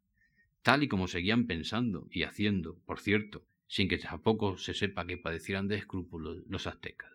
tal 0.62 0.84
y 0.84 0.88
como 0.88 1.07
seguían 1.07 1.45
pensando 1.45 2.07
y 2.12 2.24
haciendo, 2.24 2.78
por 2.86 2.99
cierto, 2.99 3.45
sin 3.68 3.88
que 3.88 3.97
tampoco 3.97 4.57
se 4.57 4.74
sepa 4.74 5.05
que 5.05 5.18
padecieran 5.18 5.68
de 5.68 5.76
escrúpulos 5.76 6.43
los 6.47 6.68
aztecas. 6.68 7.12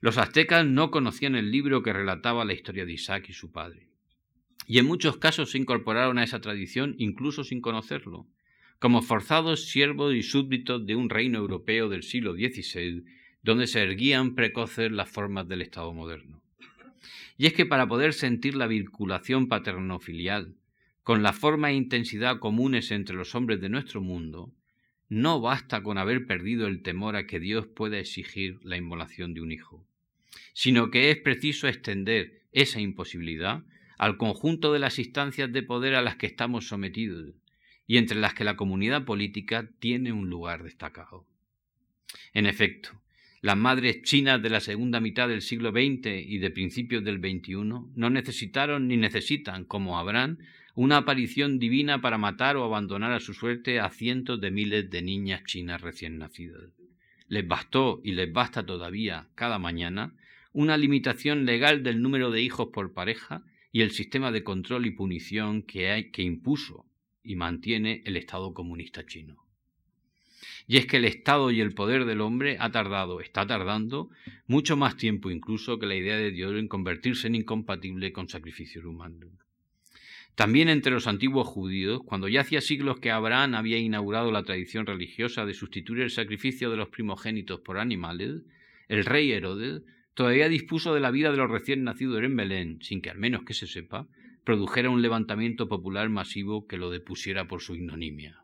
Los 0.00 0.18
aztecas 0.18 0.64
no 0.66 0.90
conocían 0.90 1.34
el 1.34 1.50
libro 1.50 1.82
que 1.82 1.92
relataba 1.92 2.44
la 2.44 2.52
historia 2.52 2.84
de 2.84 2.92
Isaac 2.92 3.26
y 3.28 3.32
su 3.32 3.50
padre, 3.50 3.88
y 4.66 4.78
en 4.78 4.86
muchos 4.86 5.16
casos 5.16 5.50
se 5.50 5.58
incorporaron 5.58 6.18
a 6.18 6.24
esa 6.24 6.40
tradición 6.40 6.94
incluso 6.98 7.42
sin 7.42 7.60
conocerlo, 7.60 8.26
como 8.78 9.02
forzados 9.02 9.64
siervos 9.66 10.14
y 10.14 10.22
súbditos 10.22 10.86
de 10.86 10.94
un 10.94 11.10
reino 11.10 11.38
europeo 11.38 11.88
del 11.88 12.02
siglo 12.02 12.34
XVI 12.34 13.04
donde 13.48 13.66
se 13.66 13.80
erguían 13.80 14.34
precoces 14.34 14.92
las 14.92 15.08
formas 15.08 15.48
del 15.48 15.62
Estado 15.62 15.90
moderno. 15.94 16.42
Y 17.38 17.46
es 17.46 17.54
que 17.54 17.64
para 17.64 17.88
poder 17.88 18.12
sentir 18.12 18.54
la 18.54 18.66
vinculación 18.66 19.48
paternofilial 19.48 20.54
con 21.02 21.22
la 21.22 21.32
forma 21.32 21.70
e 21.70 21.74
intensidad 21.74 22.40
comunes 22.40 22.90
entre 22.90 23.16
los 23.16 23.34
hombres 23.34 23.58
de 23.62 23.70
nuestro 23.70 24.02
mundo, 24.02 24.52
no 25.08 25.40
basta 25.40 25.82
con 25.82 25.96
haber 25.96 26.26
perdido 26.26 26.66
el 26.66 26.82
temor 26.82 27.16
a 27.16 27.26
que 27.26 27.40
Dios 27.40 27.66
pueda 27.66 27.98
exigir 27.98 28.58
la 28.64 28.76
inmolación 28.76 29.32
de 29.32 29.40
un 29.40 29.50
hijo, 29.50 29.82
sino 30.52 30.90
que 30.90 31.10
es 31.10 31.16
preciso 31.16 31.68
extender 31.68 32.42
esa 32.52 32.80
imposibilidad 32.80 33.64
al 33.96 34.18
conjunto 34.18 34.74
de 34.74 34.78
las 34.78 34.98
instancias 34.98 35.50
de 35.50 35.62
poder 35.62 35.94
a 35.94 36.02
las 36.02 36.16
que 36.16 36.26
estamos 36.26 36.68
sometidos 36.68 37.32
y 37.86 37.96
entre 37.96 38.18
las 38.18 38.34
que 38.34 38.44
la 38.44 38.56
comunidad 38.56 39.06
política 39.06 39.70
tiene 39.78 40.12
un 40.12 40.28
lugar 40.28 40.64
destacado. 40.64 41.24
En 42.34 42.44
efecto, 42.44 43.00
las 43.40 43.56
madres 43.56 44.02
chinas 44.02 44.42
de 44.42 44.50
la 44.50 44.60
segunda 44.60 45.00
mitad 45.00 45.28
del 45.28 45.42
siglo 45.42 45.70
XX 45.70 46.06
y 46.26 46.38
de 46.38 46.50
principios 46.50 47.04
del 47.04 47.18
XXI 47.18 47.54
no 47.94 48.10
necesitaron 48.10 48.88
ni 48.88 48.96
necesitan, 48.96 49.64
como 49.64 49.98
habrán, 49.98 50.38
una 50.74 50.98
aparición 50.98 51.58
divina 51.58 52.00
para 52.00 52.18
matar 52.18 52.56
o 52.56 52.64
abandonar 52.64 53.12
a 53.12 53.20
su 53.20 53.34
suerte 53.34 53.80
a 53.80 53.90
cientos 53.90 54.40
de 54.40 54.50
miles 54.50 54.90
de 54.90 55.02
niñas 55.02 55.44
chinas 55.44 55.80
recién 55.80 56.18
nacidas. 56.18 56.70
Les 57.28 57.46
bastó 57.46 58.00
y 58.04 58.12
les 58.12 58.32
basta 58.32 58.64
todavía 58.64 59.28
cada 59.34 59.58
mañana 59.58 60.14
una 60.52 60.76
limitación 60.76 61.44
legal 61.44 61.82
del 61.82 62.00
número 62.00 62.30
de 62.30 62.42
hijos 62.42 62.68
por 62.72 62.92
pareja 62.92 63.44
y 63.70 63.82
el 63.82 63.90
sistema 63.90 64.32
de 64.32 64.42
control 64.42 64.86
y 64.86 64.92
punición 64.92 65.62
que, 65.62 65.90
hay, 65.90 66.10
que 66.10 66.22
impuso 66.22 66.86
y 67.22 67.36
mantiene 67.36 68.02
el 68.06 68.16
Estado 68.16 68.54
comunista 68.54 69.04
chino. 69.04 69.47
Y 70.70 70.76
es 70.76 70.86
que 70.86 70.98
el 70.98 71.06
Estado 71.06 71.50
y 71.50 71.62
el 71.62 71.72
poder 71.72 72.04
del 72.04 72.20
hombre 72.20 72.58
ha 72.60 72.70
tardado, 72.70 73.22
está 73.22 73.46
tardando, 73.46 74.10
mucho 74.46 74.76
más 74.76 74.98
tiempo 74.98 75.30
incluso 75.30 75.78
que 75.78 75.86
la 75.86 75.96
idea 75.96 76.18
de 76.18 76.30
Dios 76.30 76.54
en 76.56 76.68
convertirse 76.68 77.26
en 77.26 77.36
incompatible 77.36 78.12
con 78.12 78.28
sacrificios 78.28 78.84
humanos. 78.84 79.30
También 80.34 80.68
entre 80.68 80.92
los 80.92 81.06
antiguos 81.06 81.48
judíos, 81.48 82.02
cuando 82.04 82.28
ya 82.28 82.42
hacía 82.42 82.60
siglos 82.60 83.00
que 83.00 83.10
Abraham 83.10 83.54
había 83.54 83.78
inaugurado 83.78 84.30
la 84.30 84.44
tradición 84.44 84.84
religiosa 84.84 85.46
de 85.46 85.54
sustituir 85.54 86.02
el 86.02 86.10
sacrificio 86.10 86.70
de 86.70 86.76
los 86.76 86.90
primogénitos 86.90 87.60
por 87.60 87.78
animales, 87.78 88.42
el 88.88 89.06
rey 89.06 89.32
Herodes 89.32 89.82
todavía 90.12 90.50
dispuso 90.50 90.92
de 90.92 91.00
la 91.00 91.10
vida 91.10 91.30
de 91.30 91.38
los 91.38 91.50
recién 91.50 91.82
nacidos 91.82 92.22
en 92.22 92.36
Belén, 92.36 92.78
sin 92.82 93.00
que 93.00 93.08
al 93.08 93.18
menos 93.18 93.44
que 93.44 93.54
se 93.54 93.66
sepa, 93.66 94.06
produjera 94.44 94.90
un 94.90 95.00
levantamiento 95.00 95.66
popular 95.66 96.10
masivo 96.10 96.66
que 96.66 96.76
lo 96.76 96.90
depusiera 96.90 97.48
por 97.48 97.62
su 97.62 97.74
ignomia. 97.74 98.42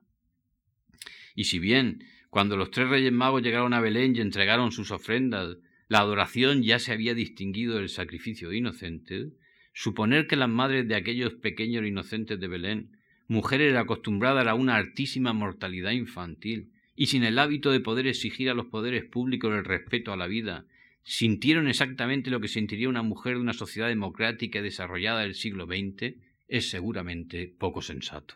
Y 1.34 1.44
si 1.44 1.58
bien 1.58 2.04
cuando 2.34 2.56
los 2.56 2.72
tres 2.72 2.88
reyes 2.88 3.12
magos 3.12 3.42
llegaron 3.42 3.74
a 3.74 3.80
Belén 3.80 4.16
y 4.16 4.20
entregaron 4.20 4.72
sus 4.72 4.90
ofrendas, 4.90 5.56
la 5.86 6.00
adoración 6.00 6.64
ya 6.64 6.80
se 6.80 6.90
había 6.90 7.14
distinguido 7.14 7.76
del 7.76 7.88
sacrificio 7.88 8.48
de 8.48 8.56
inocentes, 8.56 9.28
suponer 9.72 10.26
que 10.26 10.34
las 10.34 10.48
madres 10.48 10.88
de 10.88 10.96
aquellos 10.96 11.34
pequeños 11.34 11.86
inocentes 11.86 12.40
de 12.40 12.48
Belén, 12.48 12.96
mujeres 13.28 13.76
acostumbradas 13.76 14.48
a 14.48 14.54
una 14.54 14.74
altísima 14.74 15.32
mortalidad 15.32 15.92
infantil 15.92 16.72
y 16.96 17.06
sin 17.06 17.22
el 17.22 17.38
hábito 17.38 17.70
de 17.70 17.78
poder 17.78 18.08
exigir 18.08 18.50
a 18.50 18.54
los 18.54 18.66
poderes 18.66 19.04
públicos 19.04 19.54
el 19.54 19.64
respeto 19.64 20.12
a 20.12 20.16
la 20.16 20.26
vida, 20.26 20.66
sintieron 21.04 21.68
exactamente 21.68 22.30
lo 22.30 22.40
que 22.40 22.48
sentiría 22.48 22.88
una 22.88 23.02
mujer 23.02 23.34
de 23.34 23.42
una 23.42 23.52
sociedad 23.52 23.86
democrática 23.86 24.60
desarrollada 24.60 25.20
del 25.20 25.36
siglo 25.36 25.66
XX, 25.66 26.16
es 26.48 26.68
seguramente 26.68 27.54
poco 27.56 27.80
sensato. 27.80 28.34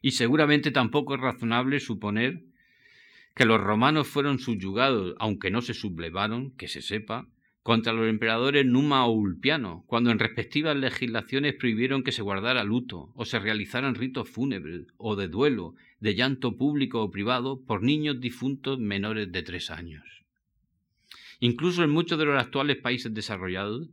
Y 0.00 0.12
seguramente 0.12 0.70
tampoco 0.70 1.16
es 1.16 1.20
razonable 1.20 1.80
suponer 1.80 2.44
que 3.36 3.44
los 3.44 3.60
romanos 3.60 4.08
fueron 4.08 4.38
subyugados, 4.38 5.14
aunque 5.18 5.50
no 5.50 5.60
se 5.60 5.74
sublevaron, 5.74 6.52
que 6.52 6.68
se 6.68 6.80
sepa, 6.80 7.28
contra 7.62 7.92
los 7.92 8.08
emperadores 8.08 8.64
Numa 8.64 9.04
o 9.04 9.12
Ulpiano, 9.12 9.84
cuando 9.86 10.10
en 10.10 10.18
respectivas 10.18 10.74
legislaciones 10.74 11.52
prohibieron 11.52 12.02
que 12.02 12.12
se 12.12 12.22
guardara 12.22 12.64
luto 12.64 13.12
o 13.14 13.26
se 13.26 13.38
realizaran 13.38 13.94
ritos 13.94 14.30
fúnebres 14.30 14.86
o 14.96 15.16
de 15.16 15.28
duelo, 15.28 15.74
de 16.00 16.14
llanto 16.14 16.56
público 16.56 17.02
o 17.02 17.10
privado 17.10 17.60
por 17.60 17.82
niños 17.82 18.20
difuntos 18.20 18.78
menores 18.78 19.30
de 19.30 19.42
tres 19.42 19.70
años. 19.70 20.04
Incluso 21.38 21.84
en 21.84 21.90
muchos 21.90 22.18
de 22.18 22.24
los 22.24 22.40
actuales 22.40 22.78
países 22.78 23.12
desarrollados, 23.12 23.90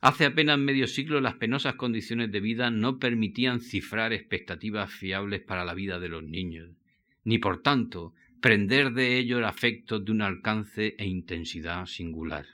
hace 0.00 0.24
apenas 0.24 0.58
medio 0.58 0.88
siglo 0.88 1.20
las 1.20 1.34
penosas 1.34 1.76
condiciones 1.76 2.32
de 2.32 2.40
vida 2.40 2.72
no 2.72 2.98
permitían 2.98 3.60
cifrar 3.60 4.12
expectativas 4.12 4.90
fiables 4.90 5.42
para 5.42 5.64
la 5.64 5.74
vida 5.74 6.00
de 6.00 6.08
los 6.08 6.24
niños, 6.24 6.70
ni 7.22 7.38
por 7.38 7.62
tanto 7.62 8.14
prender 8.40 8.92
de 8.92 9.18
ellos 9.18 9.42
afectos 9.44 10.04
de 10.04 10.12
un 10.12 10.22
alcance 10.22 10.94
e 10.98 11.06
intensidad 11.06 11.86
singular. 11.86 12.46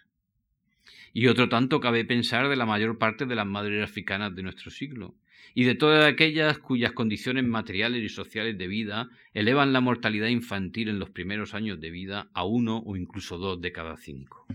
Y 1.12 1.28
otro 1.28 1.48
tanto 1.48 1.80
cabe 1.80 2.04
pensar 2.04 2.48
de 2.48 2.56
la 2.56 2.66
mayor 2.66 2.98
parte 2.98 3.24
de 3.24 3.34
las 3.34 3.46
madres 3.46 3.82
africanas 3.82 4.34
de 4.34 4.42
nuestro 4.42 4.70
siglo, 4.70 5.14
y 5.54 5.64
de 5.64 5.74
todas 5.74 6.04
aquellas 6.04 6.58
cuyas 6.58 6.92
condiciones 6.92 7.44
materiales 7.44 8.02
y 8.02 8.10
sociales 8.10 8.58
de 8.58 8.66
vida 8.66 9.08
elevan 9.32 9.72
la 9.72 9.80
mortalidad 9.80 10.28
infantil 10.28 10.90
en 10.90 10.98
los 10.98 11.08
primeros 11.08 11.54
años 11.54 11.80
de 11.80 11.90
vida 11.90 12.28
a 12.34 12.44
uno 12.44 12.82
o 12.84 12.94
incluso 12.96 13.38
dos 13.38 13.58
de 13.62 13.72
cada 13.72 13.96
cinco. 13.96 14.46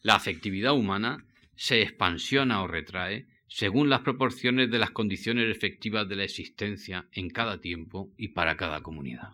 La 0.00 0.14
afectividad 0.14 0.72
humana 0.72 1.26
se 1.54 1.82
expansiona 1.82 2.62
o 2.62 2.66
retrae 2.66 3.26
según 3.46 3.90
las 3.90 4.00
proporciones 4.00 4.70
de 4.70 4.78
las 4.78 4.90
condiciones 4.90 5.54
efectivas 5.54 6.08
de 6.08 6.16
la 6.16 6.24
existencia 6.24 7.06
en 7.12 7.28
cada 7.28 7.60
tiempo 7.60 8.10
y 8.16 8.28
para 8.28 8.56
cada 8.56 8.80
comunidad. 8.80 9.32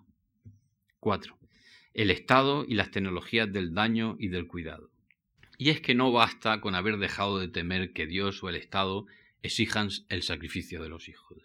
4. 1.04 1.38
El 1.92 2.10
Estado 2.10 2.64
y 2.66 2.76
las 2.76 2.90
tecnologías 2.90 3.52
del 3.52 3.74
daño 3.74 4.16
y 4.18 4.28
del 4.28 4.46
cuidado. 4.46 4.90
Y 5.58 5.68
es 5.68 5.82
que 5.82 5.94
no 5.94 6.10
basta 6.12 6.62
con 6.62 6.74
haber 6.74 6.96
dejado 6.96 7.38
de 7.38 7.48
temer 7.48 7.92
que 7.92 8.06
Dios 8.06 8.42
o 8.42 8.48
el 8.48 8.56
Estado 8.56 9.04
exijan 9.42 9.90
el 10.08 10.22
sacrificio 10.22 10.82
de 10.82 10.88
los 10.88 11.10
hijos, 11.10 11.42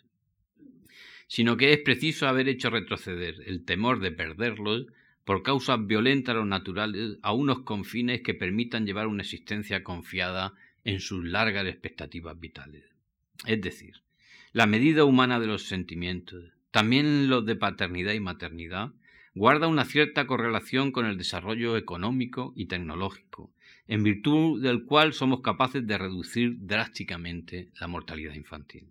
sino 1.28 1.57
que 1.57 1.74
es 1.74 1.80
preciso 1.80 2.30
haber 2.30 2.47
hecho 2.47 2.70
retroceder 2.70 3.36
el 3.47 3.66
temor 3.66 3.99
de 3.99 4.14
perderlos 4.14 4.86
por 5.26 5.43
causas 5.43 5.86
violentas 5.86 6.38
o 6.38 6.45
naturales 6.45 7.18
a 7.22 7.34
unos 7.34 7.64
confines 7.64 8.22
que 8.22 8.34
permitan 8.34 8.86
llevar 8.86 9.07
una 9.07 9.24
existencia 9.24 9.84
confiada 9.84 10.53
en 10.86 11.01
sus 11.01 11.26
largas 11.26 11.68
expectativas 11.68 12.39
vitales. 12.39 12.86
Es 13.45 13.60
decir, 13.60 14.03
la 14.53 14.68
medida 14.68 15.03
humana 15.03 15.38
de 15.38 15.47
los 15.47 15.64
sentimientos, 15.64 16.53
también 16.72 17.28
los 17.28 17.45
de 17.45 17.57
paternidad 17.57 18.14
y 18.14 18.22
maternidad, 18.22 18.93
guarda 19.36 19.68
una 19.68 19.86
cierta 19.86 20.28
correlación 20.28 20.92
con 20.92 21.06
el 21.06 21.18
desarrollo 21.18 21.78
económico 21.78 22.54
y 22.56 22.66
tecnológico, 22.66 23.52
en 23.88 24.04
virtud 24.04 24.62
del 24.62 24.86
cual 24.86 25.14
somos 25.14 25.42
capaces 25.42 25.86
de 25.86 25.98
reducir 25.98 26.58
drásticamente 26.60 27.70
la 27.80 27.88
mortalidad 27.88 28.34
infantil. 28.34 28.88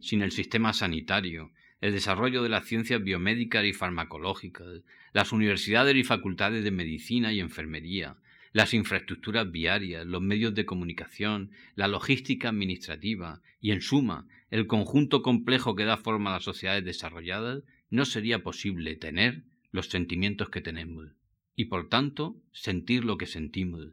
Sin 0.00 0.22
el 0.22 0.32
sistema 0.32 0.72
sanitario, 0.72 1.52
el 1.80 1.92
desarrollo 1.92 2.42
de 2.42 2.48
las 2.48 2.64
ciencias 2.64 3.02
biomédicas 3.02 3.64
y 3.64 3.72
farmacológicas, 3.72 4.82
las 5.12 5.32
universidades 5.32 5.94
y 5.96 6.04
facultades 6.04 6.64
de 6.64 6.70
medicina 6.70 7.32
y 7.32 7.40
enfermería, 7.40 8.16
las 8.52 8.72
infraestructuras 8.72 9.50
viarias, 9.50 10.06
los 10.06 10.22
medios 10.22 10.54
de 10.54 10.64
comunicación, 10.64 11.50
la 11.74 11.88
logística 11.88 12.48
administrativa 12.48 13.42
y, 13.60 13.72
en 13.72 13.82
suma, 13.82 14.26
el 14.50 14.66
conjunto 14.66 15.22
complejo 15.22 15.76
que 15.76 15.84
da 15.84 15.98
forma 15.98 16.30
a 16.30 16.34
las 16.34 16.44
sociedades 16.44 16.84
desarrolladas, 16.84 17.62
no 17.90 18.04
sería 18.04 18.42
posible 18.42 18.96
tener 18.96 19.44
los 19.70 19.88
sentimientos 19.88 20.50
que 20.50 20.60
tenemos 20.60 21.12
y 21.54 21.66
por 21.66 21.88
tanto 21.88 22.36
sentir 22.52 23.04
lo 23.04 23.16
que 23.16 23.26
sentimos 23.26 23.88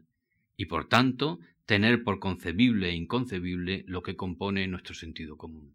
y 0.56 0.66
por 0.66 0.88
tanto 0.88 1.40
tener 1.66 2.04
por 2.04 2.18
concebible 2.20 2.90
e 2.90 2.94
inconcebible 2.94 3.84
lo 3.86 4.02
que 4.02 4.16
compone 4.16 4.68
nuestro 4.68 4.94
sentido 4.94 5.36
común. 5.36 5.74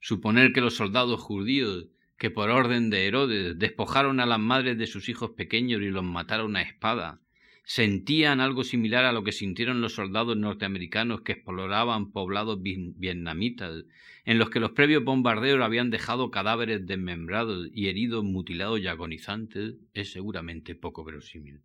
Suponer 0.00 0.52
que 0.52 0.60
los 0.60 0.76
soldados 0.76 1.20
judíos 1.20 1.86
que 2.18 2.30
por 2.30 2.50
orden 2.50 2.90
de 2.90 3.06
Herodes 3.06 3.58
despojaron 3.58 4.20
a 4.20 4.26
las 4.26 4.38
madres 4.38 4.76
de 4.78 4.86
sus 4.86 5.08
hijos 5.08 5.30
pequeños 5.30 5.80
y 5.80 5.88
los 5.88 6.04
mataron 6.04 6.54
a 6.56 6.62
espada, 6.62 7.21
sentían 7.64 8.40
algo 8.40 8.64
similar 8.64 9.04
a 9.04 9.12
lo 9.12 9.22
que 9.24 9.32
sintieron 9.32 9.80
los 9.80 9.94
soldados 9.94 10.36
norteamericanos 10.36 11.22
que 11.22 11.32
exploraban 11.32 12.10
poblados 12.10 12.60
vietnamitas, 12.62 13.84
en 14.24 14.38
los 14.38 14.50
que 14.50 14.60
los 14.60 14.72
previos 14.72 15.04
bombardeos 15.04 15.60
habían 15.60 15.90
dejado 15.90 16.30
cadáveres 16.30 16.86
desmembrados 16.86 17.68
y 17.72 17.88
heridos, 17.88 18.24
mutilados 18.24 18.80
y 18.80 18.86
agonizantes, 18.86 19.74
es 19.94 20.12
seguramente 20.12 20.74
poco 20.74 21.04
verosímil. 21.04 21.60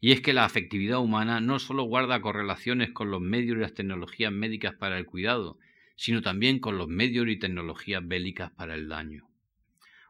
Y 0.00 0.12
es 0.12 0.20
que 0.20 0.32
la 0.32 0.44
afectividad 0.44 0.98
humana 0.98 1.40
no 1.40 1.58
sólo 1.58 1.84
guarda 1.84 2.20
correlaciones 2.20 2.90
con 2.90 3.10
los 3.10 3.20
medios 3.20 3.56
y 3.56 3.60
las 3.60 3.74
tecnologías 3.74 4.32
médicas 4.32 4.74
para 4.74 4.98
el 4.98 5.06
cuidado, 5.06 5.58
sino 5.96 6.22
también 6.22 6.58
con 6.58 6.76
los 6.76 6.88
medios 6.88 7.28
y 7.28 7.38
tecnologías 7.38 8.06
bélicas 8.06 8.50
para 8.50 8.74
el 8.74 8.88
daño. 8.88 9.28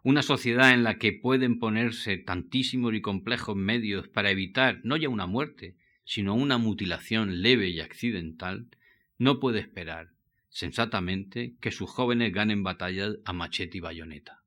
Una 0.05 0.21
sociedad 0.21 0.75
en 0.75 0.85
la 0.85 0.99
que 0.99 1.15
pueden 1.15 1.59
ponerse 1.59 2.19
tantísimos 2.19 2.93
y 2.93 3.01
complejos 3.01 3.57
medios 3.57 4.07
para 4.07 4.31
evitar 4.31 4.81
no 4.85 4.99
ya 4.99 5.09
una 5.09 5.27
muerte, 5.27 5.77
sino 6.05 6.35
una 6.35 6.59
mutilación 6.59 7.41
leve 7.41 7.71
y 7.71 7.81
accidental, 7.81 8.69
no 9.17 9.41
puede 9.41 9.61
esperar, 9.61 10.11
sensatamente, 10.51 11.55
que 11.59 11.71
sus 11.71 11.89
jóvenes 11.89 12.35
ganen 12.35 12.63
batallas 12.63 13.17
a 13.25 13.33
machete 13.33 13.79
y 13.79 13.81
bayoneta. 13.81 14.43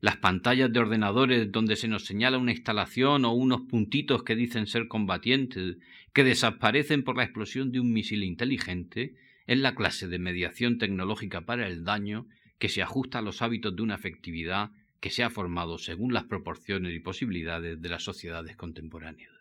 las 0.00 0.16
pantallas 0.16 0.72
de 0.72 0.80
ordenadores 0.80 1.52
donde 1.52 1.76
se 1.76 1.86
nos 1.86 2.04
señala 2.04 2.36
una 2.36 2.50
instalación 2.50 3.24
o 3.26 3.32
unos 3.32 3.60
puntitos 3.60 4.24
que 4.24 4.34
dicen 4.34 4.66
ser 4.66 4.88
combatientes, 4.88 5.76
que 6.12 6.24
desaparecen 6.24 7.04
por 7.04 7.16
la 7.16 7.22
explosión 7.22 7.70
de 7.70 7.78
un 7.78 7.92
misil 7.92 8.24
inteligente, 8.24 9.14
es 9.46 9.58
la 9.60 9.76
clase 9.76 10.08
de 10.08 10.18
mediación 10.18 10.78
tecnológica 10.78 11.42
para 11.42 11.68
el 11.68 11.84
daño 11.84 12.26
que 12.60 12.68
se 12.68 12.82
ajusta 12.82 13.18
a 13.18 13.22
los 13.22 13.42
hábitos 13.42 13.74
de 13.74 13.82
una 13.82 13.96
afectividad 13.96 14.70
que 15.00 15.10
se 15.10 15.24
ha 15.24 15.30
formado 15.30 15.78
según 15.78 16.12
las 16.12 16.24
proporciones 16.24 16.94
y 16.94 17.00
posibilidades 17.00 17.80
de 17.80 17.88
las 17.88 18.04
sociedades 18.04 18.54
contemporáneas. 18.54 19.32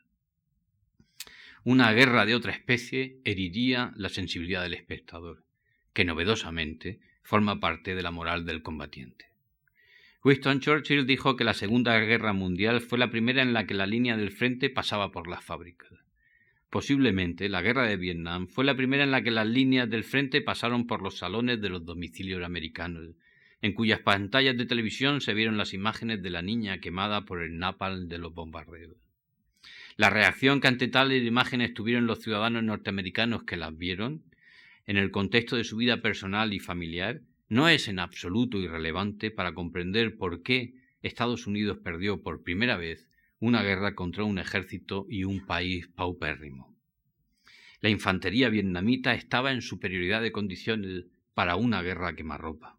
Una 1.65 1.91
guerra 1.91 2.25
de 2.25 2.33
otra 2.33 2.53
especie 2.53 3.19
heriría 3.25 3.91
la 3.97 4.07
sensibilidad 4.07 4.63
del 4.63 4.73
espectador, 4.73 5.43
que 5.91 6.05
novedosamente 6.05 7.01
forma 7.21 7.59
parte 7.59 7.93
de 7.93 8.01
la 8.01 8.11
moral 8.11 8.45
del 8.45 8.63
combatiente. 8.63 9.25
Winston 10.23 10.61
Churchill 10.61 11.05
dijo 11.05 11.35
que 11.35 11.43
la 11.43 11.53
Segunda 11.53 11.99
Guerra 11.99 12.31
Mundial 12.31 12.79
fue 12.79 12.97
la 12.97 13.11
primera 13.11 13.41
en 13.41 13.51
la 13.51 13.67
que 13.67 13.73
la 13.73 13.85
línea 13.85 14.15
del 14.15 14.31
frente 14.31 14.69
pasaba 14.69 15.11
por 15.11 15.27
las 15.27 15.43
fábricas. 15.43 15.91
Posiblemente 16.69 17.49
la 17.49 17.63
Guerra 17.63 17.87
de 17.87 17.97
Vietnam 17.97 18.47
fue 18.47 18.63
la 18.63 18.75
primera 18.75 19.03
en 19.03 19.09
la 19.09 19.23
que 19.23 19.31
las 19.31 19.47
líneas 19.47 19.89
del 19.89 20.03
frente 20.03 20.41
pasaron 20.41 20.85
por 20.85 21.01
los 21.01 21.17
salones 21.17 21.59
de 21.61 21.69
los 21.69 21.83
domicilios 21.83 22.43
americanos, 22.43 23.15
en 23.61 23.73
cuyas 23.73 24.01
pantallas 24.01 24.55
de 24.55 24.67
televisión 24.67 25.19
se 25.19 25.33
vieron 25.33 25.57
las 25.57 25.73
imágenes 25.73 26.21
de 26.21 26.29
la 26.29 26.43
niña 26.43 26.79
quemada 26.79 27.25
por 27.25 27.41
el 27.41 27.57
napalm 27.57 28.07
de 28.07 28.19
los 28.19 28.33
bombardeos. 28.35 28.95
La 29.97 30.11
reacción 30.11 30.61
que 30.61 30.67
ante 30.67 30.87
tales 30.87 31.25
imágenes 31.25 31.73
tuvieron 31.73 32.05
los 32.05 32.19
ciudadanos 32.19 32.63
norteamericanos 32.63 33.43
que 33.43 33.57
las 33.57 33.75
vieron, 33.75 34.23
en 34.85 34.97
el 34.97 35.11
contexto 35.11 35.55
de 35.55 35.63
su 35.63 35.75
vida 35.75 36.01
personal 36.01 36.53
y 36.53 36.59
familiar, 36.59 37.21
no 37.49 37.67
es 37.67 37.87
en 37.87 37.97
absoluto 37.97 38.59
irrelevante 38.59 39.31
para 39.31 39.53
comprender 39.53 40.17
por 40.17 40.43
qué 40.43 40.75
Estados 41.01 41.47
Unidos 41.47 41.79
perdió 41.83 42.21
por 42.21 42.43
primera 42.43 42.77
vez 42.77 43.08
una 43.39 43.63
guerra 43.63 43.95
contra 43.95 44.23
un 44.23 44.39
ejército 44.39 45.05
y 45.09 45.23
un 45.23 45.45
país 45.45 45.87
paupérrimo. 45.87 46.75
La 47.81 47.89
infantería 47.89 48.49
vietnamita 48.49 49.13
estaba 49.13 49.51
en 49.51 49.61
superioridad 49.61 50.21
de 50.21 50.31
condiciones 50.31 51.05
para 51.33 51.55
una 51.55 51.81
guerra 51.81 52.15
quemarropa. 52.15 52.77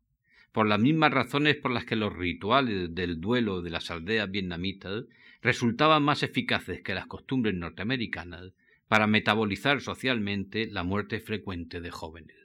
Por 0.52 0.66
las 0.66 0.80
mismas 0.80 1.12
razones 1.12 1.56
por 1.56 1.70
las 1.70 1.84
que 1.84 1.96
los 1.96 2.12
rituales 2.12 2.94
del 2.94 3.20
duelo 3.20 3.62
de 3.62 3.70
las 3.70 3.90
aldeas 3.90 4.30
vietnamitas 4.30 5.04
resultaban 5.40 6.02
más 6.02 6.22
eficaces 6.22 6.82
que 6.82 6.94
las 6.94 7.06
costumbres 7.06 7.54
norteamericanas 7.54 8.52
para 8.88 9.06
metabolizar 9.06 9.80
socialmente 9.80 10.66
la 10.66 10.82
muerte 10.82 11.20
frecuente 11.20 11.80
de 11.80 11.90
jóvenes 11.90 12.40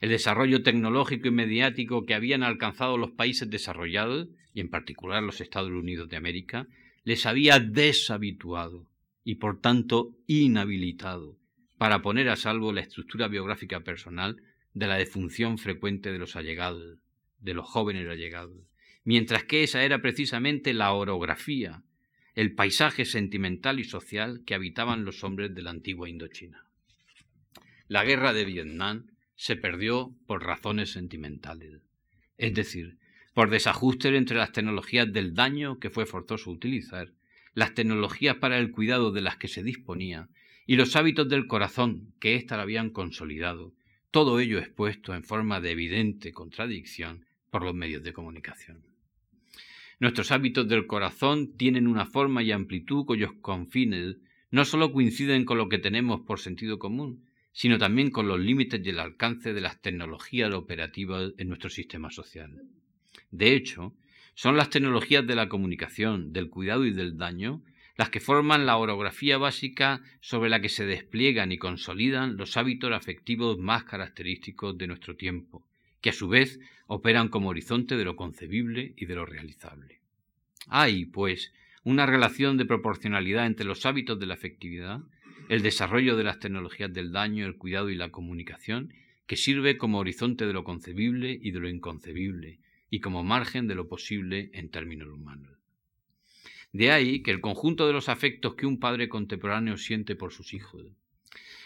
el 0.00 0.08
desarrollo 0.08 0.62
tecnológico 0.62 1.28
y 1.28 1.30
mediático 1.30 2.06
que 2.06 2.14
habían 2.14 2.42
alcanzado 2.42 2.96
los 2.96 3.10
países 3.12 3.50
desarrollados, 3.50 4.28
y 4.54 4.60
en 4.60 4.70
particular 4.70 5.22
los 5.22 5.40
Estados 5.40 5.70
Unidos 5.70 6.08
de 6.08 6.16
América, 6.16 6.66
les 7.04 7.26
había 7.26 7.60
deshabituado 7.60 8.86
y 9.24 9.36
por 9.36 9.60
tanto 9.60 10.16
inhabilitado 10.26 11.38
para 11.78 12.02
poner 12.02 12.28
a 12.28 12.36
salvo 12.36 12.72
la 12.72 12.80
estructura 12.80 13.28
biográfica 13.28 13.80
personal 13.80 14.42
de 14.74 14.86
la 14.86 14.96
defunción 14.96 15.58
frecuente 15.58 16.12
de 16.12 16.18
los 16.18 16.36
allegados, 16.36 16.98
de 17.40 17.54
los 17.54 17.66
jóvenes 17.66 18.08
allegados, 18.08 18.66
mientras 19.04 19.44
que 19.44 19.62
esa 19.62 19.82
era 19.82 20.02
precisamente 20.02 20.74
la 20.74 20.92
orografía, 20.92 21.82
el 22.34 22.54
paisaje 22.54 23.04
sentimental 23.04 23.80
y 23.80 23.84
social 23.84 24.42
que 24.44 24.54
habitaban 24.54 25.04
los 25.04 25.24
hombres 25.24 25.54
de 25.54 25.62
la 25.62 25.70
antigua 25.70 26.08
Indochina. 26.08 26.64
La 27.88 28.04
guerra 28.04 28.32
de 28.32 28.44
Vietnam 28.44 29.06
se 29.34 29.56
perdió 29.56 30.14
por 30.26 30.44
razones 30.44 30.92
sentimentales, 30.92 31.80
es 32.36 32.54
decir, 32.54 32.98
por 33.34 33.50
desajuste 33.50 34.14
entre 34.16 34.36
las 34.36 34.52
tecnologías 34.52 35.12
del 35.12 35.34
daño 35.34 35.78
que 35.78 35.90
fue 35.90 36.06
forzoso 36.06 36.50
utilizar, 36.50 37.12
las 37.54 37.74
tecnologías 37.74 38.36
para 38.36 38.58
el 38.58 38.70
cuidado 38.70 39.12
de 39.12 39.20
las 39.20 39.36
que 39.36 39.48
se 39.48 39.62
disponía 39.62 40.28
y 40.66 40.76
los 40.76 40.94
hábitos 40.96 41.28
del 41.28 41.46
corazón 41.46 42.12
que 42.20 42.34
ésta 42.34 42.56
la 42.56 42.62
habían 42.62 42.90
consolidado, 42.90 43.72
todo 44.10 44.40
ello 44.40 44.58
expuesto 44.58 45.14
en 45.14 45.24
forma 45.24 45.60
de 45.60 45.70
evidente 45.70 46.32
contradicción 46.32 47.24
por 47.50 47.62
los 47.62 47.74
medios 47.74 48.02
de 48.02 48.12
comunicación. 48.12 48.84
Nuestros 49.98 50.32
hábitos 50.32 50.66
del 50.68 50.86
corazón 50.86 51.56
tienen 51.56 51.86
una 51.86 52.06
forma 52.06 52.42
y 52.42 52.52
amplitud 52.52 53.04
cuyos 53.04 53.32
confines 53.40 54.16
no 54.50 54.64
sólo 54.64 54.92
coinciden 54.92 55.44
con 55.44 55.58
lo 55.58 55.68
que 55.68 55.78
tenemos 55.78 56.22
por 56.22 56.40
sentido 56.40 56.78
común, 56.78 57.26
sino 57.52 57.78
también 57.78 58.10
con 58.10 58.26
los 58.26 58.40
límites 58.40 58.80
y 58.84 58.88
el 58.88 58.98
alcance 58.98 59.52
de 59.52 59.60
las 59.60 59.80
tecnologías 59.80 60.52
operativas 60.54 61.32
en 61.38 61.48
nuestro 61.48 61.68
sistema 61.68 62.10
social. 62.10 62.62
De 63.30 63.54
hecho, 63.54 63.94
son 64.34 64.56
las 64.56 64.70
tecnologías 64.70 65.26
de 65.26 65.34
la 65.34 65.48
comunicación, 65.48 66.32
del 66.32 66.50
cuidado 66.50 66.84
y 66.84 66.92
del 66.92 67.16
daño 67.18 67.62
las 68.00 68.08
que 68.08 68.20
forman 68.20 68.64
la 68.64 68.78
orografía 68.78 69.36
básica 69.36 70.00
sobre 70.20 70.48
la 70.48 70.62
que 70.62 70.70
se 70.70 70.86
despliegan 70.86 71.52
y 71.52 71.58
consolidan 71.58 72.38
los 72.38 72.56
hábitos 72.56 72.90
afectivos 72.92 73.58
más 73.58 73.84
característicos 73.84 74.78
de 74.78 74.86
nuestro 74.86 75.16
tiempo, 75.16 75.66
que 76.00 76.08
a 76.08 76.14
su 76.14 76.26
vez 76.26 76.60
operan 76.86 77.28
como 77.28 77.50
horizonte 77.50 77.98
de 77.98 78.06
lo 78.06 78.16
concebible 78.16 78.94
y 78.96 79.04
de 79.04 79.14
lo 79.14 79.26
realizable. 79.26 80.00
Hay, 80.68 81.04
pues, 81.04 81.52
una 81.84 82.06
relación 82.06 82.56
de 82.56 82.64
proporcionalidad 82.64 83.44
entre 83.44 83.66
los 83.66 83.84
hábitos 83.84 84.18
de 84.18 84.24
la 84.24 84.34
afectividad 84.34 85.00
el 85.50 85.60
desarrollo 85.62 86.16
de 86.16 86.24
las 86.24 86.38
tecnologías 86.38 86.92
del 86.92 87.10
daño, 87.10 87.44
el 87.44 87.56
cuidado 87.56 87.90
y 87.90 87.96
la 87.96 88.10
comunicación, 88.10 88.94
que 89.26 89.36
sirve 89.36 89.76
como 89.76 89.98
horizonte 89.98 90.46
de 90.46 90.52
lo 90.52 90.62
concebible 90.62 91.38
y 91.42 91.50
de 91.50 91.58
lo 91.58 91.68
inconcebible, 91.68 92.60
y 92.90 93.00
como 93.00 93.22
margen 93.22 93.68
de 93.68 93.76
lo 93.76 93.88
posible 93.88 94.50
en 94.52 94.68
términos 94.68 95.08
humanos. 95.08 95.56
De 96.72 96.90
ahí 96.90 97.22
que 97.22 97.30
el 97.30 97.40
conjunto 97.40 97.86
de 97.86 97.92
los 97.92 98.08
afectos 98.08 98.54
que 98.54 98.66
un 98.66 98.78
padre 98.78 99.08
contemporáneo 99.08 99.76
siente 99.76 100.14
por 100.14 100.32
sus 100.32 100.52
hijos, 100.54 100.86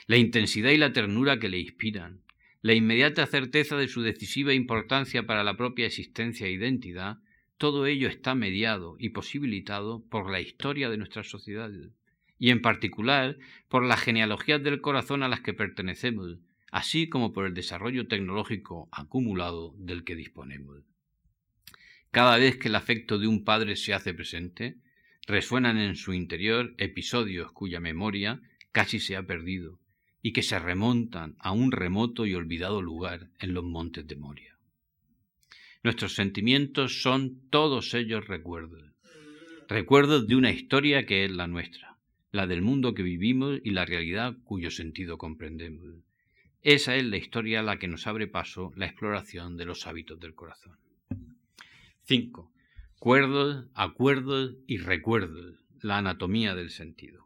la 0.07 0.17
intensidad 0.17 0.71
y 0.71 0.77
la 0.77 0.93
ternura 0.93 1.39
que 1.39 1.49
le 1.49 1.59
inspiran, 1.59 2.21
la 2.63 2.75
inmediata 2.75 3.27
certeza 3.27 3.77
de 3.77 3.89
su 3.89 4.03
decisiva 4.03 4.55
importancia 4.55 5.27
para 5.27 5.45
la 5.45 5.57
propia 5.57 5.87
existencia 5.87 6.47
e 6.47 6.53
identidad, 6.53 7.19
todo 7.59 7.87
ello 7.87 8.09
está 8.09 8.35
mediado 8.35 8.97
y 8.99 9.11
posibilitado 9.11 10.03
por 10.09 10.31
la 10.31 10.41
historia 10.41 10.89
de 10.89 10.97
nuestras 10.97 11.29
sociedades 11.29 11.91
y 12.39 12.51
en 12.51 12.61
particular 12.61 13.39
por 13.69 13.85
las 13.85 14.01
genealogías 14.01 14.63
del 14.63 14.81
corazón 14.81 15.23
a 15.23 15.29
las 15.29 15.41
que 15.41 15.55
pertenecemos, 15.55 16.39
así 16.71 17.09
como 17.09 17.33
por 17.33 17.47
el 17.47 17.55
desarrollo 17.55 18.09
tecnológico 18.09 18.89
acumulado 18.93 19.75
del 19.79 20.05
que 20.05 20.17
disponemos. 20.17 20.94
Cada 22.15 22.39
vez 22.39 22.59
que 22.59 22.69
el 22.69 22.77
afecto 22.77 23.19
de 23.19 23.27
un 23.27 23.43
padre 23.43 23.75
se 23.75 23.93
hace 23.93 24.15
presente, 24.15 24.77
resuenan 25.27 25.79
en 25.79 25.97
su 25.97 26.15
interior 26.15 26.73
episodios 26.79 27.51
cuya 27.51 27.81
memoria 27.81 28.41
casi 28.71 29.01
se 29.01 29.17
ha 29.17 29.25
perdido 29.25 29.81
y 30.23 30.33
que 30.33 30.45
se 30.45 30.61
remontan 30.61 31.35
a 31.41 31.51
un 31.51 31.73
remoto 31.73 32.25
y 32.25 32.37
olvidado 32.37 32.81
lugar 32.83 33.31
en 33.41 33.53
los 33.53 33.65
montes 33.65 34.07
de 34.07 34.15
Moria. 34.15 34.57
Nuestros 35.83 36.15
sentimientos 36.15 37.03
son 37.03 37.51
todos 37.51 37.95
ellos 37.95 38.29
recuerdos, 38.29 38.93
recuerdos 39.69 40.29
de 40.29 40.37
una 40.37 40.53
historia 40.53 41.07
que 41.07 41.25
es 41.25 41.33
la 41.33 41.49
nuestra 41.49 41.97
la 42.31 42.47
del 42.47 42.63
mundo 42.63 42.95
que 42.95 43.03
vivimos 43.03 43.59
y 43.65 43.71
la 43.71 43.87
realidad 43.87 44.37
cuyo 44.45 44.71
sentido 44.71 45.19
comprendemos. 45.19 45.97
Esa 46.63 46.95
es 46.95 47.05
la 47.05 47.17
historia 47.17 47.59
a 47.59 47.65
la 47.65 47.81
que 47.81 47.89
nos 47.89 48.07
abre 48.07 48.29
paso 48.29 48.73
la 48.77 48.87
exploración 48.87 49.57
de 49.57 49.65
los 49.65 49.89
hábitos 49.89 50.21
del 50.21 50.37
corazón. 50.37 50.84
5. 52.07 52.53
Cuerdos, 52.99 53.67
acuerdos 53.73 54.57
y 54.67 54.77
recuerdos. 54.77 55.57
La 55.81 55.97
anatomía 55.97 56.55
del 56.55 56.69
sentido. 56.69 57.25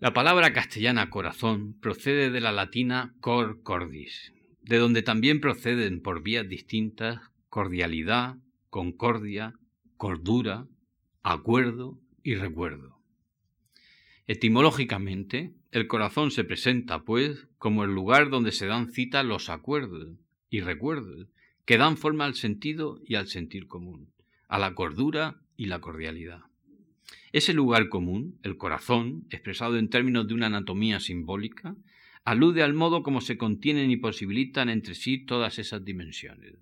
La 0.00 0.12
palabra 0.12 0.52
castellana 0.52 1.08
corazón 1.08 1.78
procede 1.80 2.30
de 2.30 2.40
la 2.42 2.52
latina 2.52 3.14
cor 3.20 3.62
cordis, 3.62 4.34
de 4.60 4.76
donde 4.76 5.02
también 5.02 5.40
proceden 5.40 6.02
por 6.02 6.22
vías 6.22 6.46
distintas 6.46 7.20
cordialidad, 7.48 8.36
concordia, 8.68 9.54
cordura, 9.96 10.66
acuerdo 11.22 11.98
y 12.22 12.34
recuerdo. 12.34 12.98
Etimológicamente, 14.26 15.54
el 15.70 15.86
corazón 15.86 16.30
se 16.30 16.44
presenta, 16.44 17.04
pues, 17.04 17.48
como 17.56 17.84
el 17.84 17.94
lugar 17.94 18.28
donde 18.28 18.52
se 18.52 18.66
dan 18.66 18.92
cita 18.92 19.22
los 19.22 19.48
acuerdos 19.48 20.18
y 20.50 20.60
recuerdos, 20.60 21.28
que 21.64 21.78
dan 21.78 21.96
forma 21.96 22.24
al 22.24 22.34
sentido 22.34 23.00
y 23.06 23.14
al 23.14 23.28
sentir 23.28 23.66
común, 23.66 24.12
a 24.48 24.58
la 24.58 24.74
cordura 24.74 25.40
y 25.56 25.66
la 25.66 25.80
cordialidad. 25.80 26.40
Ese 27.32 27.54
lugar 27.54 27.88
común, 27.88 28.38
el 28.42 28.56
corazón, 28.56 29.26
expresado 29.30 29.78
en 29.78 29.88
términos 29.88 30.26
de 30.28 30.34
una 30.34 30.46
anatomía 30.46 31.00
simbólica, 31.00 31.76
alude 32.24 32.62
al 32.62 32.74
modo 32.74 33.02
como 33.02 33.20
se 33.20 33.36
contienen 33.38 33.90
y 33.90 33.96
posibilitan 33.96 34.68
entre 34.68 34.94
sí 34.94 35.18
todas 35.24 35.58
esas 35.58 35.84
dimensiones. 35.84 36.54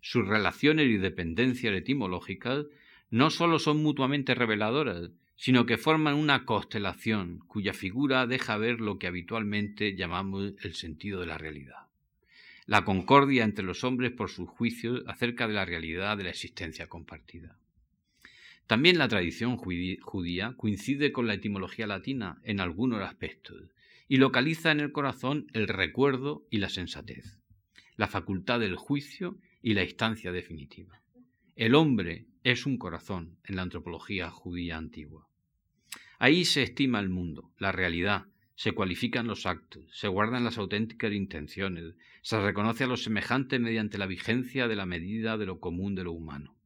Sus 0.00 0.26
relaciones 0.26 0.88
y 0.88 0.96
dependencias 0.96 1.74
etimológicas 1.74 2.66
no 3.10 3.30
sólo 3.30 3.58
son 3.58 3.82
mutuamente 3.82 4.34
reveladoras, 4.34 5.10
sino 5.36 5.66
que 5.66 5.76
forman 5.76 6.14
una 6.14 6.44
constelación 6.44 7.40
cuya 7.46 7.72
figura 7.72 8.26
deja 8.26 8.56
ver 8.56 8.80
lo 8.80 8.98
que 8.98 9.06
habitualmente 9.06 9.94
llamamos 9.94 10.54
el 10.62 10.74
sentido 10.74 11.20
de 11.20 11.26
la 11.26 11.38
realidad. 11.38 11.85
La 12.66 12.84
concordia 12.84 13.44
entre 13.44 13.64
los 13.64 13.84
hombres 13.84 14.12
por 14.12 14.28
sus 14.28 14.48
juicios 14.48 15.04
acerca 15.06 15.46
de 15.46 15.54
la 15.54 15.64
realidad 15.64 16.16
de 16.16 16.24
la 16.24 16.30
existencia 16.30 16.88
compartida. 16.88 17.58
También 18.66 18.98
la 18.98 19.06
tradición 19.06 19.56
judía 19.56 20.54
coincide 20.56 21.12
con 21.12 21.28
la 21.28 21.34
etimología 21.34 21.86
latina 21.86 22.40
en 22.42 22.58
algunos 22.58 23.00
aspectos 23.02 23.70
y 24.08 24.16
localiza 24.16 24.72
en 24.72 24.80
el 24.80 24.90
corazón 24.90 25.46
el 25.52 25.68
recuerdo 25.68 26.44
y 26.50 26.58
la 26.58 26.68
sensatez, 26.68 27.38
la 27.96 28.08
facultad 28.08 28.58
del 28.58 28.74
juicio 28.74 29.38
y 29.62 29.74
la 29.74 29.84
instancia 29.84 30.32
definitiva. 30.32 31.00
El 31.54 31.76
hombre 31.76 32.26
es 32.42 32.66
un 32.66 32.76
corazón 32.76 33.38
en 33.44 33.56
la 33.56 33.62
antropología 33.62 34.30
judía 34.30 34.76
antigua. 34.76 35.28
Ahí 36.18 36.44
se 36.44 36.62
estima 36.62 36.98
el 36.98 37.08
mundo, 37.08 37.52
la 37.58 37.72
realidad, 37.72 38.26
se 38.56 38.72
cualifican 38.72 39.26
los 39.26 39.44
actos, 39.44 39.84
se 39.92 40.08
guardan 40.08 40.42
las 40.42 40.56
auténticas 40.56 41.12
intenciones, 41.12 41.94
se 42.22 42.40
reconoce 42.40 42.84
a 42.84 42.86
los 42.86 43.04
semejantes 43.04 43.60
mediante 43.60 43.98
la 43.98 44.06
vigencia 44.06 44.66
de 44.66 44.76
la 44.76 44.86
medida 44.86 45.36
de 45.36 45.44
lo 45.44 45.60
común 45.60 45.94
de 45.94 46.04
lo 46.04 46.12
humano. 46.12 46.56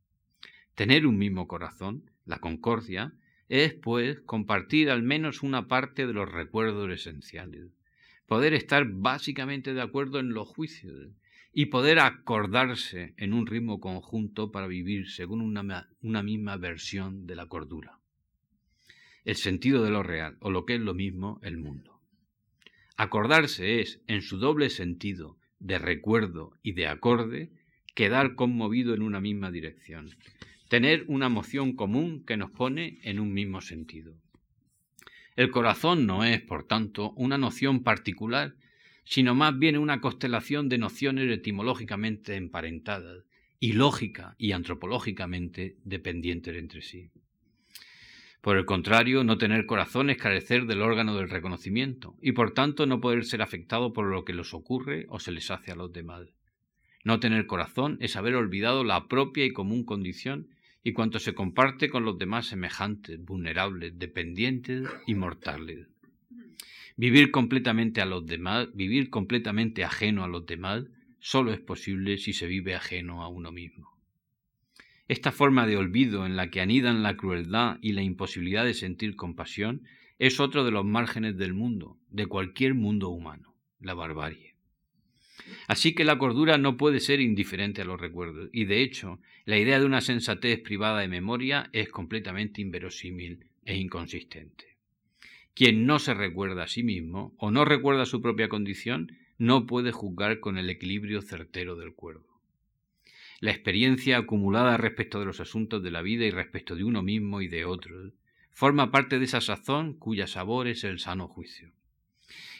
Tener 0.76 1.04
un 1.04 1.18
mismo 1.18 1.48
corazón, 1.48 2.10
la 2.24 2.38
concordia, 2.38 3.12
es, 3.48 3.74
pues, 3.74 4.20
compartir 4.20 4.88
al 4.88 5.02
menos 5.02 5.42
una 5.42 5.66
parte 5.66 6.06
de 6.06 6.12
los 6.12 6.30
recuerdos 6.30 6.88
esenciales, 6.90 7.72
poder 8.26 8.54
estar 8.54 8.86
básicamente 8.86 9.74
de 9.74 9.82
acuerdo 9.82 10.20
en 10.20 10.32
los 10.32 10.48
juicios 10.48 11.08
y 11.52 11.66
poder 11.66 11.98
acordarse 11.98 13.14
en 13.16 13.32
un 13.32 13.48
ritmo 13.48 13.80
conjunto 13.80 14.52
para 14.52 14.68
vivir 14.68 15.10
según 15.10 15.40
una, 15.40 15.88
una 16.00 16.22
misma 16.22 16.56
versión 16.56 17.26
de 17.26 17.34
la 17.34 17.46
cordura. 17.46 17.99
El 19.24 19.36
sentido 19.36 19.82
de 19.84 19.90
lo 19.90 20.02
real, 20.02 20.36
o 20.40 20.50
lo 20.50 20.64
que 20.64 20.74
es 20.74 20.80
lo 20.80 20.94
mismo, 20.94 21.40
el 21.42 21.58
mundo. 21.58 22.00
Acordarse 22.96 23.80
es, 23.80 24.02
en 24.06 24.22
su 24.22 24.38
doble 24.38 24.70
sentido, 24.70 25.38
de 25.58 25.78
recuerdo 25.78 26.52
y 26.62 26.72
de 26.72 26.86
acorde, 26.86 27.50
quedar 27.94 28.34
conmovido 28.34 28.94
en 28.94 29.02
una 29.02 29.20
misma 29.20 29.50
dirección, 29.50 30.10
tener 30.68 31.04
una 31.08 31.28
moción 31.28 31.74
común 31.74 32.24
que 32.24 32.36
nos 32.36 32.50
pone 32.50 32.98
en 33.02 33.20
un 33.20 33.32
mismo 33.32 33.60
sentido. 33.60 34.14
El 35.36 35.50
corazón 35.50 36.06
no 36.06 36.24
es, 36.24 36.40
por 36.40 36.64
tanto, 36.64 37.12
una 37.12 37.38
noción 37.38 37.82
particular, 37.82 38.54
sino 39.04 39.34
más 39.34 39.58
bien 39.58 39.76
una 39.76 40.00
constelación 40.00 40.68
de 40.68 40.78
nociones 40.78 41.30
etimológicamente 41.30 42.36
emparentadas 42.36 43.24
y 43.58 43.72
lógica 43.72 44.34
y 44.38 44.52
antropológicamente 44.52 45.76
dependientes 45.84 46.56
entre 46.56 46.82
sí. 46.82 47.10
Por 48.40 48.56
el 48.56 48.64
contrario, 48.64 49.22
no 49.22 49.36
tener 49.36 49.66
corazón 49.66 50.08
es 50.08 50.16
carecer 50.16 50.64
del 50.64 50.80
órgano 50.80 51.14
del 51.14 51.28
reconocimiento 51.28 52.16
y 52.22 52.32
por 52.32 52.52
tanto 52.52 52.86
no 52.86 53.00
poder 53.00 53.24
ser 53.24 53.42
afectado 53.42 53.92
por 53.92 54.06
lo 54.06 54.24
que 54.24 54.32
les 54.32 54.54
ocurre 54.54 55.04
o 55.10 55.20
se 55.20 55.30
les 55.30 55.50
hace 55.50 55.72
a 55.72 55.76
los 55.76 55.92
demás. 55.92 56.26
No 57.04 57.20
tener 57.20 57.46
corazón 57.46 57.98
es 58.00 58.16
haber 58.16 58.34
olvidado 58.34 58.82
la 58.82 59.08
propia 59.08 59.44
y 59.44 59.52
común 59.52 59.84
condición 59.84 60.48
y 60.82 60.92
cuanto 60.92 61.18
se 61.18 61.34
comparte 61.34 61.90
con 61.90 62.04
los 62.04 62.18
demás 62.18 62.46
semejantes, 62.46 63.22
vulnerables, 63.22 63.98
dependientes 63.98 64.88
y 65.06 65.14
mortales. 65.14 65.88
Vivir 66.96 67.30
completamente 67.30 68.00
a 68.00 68.06
los 68.06 68.26
demás, 68.26 68.68
vivir 68.74 69.10
completamente 69.10 69.84
ajeno 69.84 70.24
a 70.24 70.28
los 70.28 70.46
demás, 70.46 70.84
solo 71.18 71.52
es 71.52 71.60
posible 71.60 72.16
si 72.16 72.32
se 72.32 72.46
vive 72.46 72.74
ajeno 72.74 73.22
a 73.22 73.28
uno 73.28 73.52
mismo. 73.52 73.99
Esta 75.10 75.32
forma 75.32 75.66
de 75.66 75.76
olvido 75.76 76.24
en 76.24 76.36
la 76.36 76.50
que 76.50 76.60
anidan 76.60 77.02
la 77.02 77.16
crueldad 77.16 77.78
y 77.82 77.94
la 77.94 78.02
imposibilidad 78.02 78.64
de 78.64 78.74
sentir 78.74 79.16
compasión 79.16 79.82
es 80.20 80.38
otro 80.38 80.64
de 80.64 80.70
los 80.70 80.84
márgenes 80.84 81.36
del 81.36 81.52
mundo, 81.52 81.98
de 82.10 82.26
cualquier 82.26 82.74
mundo 82.74 83.08
humano, 83.08 83.56
la 83.80 83.94
barbarie. 83.94 84.54
Así 85.66 85.96
que 85.96 86.04
la 86.04 86.16
cordura 86.16 86.58
no 86.58 86.76
puede 86.76 87.00
ser 87.00 87.20
indiferente 87.20 87.82
a 87.82 87.84
los 87.84 88.00
recuerdos, 88.00 88.50
y 88.52 88.66
de 88.66 88.82
hecho, 88.82 89.18
la 89.46 89.58
idea 89.58 89.80
de 89.80 89.86
una 89.86 90.00
sensatez 90.00 90.60
privada 90.60 91.00
de 91.00 91.08
memoria 91.08 91.70
es 91.72 91.88
completamente 91.88 92.60
inverosímil 92.60 93.46
e 93.64 93.78
inconsistente. 93.78 94.76
Quien 95.54 95.86
no 95.86 95.98
se 95.98 96.14
recuerda 96.14 96.62
a 96.62 96.68
sí 96.68 96.84
mismo 96.84 97.34
o 97.36 97.50
no 97.50 97.64
recuerda 97.64 98.06
su 98.06 98.22
propia 98.22 98.48
condición 98.48 99.18
no 99.38 99.66
puede 99.66 99.90
juzgar 99.90 100.38
con 100.38 100.56
el 100.56 100.70
equilibrio 100.70 101.20
certero 101.20 101.74
del 101.74 101.94
cuerdo. 101.94 102.29
La 103.40 103.50
experiencia 103.50 104.18
acumulada 104.18 104.76
respecto 104.76 105.18
de 105.18 105.24
los 105.24 105.40
asuntos 105.40 105.82
de 105.82 105.90
la 105.90 106.02
vida 106.02 106.26
y 106.26 106.30
respecto 106.30 106.76
de 106.76 106.84
uno 106.84 107.02
mismo 107.02 107.40
y 107.40 107.48
de 107.48 107.64
otros 107.64 108.12
forma 108.52 108.90
parte 108.90 109.18
de 109.18 109.24
esa 109.24 109.40
sazón 109.40 109.94
cuya 109.94 110.26
sabor 110.26 110.68
es 110.68 110.84
el 110.84 110.98
sano 110.98 111.28
juicio. 111.28 111.72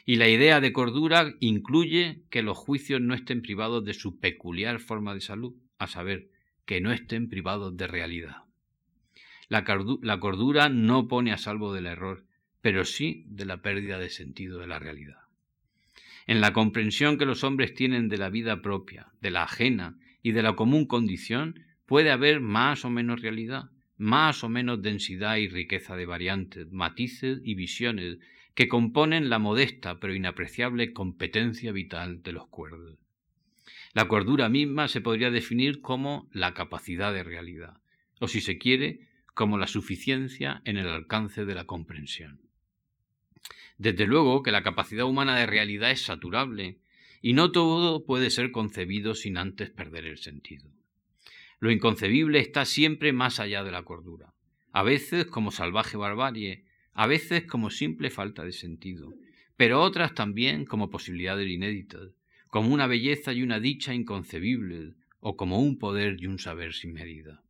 Y 0.07 0.17
la 0.17 0.29
idea 0.29 0.61
de 0.61 0.73
cordura 0.73 1.35
incluye 1.41 2.23
que 2.31 2.43
los 2.43 2.57
juicios 2.57 3.03
no 3.03 3.13
estén 3.13 3.43
privados 3.43 3.85
de 3.85 3.93
su 3.93 4.19
peculiar 4.19 4.81
forma 4.81 5.13
de 5.13 5.21
salud, 5.21 5.55
a 5.79 5.87
saber, 5.87 6.31
que 6.65 6.81
no 6.81 6.93
estén 6.93 7.29
privados 7.29 7.77
de 7.77 7.87
realidad. 7.87 8.45
La, 9.49 9.65
cordura 9.65 10.69
no 10.69 11.09
pone 11.09 11.33
a 11.33 11.37
salvo 11.37 11.75
del 11.75 11.87
error, 11.87 12.25
pero 12.63 12.85
sí 12.85 13.25
de 13.27 13.45
la 13.45 13.61
pérdida 13.61 13.99
de 13.99 14.09
sentido 14.09 14.59
de 14.59 14.69
la 14.69 14.79
realidad. 14.79 15.19
En 16.27 16.41
la 16.41 16.53
comprensión 16.53 17.19
que 17.19 17.27
los 17.27 17.45
hombres 17.45 17.75
tienen 17.75 18.09
de 18.09 18.17
la 18.17 18.31
vida 18.31 18.63
propia, 18.63 19.09
de 19.21 19.31
la 19.31 19.43
ajena 19.43 19.99
y 20.23 20.33
de 20.33 20.43
la 20.43 20.55
común 20.55 20.87
condición, 20.87 21.65
puede 21.87 22.11
haber 22.11 22.41
más 22.41 22.85
o 22.85 22.91
menos 22.91 23.21
realidad, 23.21 23.71
más 23.97 24.45
o 24.45 24.49
menos 24.49 24.83
densidad 24.83 25.37
y 25.37 25.49
riqueza 25.49 25.97
de 25.97 26.07
variantes, 26.07 26.71
matices 26.73 27.41
y 27.45 27.55
visiones 27.55 28.19
que 28.55 28.69
componen 28.69 29.31
la 29.31 29.39
modesta 29.39 30.01
pero 30.01 30.15
inapreciable 30.15 30.93
competencia 30.93 31.73
vital 31.73 32.23
de 32.23 32.33
los 32.33 32.49
cuerdos. 32.49 32.99
La 33.93 34.07
cordura 34.07 34.49
misma 34.49 34.89
se 34.89 35.01
podría 35.01 35.31
definir 35.31 35.81
como 35.81 36.29
la 36.33 36.55
capacidad 36.55 37.13
de 37.13 37.25
realidad, 37.25 37.81
o 38.21 38.29
si 38.29 38.41
se 38.41 38.59
quiere, 38.59 39.09
como 39.35 39.59
la 39.59 39.67
suficiencia 39.67 40.63
en 40.65 40.77
el 40.77 40.89
alcance 40.89 41.45
de 41.45 41.55
la 41.55 41.65
comprensión. 41.65 42.41
Desde 43.79 44.07
luego 44.07 44.43
que 44.43 44.53
la 44.53 44.63
capacidad 44.63 45.07
humana 45.07 45.37
de 45.37 45.47
realidad 45.47 45.91
es 45.91 46.03
saturable, 46.03 46.79
y 47.21 47.35
no 47.35 47.53
todo 47.53 48.05
puede 48.05 48.31
ser 48.31 48.51
concebido 48.51 49.15
sin 49.15 49.37
antes 49.37 49.71
perder 49.71 50.07
el 50.07 50.19
sentido. 50.19 50.71
Lo 51.59 51.71
inconcebible 51.71 52.41
está 52.41 52.65
siempre 52.65 53.13
más 53.13 53.41
allá 53.41 53.63
de 53.65 53.71
la 53.71 53.83
cordura, 53.83 54.33
a 54.73 54.83
veces 54.83 55.27
como 55.27 55.51
salvaje 55.51 55.97
barbarie, 55.97 56.65
a 56.93 57.07
veces 57.07 57.45
como 57.45 57.71
simple 57.71 58.11
falta 58.11 58.45
de 58.45 58.53
sentido, 58.53 59.13
pero 59.57 59.83
otras 59.83 60.15
también 60.15 60.65
como 60.65 60.91
posibilidades 60.91 61.49
inéditas, 61.49 62.13
como 62.49 62.73
una 62.73 62.87
belleza 62.87 63.33
y 63.33 63.43
una 63.43 63.61
dicha 63.61 63.95
inconcebibles, 63.95 64.95
o 65.21 65.37
como 65.37 65.61
un 65.61 65.79
poder 65.79 66.17
y 66.19 66.27
un 66.27 66.39
saber 66.39 66.73
sin 66.73 66.95
medida. 66.95 67.43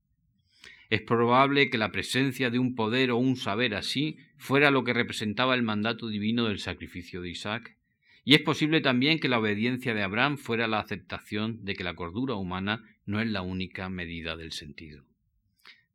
Es 0.91 1.03
probable 1.03 1.71
que 1.71 1.79
la 1.79 1.93
presencia 1.93 2.51
de 2.51 2.59
un 2.59 2.75
poder 2.75 3.13
o 3.13 3.17
un 3.17 3.37
saber 3.37 3.77
así 3.77 4.19
fuera 4.37 4.73
lo 4.73 4.83
que 4.83 4.93
representaba 4.93 5.55
el 5.55 5.63
mandato 5.63 6.09
divino 6.09 6.47
del 6.47 6.59
sacrificio 6.59 7.23
de 7.23 7.31
Isaac, 7.31 7.77
y 8.25 8.35
es 8.35 8.43
posible 8.43 8.81
también 8.81 9.19
que 9.19 9.29
la 9.29 9.39
obediencia 9.39 9.95
de 9.95 10.03
Abraham 10.03 10.37
fuera 10.37 10.69
la 10.69 10.81
aceptación 10.81 11.65
de 11.65 11.75
que 11.75 11.85
la 11.85 11.95
cordura 11.95 12.35
humana 12.35 12.85
no 13.07 13.21
es 13.21 13.29
la 13.29 13.43
única 13.43 13.89
medida 13.89 14.37
del 14.37 14.53
sentido. 14.53 15.05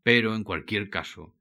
Pero, 0.04 0.36
en 0.36 0.44
cualquier 0.44 0.90
caso, 0.90 1.34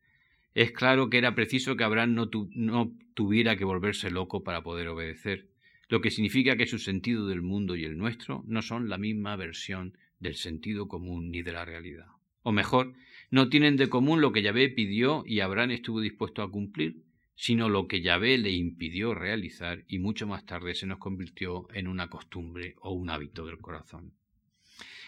es 0.54 0.72
claro 0.72 1.10
que 1.10 1.18
era 1.18 1.34
preciso 1.34 1.76
que 1.76 1.84
Abraham 1.84 2.14
no, 2.14 2.92
tuviera 3.14 3.56
que 3.56 3.64
volverse 3.64 4.10
loco 4.10 4.44
para 4.44 4.62
poder 4.62 4.88
obedecer, 4.88 5.48
lo 5.88 6.00
que 6.00 6.10
significa 6.10 6.56
que 6.56 6.66
su 6.66 6.78
sentido 6.78 7.26
del 7.26 7.42
mundo 7.42 7.76
y 7.76 7.84
el 7.84 7.98
nuestro 7.98 8.44
no 8.46 8.62
son 8.62 8.88
la 8.88 8.98
misma 8.98 9.36
versión 9.36 9.96
del 10.20 10.36
sentido 10.36 10.88
común 10.88 11.30
ni 11.30 11.42
de 11.42 11.52
la 11.52 11.64
realidad. 11.64 12.06
O 12.42 12.52
mejor, 12.52 12.94
no 13.30 13.48
tienen 13.48 13.76
de 13.76 13.88
común 13.88 14.20
lo 14.20 14.32
que 14.32 14.42
Yahvé 14.42 14.68
pidió 14.68 15.24
y 15.26 15.40
Abraham 15.40 15.72
estuvo 15.72 16.00
dispuesto 16.00 16.42
a 16.42 16.50
cumplir, 16.50 17.02
sino 17.36 17.68
lo 17.68 17.88
que 17.88 18.00
Yahvé 18.00 18.38
le 18.38 18.50
impidió 18.50 19.14
realizar 19.14 19.84
y 19.88 19.98
mucho 19.98 20.26
más 20.26 20.46
tarde 20.46 20.74
se 20.74 20.86
nos 20.86 20.98
convirtió 20.98 21.68
en 21.72 21.88
una 21.88 22.08
costumbre 22.08 22.74
o 22.80 22.92
un 22.92 23.10
hábito 23.10 23.46
del 23.46 23.58
corazón. 23.58 24.12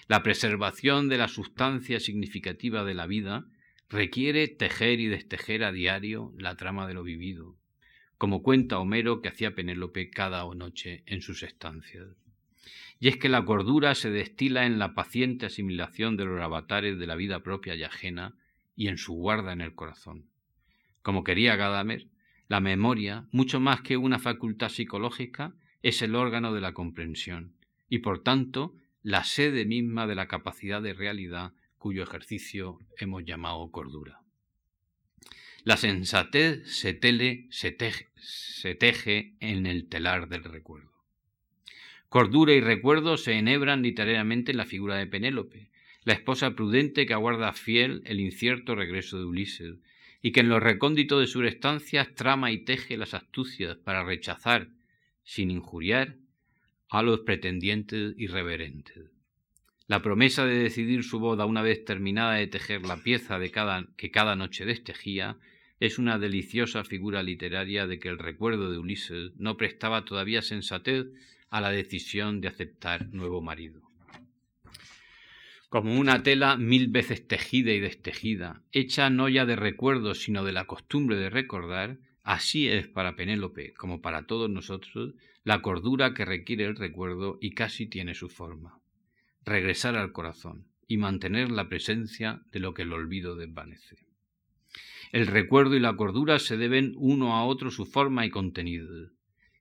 La 0.08 0.22
preservación 0.22 1.08
de 1.08 1.18
la 1.18 1.28
sustancia 1.28 1.98
significativa 2.00 2.84
de 2.84 2.94
la 2.94 3.06
vida 3.06 3.46
requiere 3.88 4.48
tejer 4.48 5.00
y 5.00 5.06
destejer 5.06 5.64
a 5.64 5.72
diario 5.72 6.32
la 6.38 6.56
trama 6.56 6.86
de 6.86 6.94
lo 6.94 7.02
vivido, 7.02 7.56
como 8.18 8.42
cuenta 8.42 8.78
Homero 8.78 9.20
que 9.20 9.28
hacía 9.28 9.54
Penélope 9.54 10.10
cada 10.10 10.44
noche 10.54 11.02
en 11.06 11.22
sus 11.22 11.42
estancias. 11.42 12.08
Y 12.98 13.08
es 13.08 13.16
que 13.16 13.28
la 13.28 13.44
cordura 13.44 13.94
se 13.94 14.10
destila 14.10 14.64
en 14.64 14.78
la 14.78 14.94
paciente 14.94 15.46
asimilación 15.46 16.16
de 16.16 16.24
los 16.24 16.40
avatares 16.40 16.98
de 16.98 17.06
la 17.06 17.14
vida 17.14 17.42
propia 17.42 17.74
y 17.74 17.82
ajena 17.82 18.34
y 18.74 18.88
en 18.88 18.98
su 18.98 19.12
guarda 19.12 19.52
en 19.52 19.60
el 19.60 19.74
corazón. 19.74 20.26
Como 21.02 21.22
quería 21.22 21.56
Gadamer, 21.56 22.06
la 22.48 22.60
memoria, 22.60 23.26
mucho 23.32 23.60
más 23.60 23.80
que 23.80 23.96
una 23.96 24.18
facultad 24.18 24.68
psicológica, 24.68 25.54
es 25.82 26.02
el 26.02 26.14
órgano 26.14 26.52
de 26.52 26.60
la 26.60 26.72
comprensión 26.72 27.54
y 27.88 27.98
por 27.98 28.22
tanto 28.22 28.74
la 29.02 29.24
sede 29.24 29.64
misma 29.64 30.06
de 30.06 30.14
la 30.14 30.26
capacidad 30.26 30.82
de 30.82 30.94
realidad 30.94 31.52
cuyo 31.78 32.02
ejercicio 32.02 32.78
hemos 32.98 33.24
llamado 33.24 33.70
cordura. 33.70 34.20
La 35.62 35.76
sensatez 35.76 36.68
se, 36.68 36.98
se, 37.50 38.74
teje, 38.74 39.34
en 39.40 39.66
el 39.66 39.88
telar 39.88 40.28
del 40.28 40.44
recuerdo. 40.44 40.92
Cordura 42.08 42.52
y 42.54 42.60
recuerdo 42.60 43.16
se 43.16 43.32
enhebran 43.32 43.82
literariamente 43.82 44.52
en 44.52 44.58
la 44.58 44.64
figura 44.64 44.96
de 44.96 45.08
Penélope, 45.08 45.70
la 46.04 46.12
esposa 46.12 46.54
prudente 46.54 47.04
que 47.04 47.14
aguarda 47.14 47.52
fiel 47.52 48.02
el 48.06 48.20
incierto 48.20 48.76
regreso 48.76 49.18
de 49.18 49.24
Ulises, 49.24 49.76
y 50.22 50.32
que 50.32 50.40
en 50.40 50.48
lo 50.48 50.60
recóndito 50.60 51.20
de 51.20 51.26
sus 51.26 51.44
estancias 51.46 52.14
trama 52.14 52.50
y 52.50 52.64
teje 52.64 52.96
las 52.96 53.14
astucias 53.14 53.76
para 53.76 54.04
rechazar, 54.04 54.68
sin 55.24 55.50
injuriar, 55.50 56.16
a 56.88 57.02
los 57.02 57.20
pretendientes 57.20 58.14
irreverentes. 58.16 59.10
La 59.88 60.02
promesa 60.02 60.44
de 60.46 60.58
decidir 60.58 61.04
su 61.04 61.20
boda 61.20 61.46
una 61.46 61.62
vez 61.62 61.84
terminada 61.84 62.34
de 62.34 62.46
tejer 62.46 62.84
la 62.84 62.96
pieza 62.96 63.38
de 63.38 63.50
cada, 63.50 63.86
que 63.96 64.10
cada 64.10 64.34
noche 64.34 64.64
destejía 64.64 65.38
es 65.78 65.98
una 65.98 66.18
deliciosa 66.18 66.84
figura 66.84 67.22
literaria 67.22 67.86
de 67.86 67.98
que 67.98 68.08
el 68.08 68.18
recuerdo 68.18 68.70
de 68.70 68.78
Ulises 68.78 69.32
no 69.36 69.56
prestaba 69.56 70.04
todavía 70.04 70.42
sensatez 70.42 71.06
a 71.50 71.60
la 71.60 71.70
decisión 71.70 72.40
de 72.40 72.48
aceptar 72.48 73.12
nuevo 73.12 73.42
marido. 73.42 73.85
Como 75.76 76.00
una 76.00 76.22
tela 76.22 76.56
mil 76.56 76.88
veces 76.88 77.28
tejida 77.28 77.70
y 77.70 77.80
destejida, 77.80 78.62
hecha 78.72 79.10
no 79.10 79.28
ya 79.28 79.44
de 79.44 79.56
recuerdos, 79.56 80.22
sino 80.22 80.42
de 80.42 80.52
la 80.52 80.64
costumbre 80.64 81.16
de 81.16 81.28
recordar, 81.28 81.98
así 82.22 82.66
es 82.66 82.88
para 82.88 83.14
Penélope, 83.14 83.74
como 83.74 84.00
para 84.00 84.26
todos 84.26 84.48
nosotros, 84.48 85.12
la 85.44 85.60
cordura 85.60 86.14
que 86.14 86.24
requiere 86.24 86.64
el 86.64 86.76
recuerdo 86.76 87.36
y 87.42 87.50
casi 87.50 87.84
tiene 87.84 88.14
su 88.14 88.30
forma 88.30 88.80
regresar 89.44 89.96
al 89.96 90.12
corazón 90.12 90.64
y 90.88 90.96
mantener 90.96 91.50
la 91.50 91.68
presencia 91.68 92.40
de 92.52 92.60
lo 92.60 92.72
que 92.72 92.80
el 92.80 92.94
olvido 92.94 93.36
desvanece. 93.36 93.98
El 95.12 95.26
recuerdo 95.26 95.76
y 95.76 95.80
la 95.80 95.94
cordura 95.94 96.38
se 96.38 96.56
deben 96.56 96.94
uno 96.96 97.34
a 97.34 97.44
otro 97.44 97.70
su 97.70 97.84
forma 97.84 98.24
y 98.24 98.30
contenido. 98.30 99.10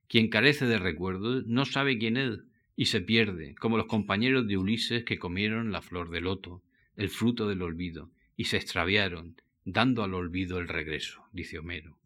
Quien 0.08 0.30
carece 0.30 0.64
de 0.64 0.78
recuerdo 0.78 1.42
no 1.42 1.66
sabe 1.66 1.98
quién 1.98 2.16
es 2.16 2.38
y 2.76 2.86
se 2.86 3.00
pierde, 3.00 3.54
como 3.54 3.78
los 3.78 3.86
compañeros 3.86 4.46
de 4.46 4.58
Ulises 4.58 5.04
que 5.04 5.18
comieron 5.18 5.72
la 5.72 5.80
flor 5.80 6.10
del 6.10 6.24
loto, 6.24 6.62
el 6.94 7.08
fruto 7.08 7.48
del 7.48 7.62
olvido, 7.62 8.10
y 8.36 8.44
se 8.44 8.58
extraviaron, 8.58 9.40
dando 9.64 10.04
al 10.04 10.12
olvido 10.12 10.58
el 10.58 10.68
regreso, 10.68 11.24
dice 11.32 11.58
Homero. 11.58 11.96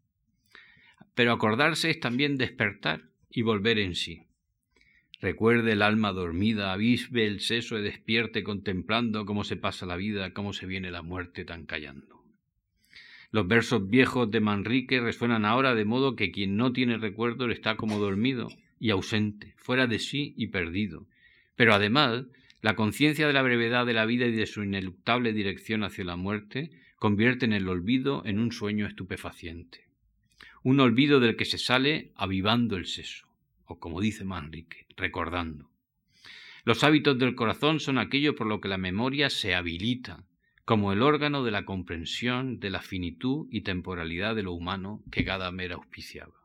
Pero 1.14 1.32
acordarse 1.32 1.90
es 1.90 1.98
también 1.98 2.38
despertar 2.38 3.02
y 3.28 3.42
volver 3.42 3.80
en 3.80 3.96
sí. 3.96 4.22
Recuerde 5.20 5.72
el 5.72 5.82
alma 5.82 6.12
dormida, 6.12 6.72
avisbe 6.72 7.26
el 7.26 7.40
seso 7.40 7.78
y 7.78 7.82
despierte 7.82 8.44
contemplando 8.44 9.26
cómo 9.26 9.44
se 9.44 9.56
pasa 9.56 9.86
la 9.86 9.96
vida, 9.96 10.32
cómo 10.32 10.52
se 10.52 10.66
viene 10.66 10.90
la 10.90 11.02
muerte 11.02 11.44
tan 11.44 11.66
callando. 11.66 12.24
Los 13.32 13.46
versos 13.46 13.88
viejos 13.88 14.30
de 14.30 14.40
Manrique 14.40 15.00
resuenan 15.00 15.44
ahora 15.44 15.74
de 15.74 15.84
modo 15.84 16.16
que 16.16 16.32
quien 16.32 16.56
no 16.56 16.72
tiene 16.72 16.96
recuerdo 16.96 17.50
está 17.50 17.76
como 17.76 17.98
dormido 17.98 18.48
y 18.80 18.90
ausente, 18.90 19.54
fuera 19.56 19.86
de 19.86 20.00
sí 20.00 20.34
y 20.36 20.48
perdido. 20.48 21.06
Pero 21.54 21.74
además, 21.74 22.24
la 22.62 22.74
conciencia 22.74 23.28
de 23.28 23.32
la 23.32 23.42
brevedad 23.42 23.86
de 23.86 23.92
la 23.92 24.06
vida 24.06 24.26
y 24.26 24.32
de 24.32 24.46
su 24.46 24.64
ineluctable 24.64 25.32
dirección 25.32 25.84
hacia 25.84 26.04
la 26.04 26.16
muerte 26.16 26.70
convierte 26.96 27.44
en 27.44 27.52
el 27.52 27.68
olvido 27.68 28.22
en 28.26 28.40
un 28.40 28.50
sueño 28.50 28.86
estupefaciente. 28.86 29.86
Un 30.64 30.80
olvido 30.80 31.20
del 31.20 31.36
que 31.36 31.44
se 31.44 31.58
sale 31.58 32.10
avivando 32.16 32.76
el 32.76 32.86
seso 32.86 33.30
o 33.70 33.78
como 33.78 34.00
dice 34.00 34.24
Manrique, 34.24 34.86
recordando. 34.96 35.70
Los 36.64 36.82
hábitos 36.82 37.18
del 37.18 37.36
corazón 37.36 37.78
son 37.78 37.98
aquello 37.98 38.34
por 38.34 38.48
lo 38.48 38.60
que 38.60 38.68
la 38.68 38.78
memoria 38.78 39.30
se 39.30 39.54
habilita, 39.54 40.24
como 40.64 40.92
el 40.92 41.02
órgano 41.02 41.44
de 41.44 41.52
la 41.52 41.64
comprensión 41.64 42.58
de 42.58 42.70
la 42.70 42.80
finitud 42.80 43.46
y 43.50 43.60
temporalidad 43.60 44.34
de 44.34 44.42
lo 44.42 44.52
humano 44.52 45.02
que 45.12 45.22
Gadamer 45.22 45.72
auspiciaba. 45.72 46.39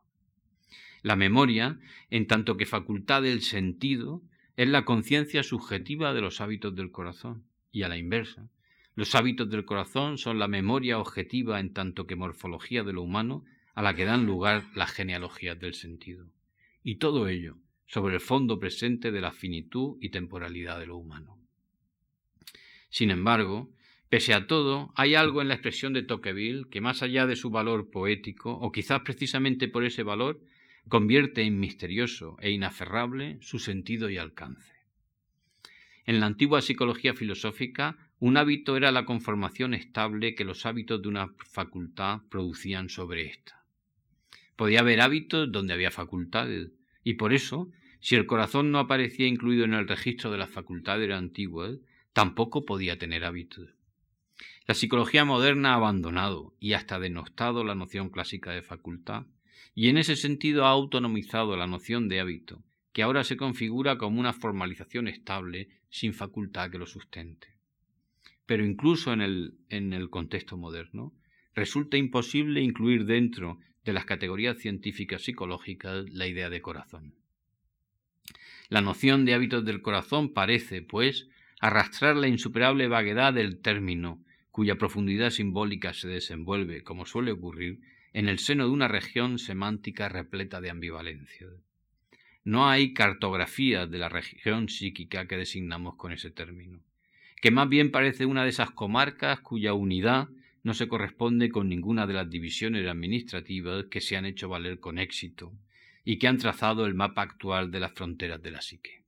La 1.06 1.14
memoria, 1.14 1.78
en 2.10 2.26
tanto 2.26 2.56
que 2.56 2.66
facultad 2.66 3.22
del 3.22 3.40
sentido, 3.42 4.22
es 4.56 4.66
la 4.66 4.84
conciencia 4.84 5.44
subjetiva 5.44 6.12
de 6.12 6.20
los 6.20 6.40
hábitos 6.40 6.74
del 6.74 6.90
corazón, 6.90 7.44
y 7.70 7.84
a 7.84 7.88
la 7.88 7.96
inversa, 7.96 8.48
los 8.96 9.14
hábitos 9.14 9.48
del 9.48 9.64
corazón 9.64 10.18
son 10.18 10.40
la 10.40 10.48
memoria 10.48 10.98
objetiva 10.98 11.60
en 11.60 11.72
tanto 11.72 12.08
que 12.08 12.16
morfología 12.16 12.82
de 12.82 12.92
lo 12.92 13.02
humano 13.02 13.44
a 13.76 13.82
la 13.82 13.94
que 13.94 14.04
dan 14.04 14.26
lugar 14.26 14.64
las 14.74 14.90
genealogías 14.90 15.56
del 15.60 15.74
sentido 15.74 16.26
y 16.82 16.96
todo 16.96 17.28
ello 17.28 17.56
sobre 17.86 18.16
el 18.16 18.20
fondo 18.20 18.58
presente 18.58 19.12
de 19.12 19.20
la 19.20 19.30
finitud 19.30 19.98
y 20.00 20.08
temporalidad 20.08 20.80
de 20.80 20.86
lo 20.86 20.96
humano. 20.96 21.38
Sin 22.88 23.12
embargo, 23.12 23.70
pese 24.08 24.34
a 24.34 24.48
todo, 24.48 24.92
hay 24.96 25.14
algo 25.14 25.40
en 25.40 25.46
la 25.46 25.54
expresión 25.54 25.92
de 25.92 26.02
Tocqueville 26.02 26.68
que 26.68 26.80
más 26.80 27.00
allá 27.04 27.26
de 27.26 27.36
su 27.36 27.50
valor 27.50 27.92
poético, 27.92 28.58
o 28.58 28.72
quizás 28.72 29.02
precisamente 29.02 29.68
por 29.68 29.84
ese 29.84 30.02
valor, 30.02 30.40
convierte 30.88 31.42
en 31.42 31.58
misterioso 31.58 32.36
e 32.40 32.50
inaferrable 32.50 33.38
su 33.40 33.58
sentido 33.58 34.08
y 34.08 34.18
alcance. 34.18 34.74
En 36.04 36.20
la 36.20 36.26
antigua 36.26 36.62
psicología 36.62 37.14
filosófica, 37.14 37.98
un 38.20 38.36
hábito 38.36 38.76
era 38.76 38.92
la 38.92 39.04
conformación 39.04 39.74
estable 39.74 40.34
que 40.34 40.44
los 40.44 40.64
hábitos 40.64 41.02
de 41.02 41.08
una 41.08 41.34
facultad 41.50 42.20
producían 42.30 42.88
sobre 42.88 43.26
ésta. 43.26 43.64
Podía 44.54 44.80
haber 44.80 45.00
hábitos 45.00 45.50
donde 45.50 45.74
había 45.74 45.90
facultades, 45.90 46.70
y 47.02 47.14
por 47.14 47.34
eso, 47.34 47.70
si 48.00 48.14
el 48.14 48.26
corazón 48.26 48.70
no 48.70 48.78
aparecía 48.78 49.26
incluido 49.26 49.64
en 49.64 49.74
el 49.74 49.88
registro 49.88 50.30
de 50.30 50.38
las 50.38 50.50
facultades 50.50 51.10
antiguas, 51.10 51.78
tampoco 52.12 52.64
podía 52.64 52.98
tener 52.98 53.24
hábitos. 53.24 53.74
La 54.66 54.74
psicología 54.74 55.24
moderna 55.24 55.72
ha 55.72 55.76
abandonado 55.76 56.54
y 56.60 56.72
hasta 56.72 56.98
denostado 56.98 57.64
la 57.64 57.74
noción 57.74 58.10
clásica 58.10 58.52
de 58.52 58.62
facultad, 58.62 59.26
y 59.78 59.90
en 59.90 59.98
ese 59.98 60.16
sentido 60.16 60.64
ha 60.64 60.70
autonomizado 60.70 61.54
la 61.54 61.66
noción 61.66 62.08
de 62.08 62.18
hábito, 62.18 62.64
que 62.94 63.02
ahora 63.02 63.24
se 63.24 63.36
configura 63.36 63.98
como 63.98 64.18
una 64.18 64.32
formalización 64.32 65.06
estable 65.06 65.68
sin 65.90 66.14
facultad 66.14 66.70
que 66.70 66.78
lo 66.78 66.86
sustente. 66.86 67.48
Pero 68.46 68.64
incluso 68.64 69.12
en 69.12 69.20
el, 69.20 69.54
en 69.68 69.92
el 69.92 70.08
contexto 70.08 70.56
moderno, 70.56 71.12
resulta 71.54 71.98
imposible 71.98 72.62
incluir 72.62 73.04
dentro 73.04 73.58
de 73.84 73.92
las 73.92 74.06
categorías 74.06 74.56
científicas 74.56 75.22
psicológicas 75.22 76.08
la 76.10 76.26
idea 76.26 76.48
de 76.48 76.62
corazón. 76.62 77.14
La 78.70 78.80
noción 78.80 79.26
de 79.26 79.34
hábitos 79.34 79.66
del 79.66 79.82
corazón 79.82 80.32
parece, 80.32 80.80
pues, 80.80 81.28
arrastrar 81.60 82.16
la 82.16 82.28
insuperable 82.28 82.88
vaguedad 82.88 83.34
del 83.34 83.60
término, 83.60 84.24
cuya 84.50 84.76
profundidad 84.76 85.28
simbólica 85.28 85.92
se 85.92 86.08
desenvuelve, 86.08 86.82
como 86.82 87.04
suele 87.04 87.32
ocurrir, 87.32 87.80
en 88.16 88.30
el 88.30 88.38
seno 88.38 88.64
de 88.64 88.70
una 88.70 88.88
región 88.88 89.38
semántica 89.38 90.08
repleta 90.08 90.62
de 90.62 90.70
ambivalencia. 90.70 91.48
No 92.44 92.66
hay 92.66 92.94
cartografía 92.94 93.86
de 93.86 93.98
la 93.98 94.08
región 94.08 94.70
psíquica 94.70 95.28
que 95.28 95.36
designamos 95.36 95.96
con 95.96 96.12
ese 96.12 96.30
término, 96.30 96.80
que 97.42 97.50
más 97.50 97.68
bien 97.68 97.90
parece 97.90 98.24
una 98.24 98.42
de 98.44 98.48
esas 98.48 98.70
comarcas 98.70 99.40
cuya 99.40 99.74
unidad 99.74 100.28
no 100.62 100.72
se 100.72 100.88
corresponde 100.88 101.50
con 101.50 101.68
ninguna 101.68 102.06
de 102.06 102.14
las 102.14 102.30
divisiones 102.30 102.88
administrativas 102.88 103.84
que 103.90 104.00
se 104.00 104.16
han 104.16 104.24
hecho 104.24 104.48
valer 104.48 104.80
con 104.80 104.98
éxito 104.98 105.52
y 106.02 106.18
que 106.18 106.26
han 106.26 106.38
trazado 106.38 106.86
el 106.86 106.94
mapa 106.94 107.20
actual 107.20 107.70
de 107.70 107.80
las 107.80 107.92
fronteras 107.92 108.42
de 108.42 108.50
la 108.50 108.62
psique. 108.62 109.02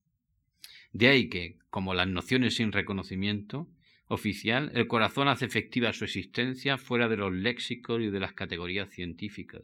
De 0.92 1.08
ahí 1.08 1.30
que, 1.30 1.56
como 1.70 1.94
las 1.94 2.08
nociones 2.08 2.56
sin 2.56 2.72
reconocimiento 2.72 3.70
oficial, 4.08 4.72
el 4.74 4.88
corazón 4.88 5.28
hace 5.28 5.44
efectiva 5.44 5.92
su 5.92 6.04
existencia 6.04 6.78
fuera 6.78 7.08
de 7.08 7.16
los 7.16 7.32
léxicos 7.32 8.00
y 8.00 8.10
de 8.10 8.20
las 8.20 8.32
categorías 8.32 8.90
científicas, 8.90 9.62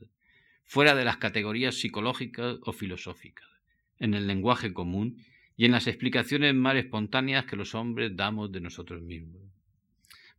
fuera 0.62 0.94
de 0.94 1.04
las 1.04 1.16
categorías 1.16 1.74
psicológicas 1.74 2.58
o 2.62 2.72
filosóficas, 2.72 3.48
en 3.98 4.14
el 4.14 4.26
lenguaje 4.26 4.72
común 4.72 5.24
y 5.56 5.64
en 5.64 5.72
las 5.72 5.86
explicaciones 5.86 6.54
más 6.54 6.76
espontáneas 6.76 7.46
que 7.46 7.56
los 7.56 7.74
hombres 7.74 8.16
damos 8.16 8.52
de 8.52 8.60
nosotros 8.60 9.02
mismos. 9.02 9.42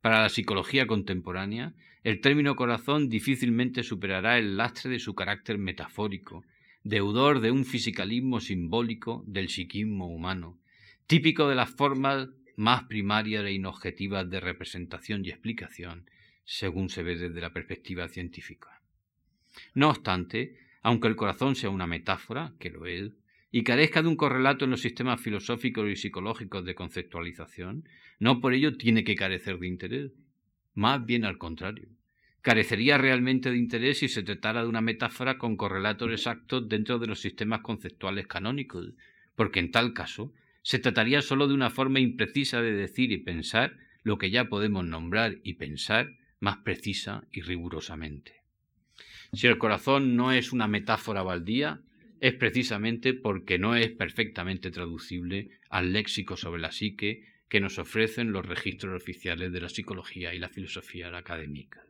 Para 0.01 0.21
la 0.21 0.29
psicología 0.29 0.85
contemporánea, 0.85 1.73
el 2.03 2.21
término 2.21 2.55
corazón 2.55 3.09
difícilmente 3.09 3.81
superará 3.81 4.37
el 4.37 4.57
lastre 4.57 4.91
de 4.91 4.99
su 4.99 5.15
carácter 5.15 5.57
metafórico, 5.57 6.43
deudor 6.83 7.39
de 7.39 7.49
un 7.49 7.65
fisicalismo 7.65 8.39
simbólico 8.39 9.23
del 9.25 9.49
psiquismo 9.49 10.07
humano, 10.07 10.59
típico 11.07 11.49
de 11.49 11.55
las 11.55 11.71
formas 11.71 12.29
más 12.55 12.83
primarias 12.83 13.45
e 13.45 13.53
inobjetivas 13.53 14.29
de 14.29 14.39
representación 14.39 15.25
y 15.25 15.29
explicación, 15.29 16.09
según 16.43 16.89
se 16.89 17.03
ve 17.03 17.15
desde 17.15 17.41
la 17.41 17.53
perspectiva 17.53 18.07
científica. 18.07 18.81
No 19.73 19.89
obstante, 19.89 20.57
aunque 20.81 21.07
el 21.07 21.15
corazón 21.15 21.55
sea 21.55 21.69
una 21.69 21.87
metáfora, 21.87 22.53
que 22.59 22.69
lo 22.69 22.85
es, 22.85 23.11
y 23.51 23.63
carezca 23.63 24.01
de 24.01 24.09
un 24.09 24.17
correlato 24.17 24.65
en 24.65 24.71
los 24.71 24.81
sistemas 24.81 25.21
filosóficos 25.21 25.89
y 25.89 25.95
psicológicos 25.95 26.65
de 26.65 26.75
conceptualización, 26.75 27.87
no 28.19 28.41
por 28.41 28.53
ello 28.53 28.77
tiene 28.77 29.03
que 29.03 29.15
carecer 29.15 29.57
de 29.59 29.67
interés. 29.67 30.11
Más 30.73 31.05
bien 31.05 31.23
al 31.23 31.37
contrario. 31.37 31.87
Carecería 32.41 32.97
realmente 32.97 33.49
de 33.49 33.57
interés 33.57 33.99
si 33.99 34.09
se 34.09 34.23
tratara 34.23 34.61
de 34.61 34.67
una 34.67 34.81
metáfora 34.81 35.37
con 35.37 35.57
correlatos 35.57 36.11
exactos 36.11 36.67
dentro 36.69 36.99
de 36.99 37.07
los 37.07 37.19
sistemas 37.19 37.61
conceptuales 37.61 38.27
canónicos, 38.27 38.93
porque 39.35 39.59
en 39.59 39.71
tal 39.71 39.93
caso 39.93 40.33
se 40.65 40.79
trataría 40.79 41.21
sólo 41.21 41.47
de 41.47 41.53
una 41.53 41.69
forma 41.69 41.99
imprecisa 41.99 42.59
de 42.59 42.73
decir 42.73 43.11
y 43.11 43.19
pensar 43.19 43.77
lo 44.01 44.17
que 44.17 44.31
ya 44.31 44.45
podemos 44.45 44.83
nombrar 44.83 45.37
y 45.43 45.53
pensar 45.53 46.17
más 46.39 46.57
precisa 46.57 47.23
y 47.31 47.41
rigurosamente. 47.41 48.41
Si 49.31 49.45
el 49.45 49.59
corazón 49.59 50.15
no 50.15 50.31
es 50.31 50.51
una 50.53 50.67
metáfora 50.67 51.21
baldía, 51.21 51.81
es 52.19 52.33
precisamente 52.33 53.13
porque 53.13 53.59
no 53.59 53.75
es 53.75 53.91
perfectamente 53.91 54.71
traducible 54.71 55.51
al 55.69 55.93
léxico 55.93 56.35
sobre 56.35 56.63
la 56.63 56.71
psique 56.71 57.25
que 57.47 57.61
nos 57.61 57.77
ofrecen 57.77 58.31
los 58.31 58.43
registros 58.43 58.99
oficiales 58.99 59.51
de 59.53 59.61
la 59.61 59.69
psicología 59.69 60.33
y 60.33 60.39
la 60.39 60.49
filosofía 60.49 61.15
académica. 61.15 61.85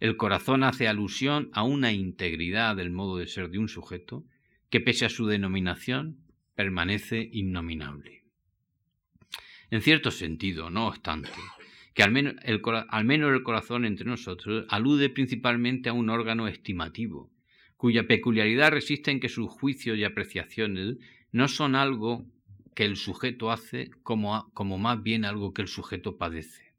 El 0.00 0.16
corazón 0.16 0.64
hace 0.64 0.88
alusión 0.88 1.50
a 1.52 1.62
una 1.62 1.92
integridad 1.92 2.74
del 2.74 2.90
modo 2.90 3.18
de 3.18 3.26
ser 3.26 3.50
de 3.50 3.58
un 3.58 3.68
sujeto 3.68 4.24
que 4.70 4.80
pese 4.80 5.04
a 5.04 5.10
su 5.10 5.26
denominación 5.26 6.24
permanece 6.56 7.28
innominable. 7.32 8.24
En 9.70 9.82
cierto 9.82 10.10
sentido, 10.10 10.70
no 10.70 10.88
obstante, 10.88 11.30
que 11.94 12.02
al 12.02 12.10
menos, 12.10 12.34
el, 12.42 12.60
al 12.88 13.04
menos 13.04 13.32
el 13.32 13.42
corazón 13.42 13.84
entre 13.84 14.06
nosotros 14.06 14.66
alude 14.68 15.10
principalmente 15.10 15.88
a 15.88 15.92
un 15.92 16.10
órgano 16.10 16.48
estimativo, 16.48 17.30
cuya 17.76 18.06
peculiaridad 18.06 18.72
resiste 18.72 19.10
en 19.10 19.20
que 19.20 19.28
sus 19.28 19.50
juicios 19.50 19.98
y 19.98 20.04
apreciaciones 20.04 20.96
no 21.30 21.46
son 21.46 21.74
algo 21.74 22.26
que 22.74 22.84
el 22.84 22.96
sujeto 22.96 23.50
hace 23.50 23.90
como, 24.02 24.50
como 24.52 24.78
más 24.78 25.02
bien 25.02 25.24
algo 25.24 25.52
que 25.52 25.62
el 25.62 25.68
sujeto 25.68 26.16
padece. 26.16 26.74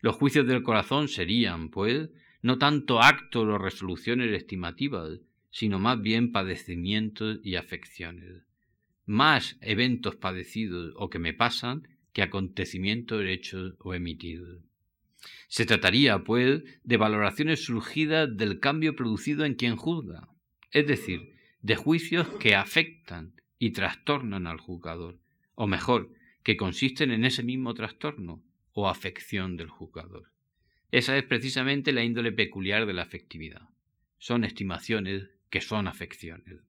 Los 0.00 0.16
juicios 0.16 0.46
del 0.46 0.62
corazón 0.62 1.08
serían, 1.08 1.70
pues, 1.70 2.10
no 2.42 2.58
tanto 2.58 3.02
actos 3.02 3.44
o 3.44 3.58
resoluciones 3.58 4.30
estimativas, 4.32 5.20
sino 5.50 5.78
más 5.78 6.00
bien 6.00 6.30
padecimientos 6.30 7.40
y 7.42 7.56
afecciones. 7.56 8.47
Más 9.08 9.56
eventos 9.62 10.16
padecidos 10.16 10.92
o 10.94 11.08
que 11.08 11.18
me 11.18 11.32
pasan 11.32 11.88
que 12.12 12.20
acontecimientos 12.20 13.24
hechos 13.24 13.72
o 13.78 13.94
emitidos. 13.94 14.60
Se 15.48 15.64
trataría, 15.64 16.24
pues, 16.24 16.62
de 16.84 16.96
valoraciones 16.98 17.64
surgidas 17.64 18.36
del 18.36 18.60
cambio 18.60 18.94
producido 18.94 19.46
en 19.46 19.54
quien 19.54 19.76
juzga, 19.76 20.28
es 20.72 20.86
decir, 20.86 21.32
de 21.62 21.76
juicios 21.76 22.28
que 22.38 22.54
afectan 22.54 23.32
y 23.58 23.70
trastornan 23.70 24.46
al 24.46 24.58
juzgador, 24.58 25.18
o 25.54 25.66
mejor, 25.66 26.12
que 26.42 26.58
consisten 26.58 27.10
en 27.10 27.24
ese 27.24 27.42
mismo 27.42 27.72
trastorno 27.72 28.44
o 28.74 28.90
afección 28.90 29.56
del 29.56 29.70
juzgador. 29.70 30.30
Esa 30.92 31.16
es 31.16 31.24
precisamente 31.24 31.92
la 31.92 32.04
índole 32.04 32.30
peculiar 32.30 32.84
de 32.84 32.92
la 32.92 33.04
afectividad. 33.04 33.70
Son 34.18 34.44
estimaciones 34.44 35.30
que 35.48 35.62
son 35.62 35.88
afecciones. 35.88 36.60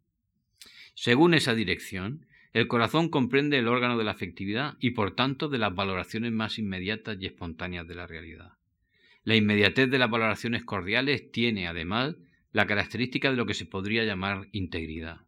Según 0.94 1.34
esa 1.34 1.54
dirección, 1.54 2.26
el 2.52 2.68
corazón 2.68 3.10
comprende 3.10 3.60
el 3.60 3.68
órgano 3.68 3.98
de 3.98 4.04
la 4.04 4.12
afectividad 4.12 4.76
y 4.80 4.92
por 4.92 5.16
tanto 5.16 5.50
de 5.50 5.60
las 5.60 5.74
valoraciones 5.74 6.32
más 6.32 6.58
inmediatas 6.58 7.18
y 7.20 7.28
espontáneas 7.28 7.88
de 7.88 7.96
la 7.96 8.08
realidad. 8.08 8.54
La 9.24 9.36
inmediatez 9.36 9.90
de 9.92 10.00
las 10.00 10.10
valoraciones 10.10 10.64
cordiales 10.64 11.32
tiene, 11.32 11.68
además, 11.68 12.16
la 12.52 12.66
característica 12.66 13.30
de 13.30 13.38
lo 13.38 13.46
que 13.46 13.54
se 13.54 13.68
podría 13.68 14.04
llamar 14.04 14.48
integridad, 14.52 15.22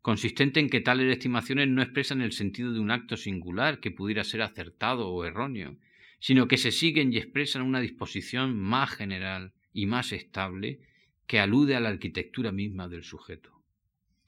consistente 0.00 0.60
en 0.60 0.70
que 0.70 0.80
tales 0.80 1.12
estimaciones 1.12 1.68
no 1.68 1.82
expresan 1.82 2.22
el 2.22 2.32
sentido 2.32 2.72
de 2.72 2.80
un 2.80 2.90
acto 2.90 3.18
singular 3.18 3.80
que 3.80 3.90
pudiera 3.90 4.24
ser 4.24 4.40
acertado 4.40 5.08
o 5.08 5.24
erróneo, 5.24 5.76
sino 6.18 6.48
que 6.48 6.56
se 6.56 6.72
siguen 6.72 7.12
y 7.12 7.18
expresan 7.18 7.60
una 7.60 7.80
disposición 7.80 8.58
más 8.58 8.90
general 8.90 9.52
y 9.74 9.84
más 9.84 10.12
estable 10.12 10.80
que 11.26 11.38
alude 11.40 11.76
a 11.76 11.80
la 11.80 11.90
arquitectura 11.90 12.52
misma 12.52 12.88
del 12.88 13.02
sujeto. 13.02 13.53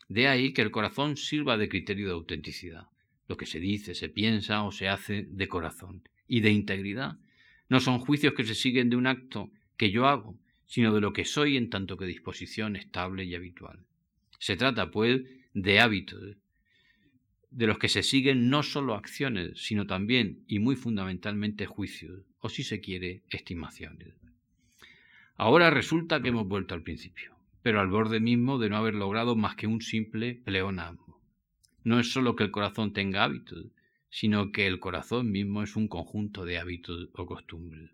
De 0.08 0.28
ahí 0.28 0.52
que 0.52 0.62
el 0.62 0.70
corazón 0.70 1.16
sirva 1.16 1.56
de 1.56 1.68
criterio 1.68 2.06
de 2.06 2.12
autenticidad. 2.12 2.86
Lo 3.28 3.36
que 3.36 3.46
se 3.46 3.58
dice, 3.58 3.94
se 3.94 4.08
piensa 4.08 4.62
o 4.62 4.70
se 4.70 4.88
hace 4.88 5.26
de 5.28 5.48
corazón. 5.48 6.02
Y 6.28 6.40
de 6.40 6.50
integridad. 6.50 7.18
No 7.68 7.80
son 7.80 7.98
juicios 7.98 8.34
que 8.34 8.44
se 8.44 8.54
siguen 8.54 8.90
de 8.90 8.96
un 8.96 9.06
acto 9.06 9.50
que 9.76 9.90
yo 9.90 10.06
hago, 10.06 10.38
sino 10.64 10.94
de 10.94 11.00
lo 11.00 11.12
que 11.12 11.24
soy 11.24 11.56
en 11.56 11.70
tanto 11.70 11.96
que 11.96 12.06
disposición 12.06 12.76
estable 12.76 13.24
y 13.24 13.34
habitual. 13.34 13.84
Se 14.38 14.56
trata, 14.56 14.90
pues, 14.90 15.22
de 15.54 15.80
hábitos, 15.80 16.36
de 17.50 17.66
los 17.66 17.78
que 17.78 17.88
se 17.88 18.02
siguen 18.02 18.48
no 18.48 18.62
sólo 18.62 18.94
acciones, 18.94 19.62
sino 19.62 19.86
también 19.86 20.44
y 20.46 20.58
muy 20.58 20.76
fundamentalmente 20.76 21.66
juicios, 21.66 22.22
o 22.40 22.48
si 22.48 22.62
se 22.62 22.80
quiere, 22.80 23.22
estimaciones. 23.30 24.14
Ahora 25.36 25.70
resulta 25.70 26.20
que 26.20 26.28
hemos 26.28 26.46
vuelto 26.46 26.74
al 26.74 26.82
principio 26.82 27.35
pero 27.66 27.80
al 27.80 27.88
borde 27.88 28.20
mismo 28.20 28.58
de 28.58 28.70
no 28.70 28.76
haber 28.76 28.94
logrado 28.94 29.34
más 29.34 29.56
que 29.56 29.66
un 29.66 29.80
simple 29.80 30.36
pleonasmo. 30.36 31.20
No 31.82 31.98
es 31.98 32.12
sólo 32.12 32.36
que 32.36 32.44
el 32.44 32.52
corazón 32.52 32.92
tenga 32.92 33.24
hábitos, 33.24 33.72
sino 34.08 34.52
que 34.52 34.68
el 34.68 34.78
corazón 34.78 35.32
mismo 35.32 35.64
es 35.64 35.74
un 35.74 35.88
conjunto 35.88 36.44
de 36.44 36.60
hábitos 36.60 37.08
o 37.12 37.26
costumbres. 37.26 37.90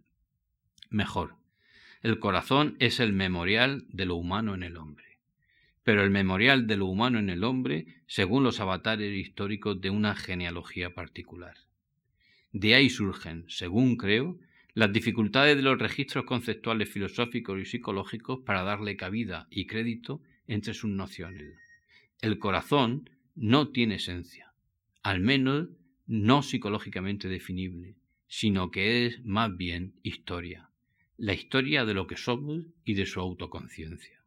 Mejor, 0.90 1.36
el 2.02 2.18
corazón 2.18 2.76
es 2.80 3.00
el 3.00 3.14
memorial 3.14 3.86
de 3.88 4.04
lo 4.04 4.16
humano 4.16 4.54
en 4.54 4.62
el 4.62 4.76
hombre, 4.76 5.20
pero 5.82 6.02
el 6.02 6.10
memorial 6.10 6.66
de 6.66 6.76
lo 6.76 6.84
humano 6.84 7.18
en 7.18 7.30
el 7.30 7.42
hombre 7.42 7.86
según 8.06 8.44
los 8.44 8.60
avatares 8.60 9.16
históricos 9.16 9.80
de 9.80 9.88
una 9.88 10.14
genealogía 10.14 10.94
particular. 10.94 11.56
De 12.52 12.74
ahí 12.74 12.90
surgen, 12.90 13.46
según 13.48 13.96
creo, 13.96 14.38
las 14.74 14.92
dificultades 14.92 15.56
de 15.56 15.62
los 15.62 15.78
registros 15.78 16.24
conceptuales 16.24 16.88
filosóficos 16.88 17.60
y 17.60 17.66
psicológicos 17.66 18.40
para 18.40 18.62
darle 18.62 18.96
cabida 18.96 19.46
y 19.50 19.66
crédito 19.66 20.22
entre 20.46 20.74
sus 20.74 20.90
nociones. 20.90 21.58
El 22.20 22.38
corazón 22.38 23.10
no 23.34 23.68
tiene 23.68 23.96
esencia, 23.96 24.52
al 25.02 25.20
menos 25.20 25.68
no 26.06 26.42
psicológicamente 26.42 27.28
definible, 27.28 27.96
sino 28.28 28.70
que 28.70 29.06
es 29.06 29.24
más 29.24 29.56
bien 29.56 29.94
historia, 30.02 30.70
la 31.18 31.34
historia 31.34 31.84
de 31.84 31.94
lo 31.94 32.06
que 32.06 32.16
somos 32.16 32.64
y 32.84 32.94
de 32.94 33.06
su 33.06 33.20
autoconciencia. 33.20 34.22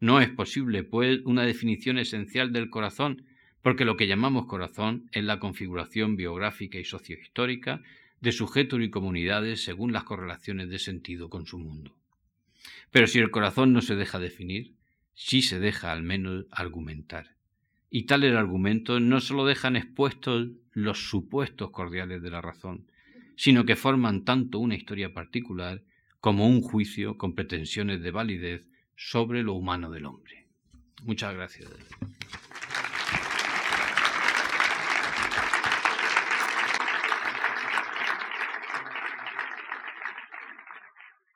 No 0.00 0.20
es 0.20 0.28
posible, 0.30 0.84
pues, 0.84 1.20
una 1.24 1.44
definición 1.44 1.98
esencial 1.98 2.52
del 2.52 2.70
corazón, 2.70 3.24
porque 3.62 3.84
lo 3.84 3.96
que 3.96 4.06
llamamos 4.06 4.46
corazón 4.46 5.08
es 5.12 5.24
la 5.24 5.40
configuración 5.40 6.16
biográfica 6.16 6.78
y 6.78 6.84
sociohistórica 6.84 7.82
de 8.20 8.32
sujetos 8.32 8.80
y 8.82 8.90
comunidades 8.90 9.62
según 9.62 9.92
las 9.92 10.04
correlaciones 10.04 10.68
de 10.68 10.78
sentido 10.78 11.28
con 11.28 11.46
su 11.46 11.58
mundo. 11.58 11.96
Pero 12.90 13.06
si 13.06 13.18
el 13.18 13.30
corazón 13.30 13.72
no 13.72 13.82
se 13.82 13.96
deja 13.96 14.18
definir, 14.18 14.74
sí 15.14 15.42
se 15.42 15.60
deja 15.60 15.92
al 15.92 16.02
menos 16.02 16.46
argumentar. 16.50 17.36
Y 17.90 18.04
tales 18.04 18.34
argumentos 18.34 19.00
no 19.00 19.20
sólo 19.20 19.46
dejan 19.46 19.76
expuestos 19.76 20.48
los 20.72 21.08
supuestos 21.08 21.70
cordiales 21.70 22.22
de 22.22 22.30
la 22.30 22.40
razón, 22.40 22.90
sino 23.36 23.64
que 23.64 23.76
forman 23.76 24.24
tanto 24.24 24.58
una 24.58 24.74
historia 24.74 25.12
particular 25.12 25.82
como 26.20 26.46
un 26.46 26.60
juicio 26.60 27.16
con 27.16 27.34
pretensiones 27.34 28.02
de 28.02 28.10
validez 28.10 28.68
sobre 28.96 29.42
lo 29.42 29.54
humano 29.54 29.90
del 29.90 30.06
hombre. 30.06 30.46
Muchas 31.04 31.34
gracias. 31.34 31.70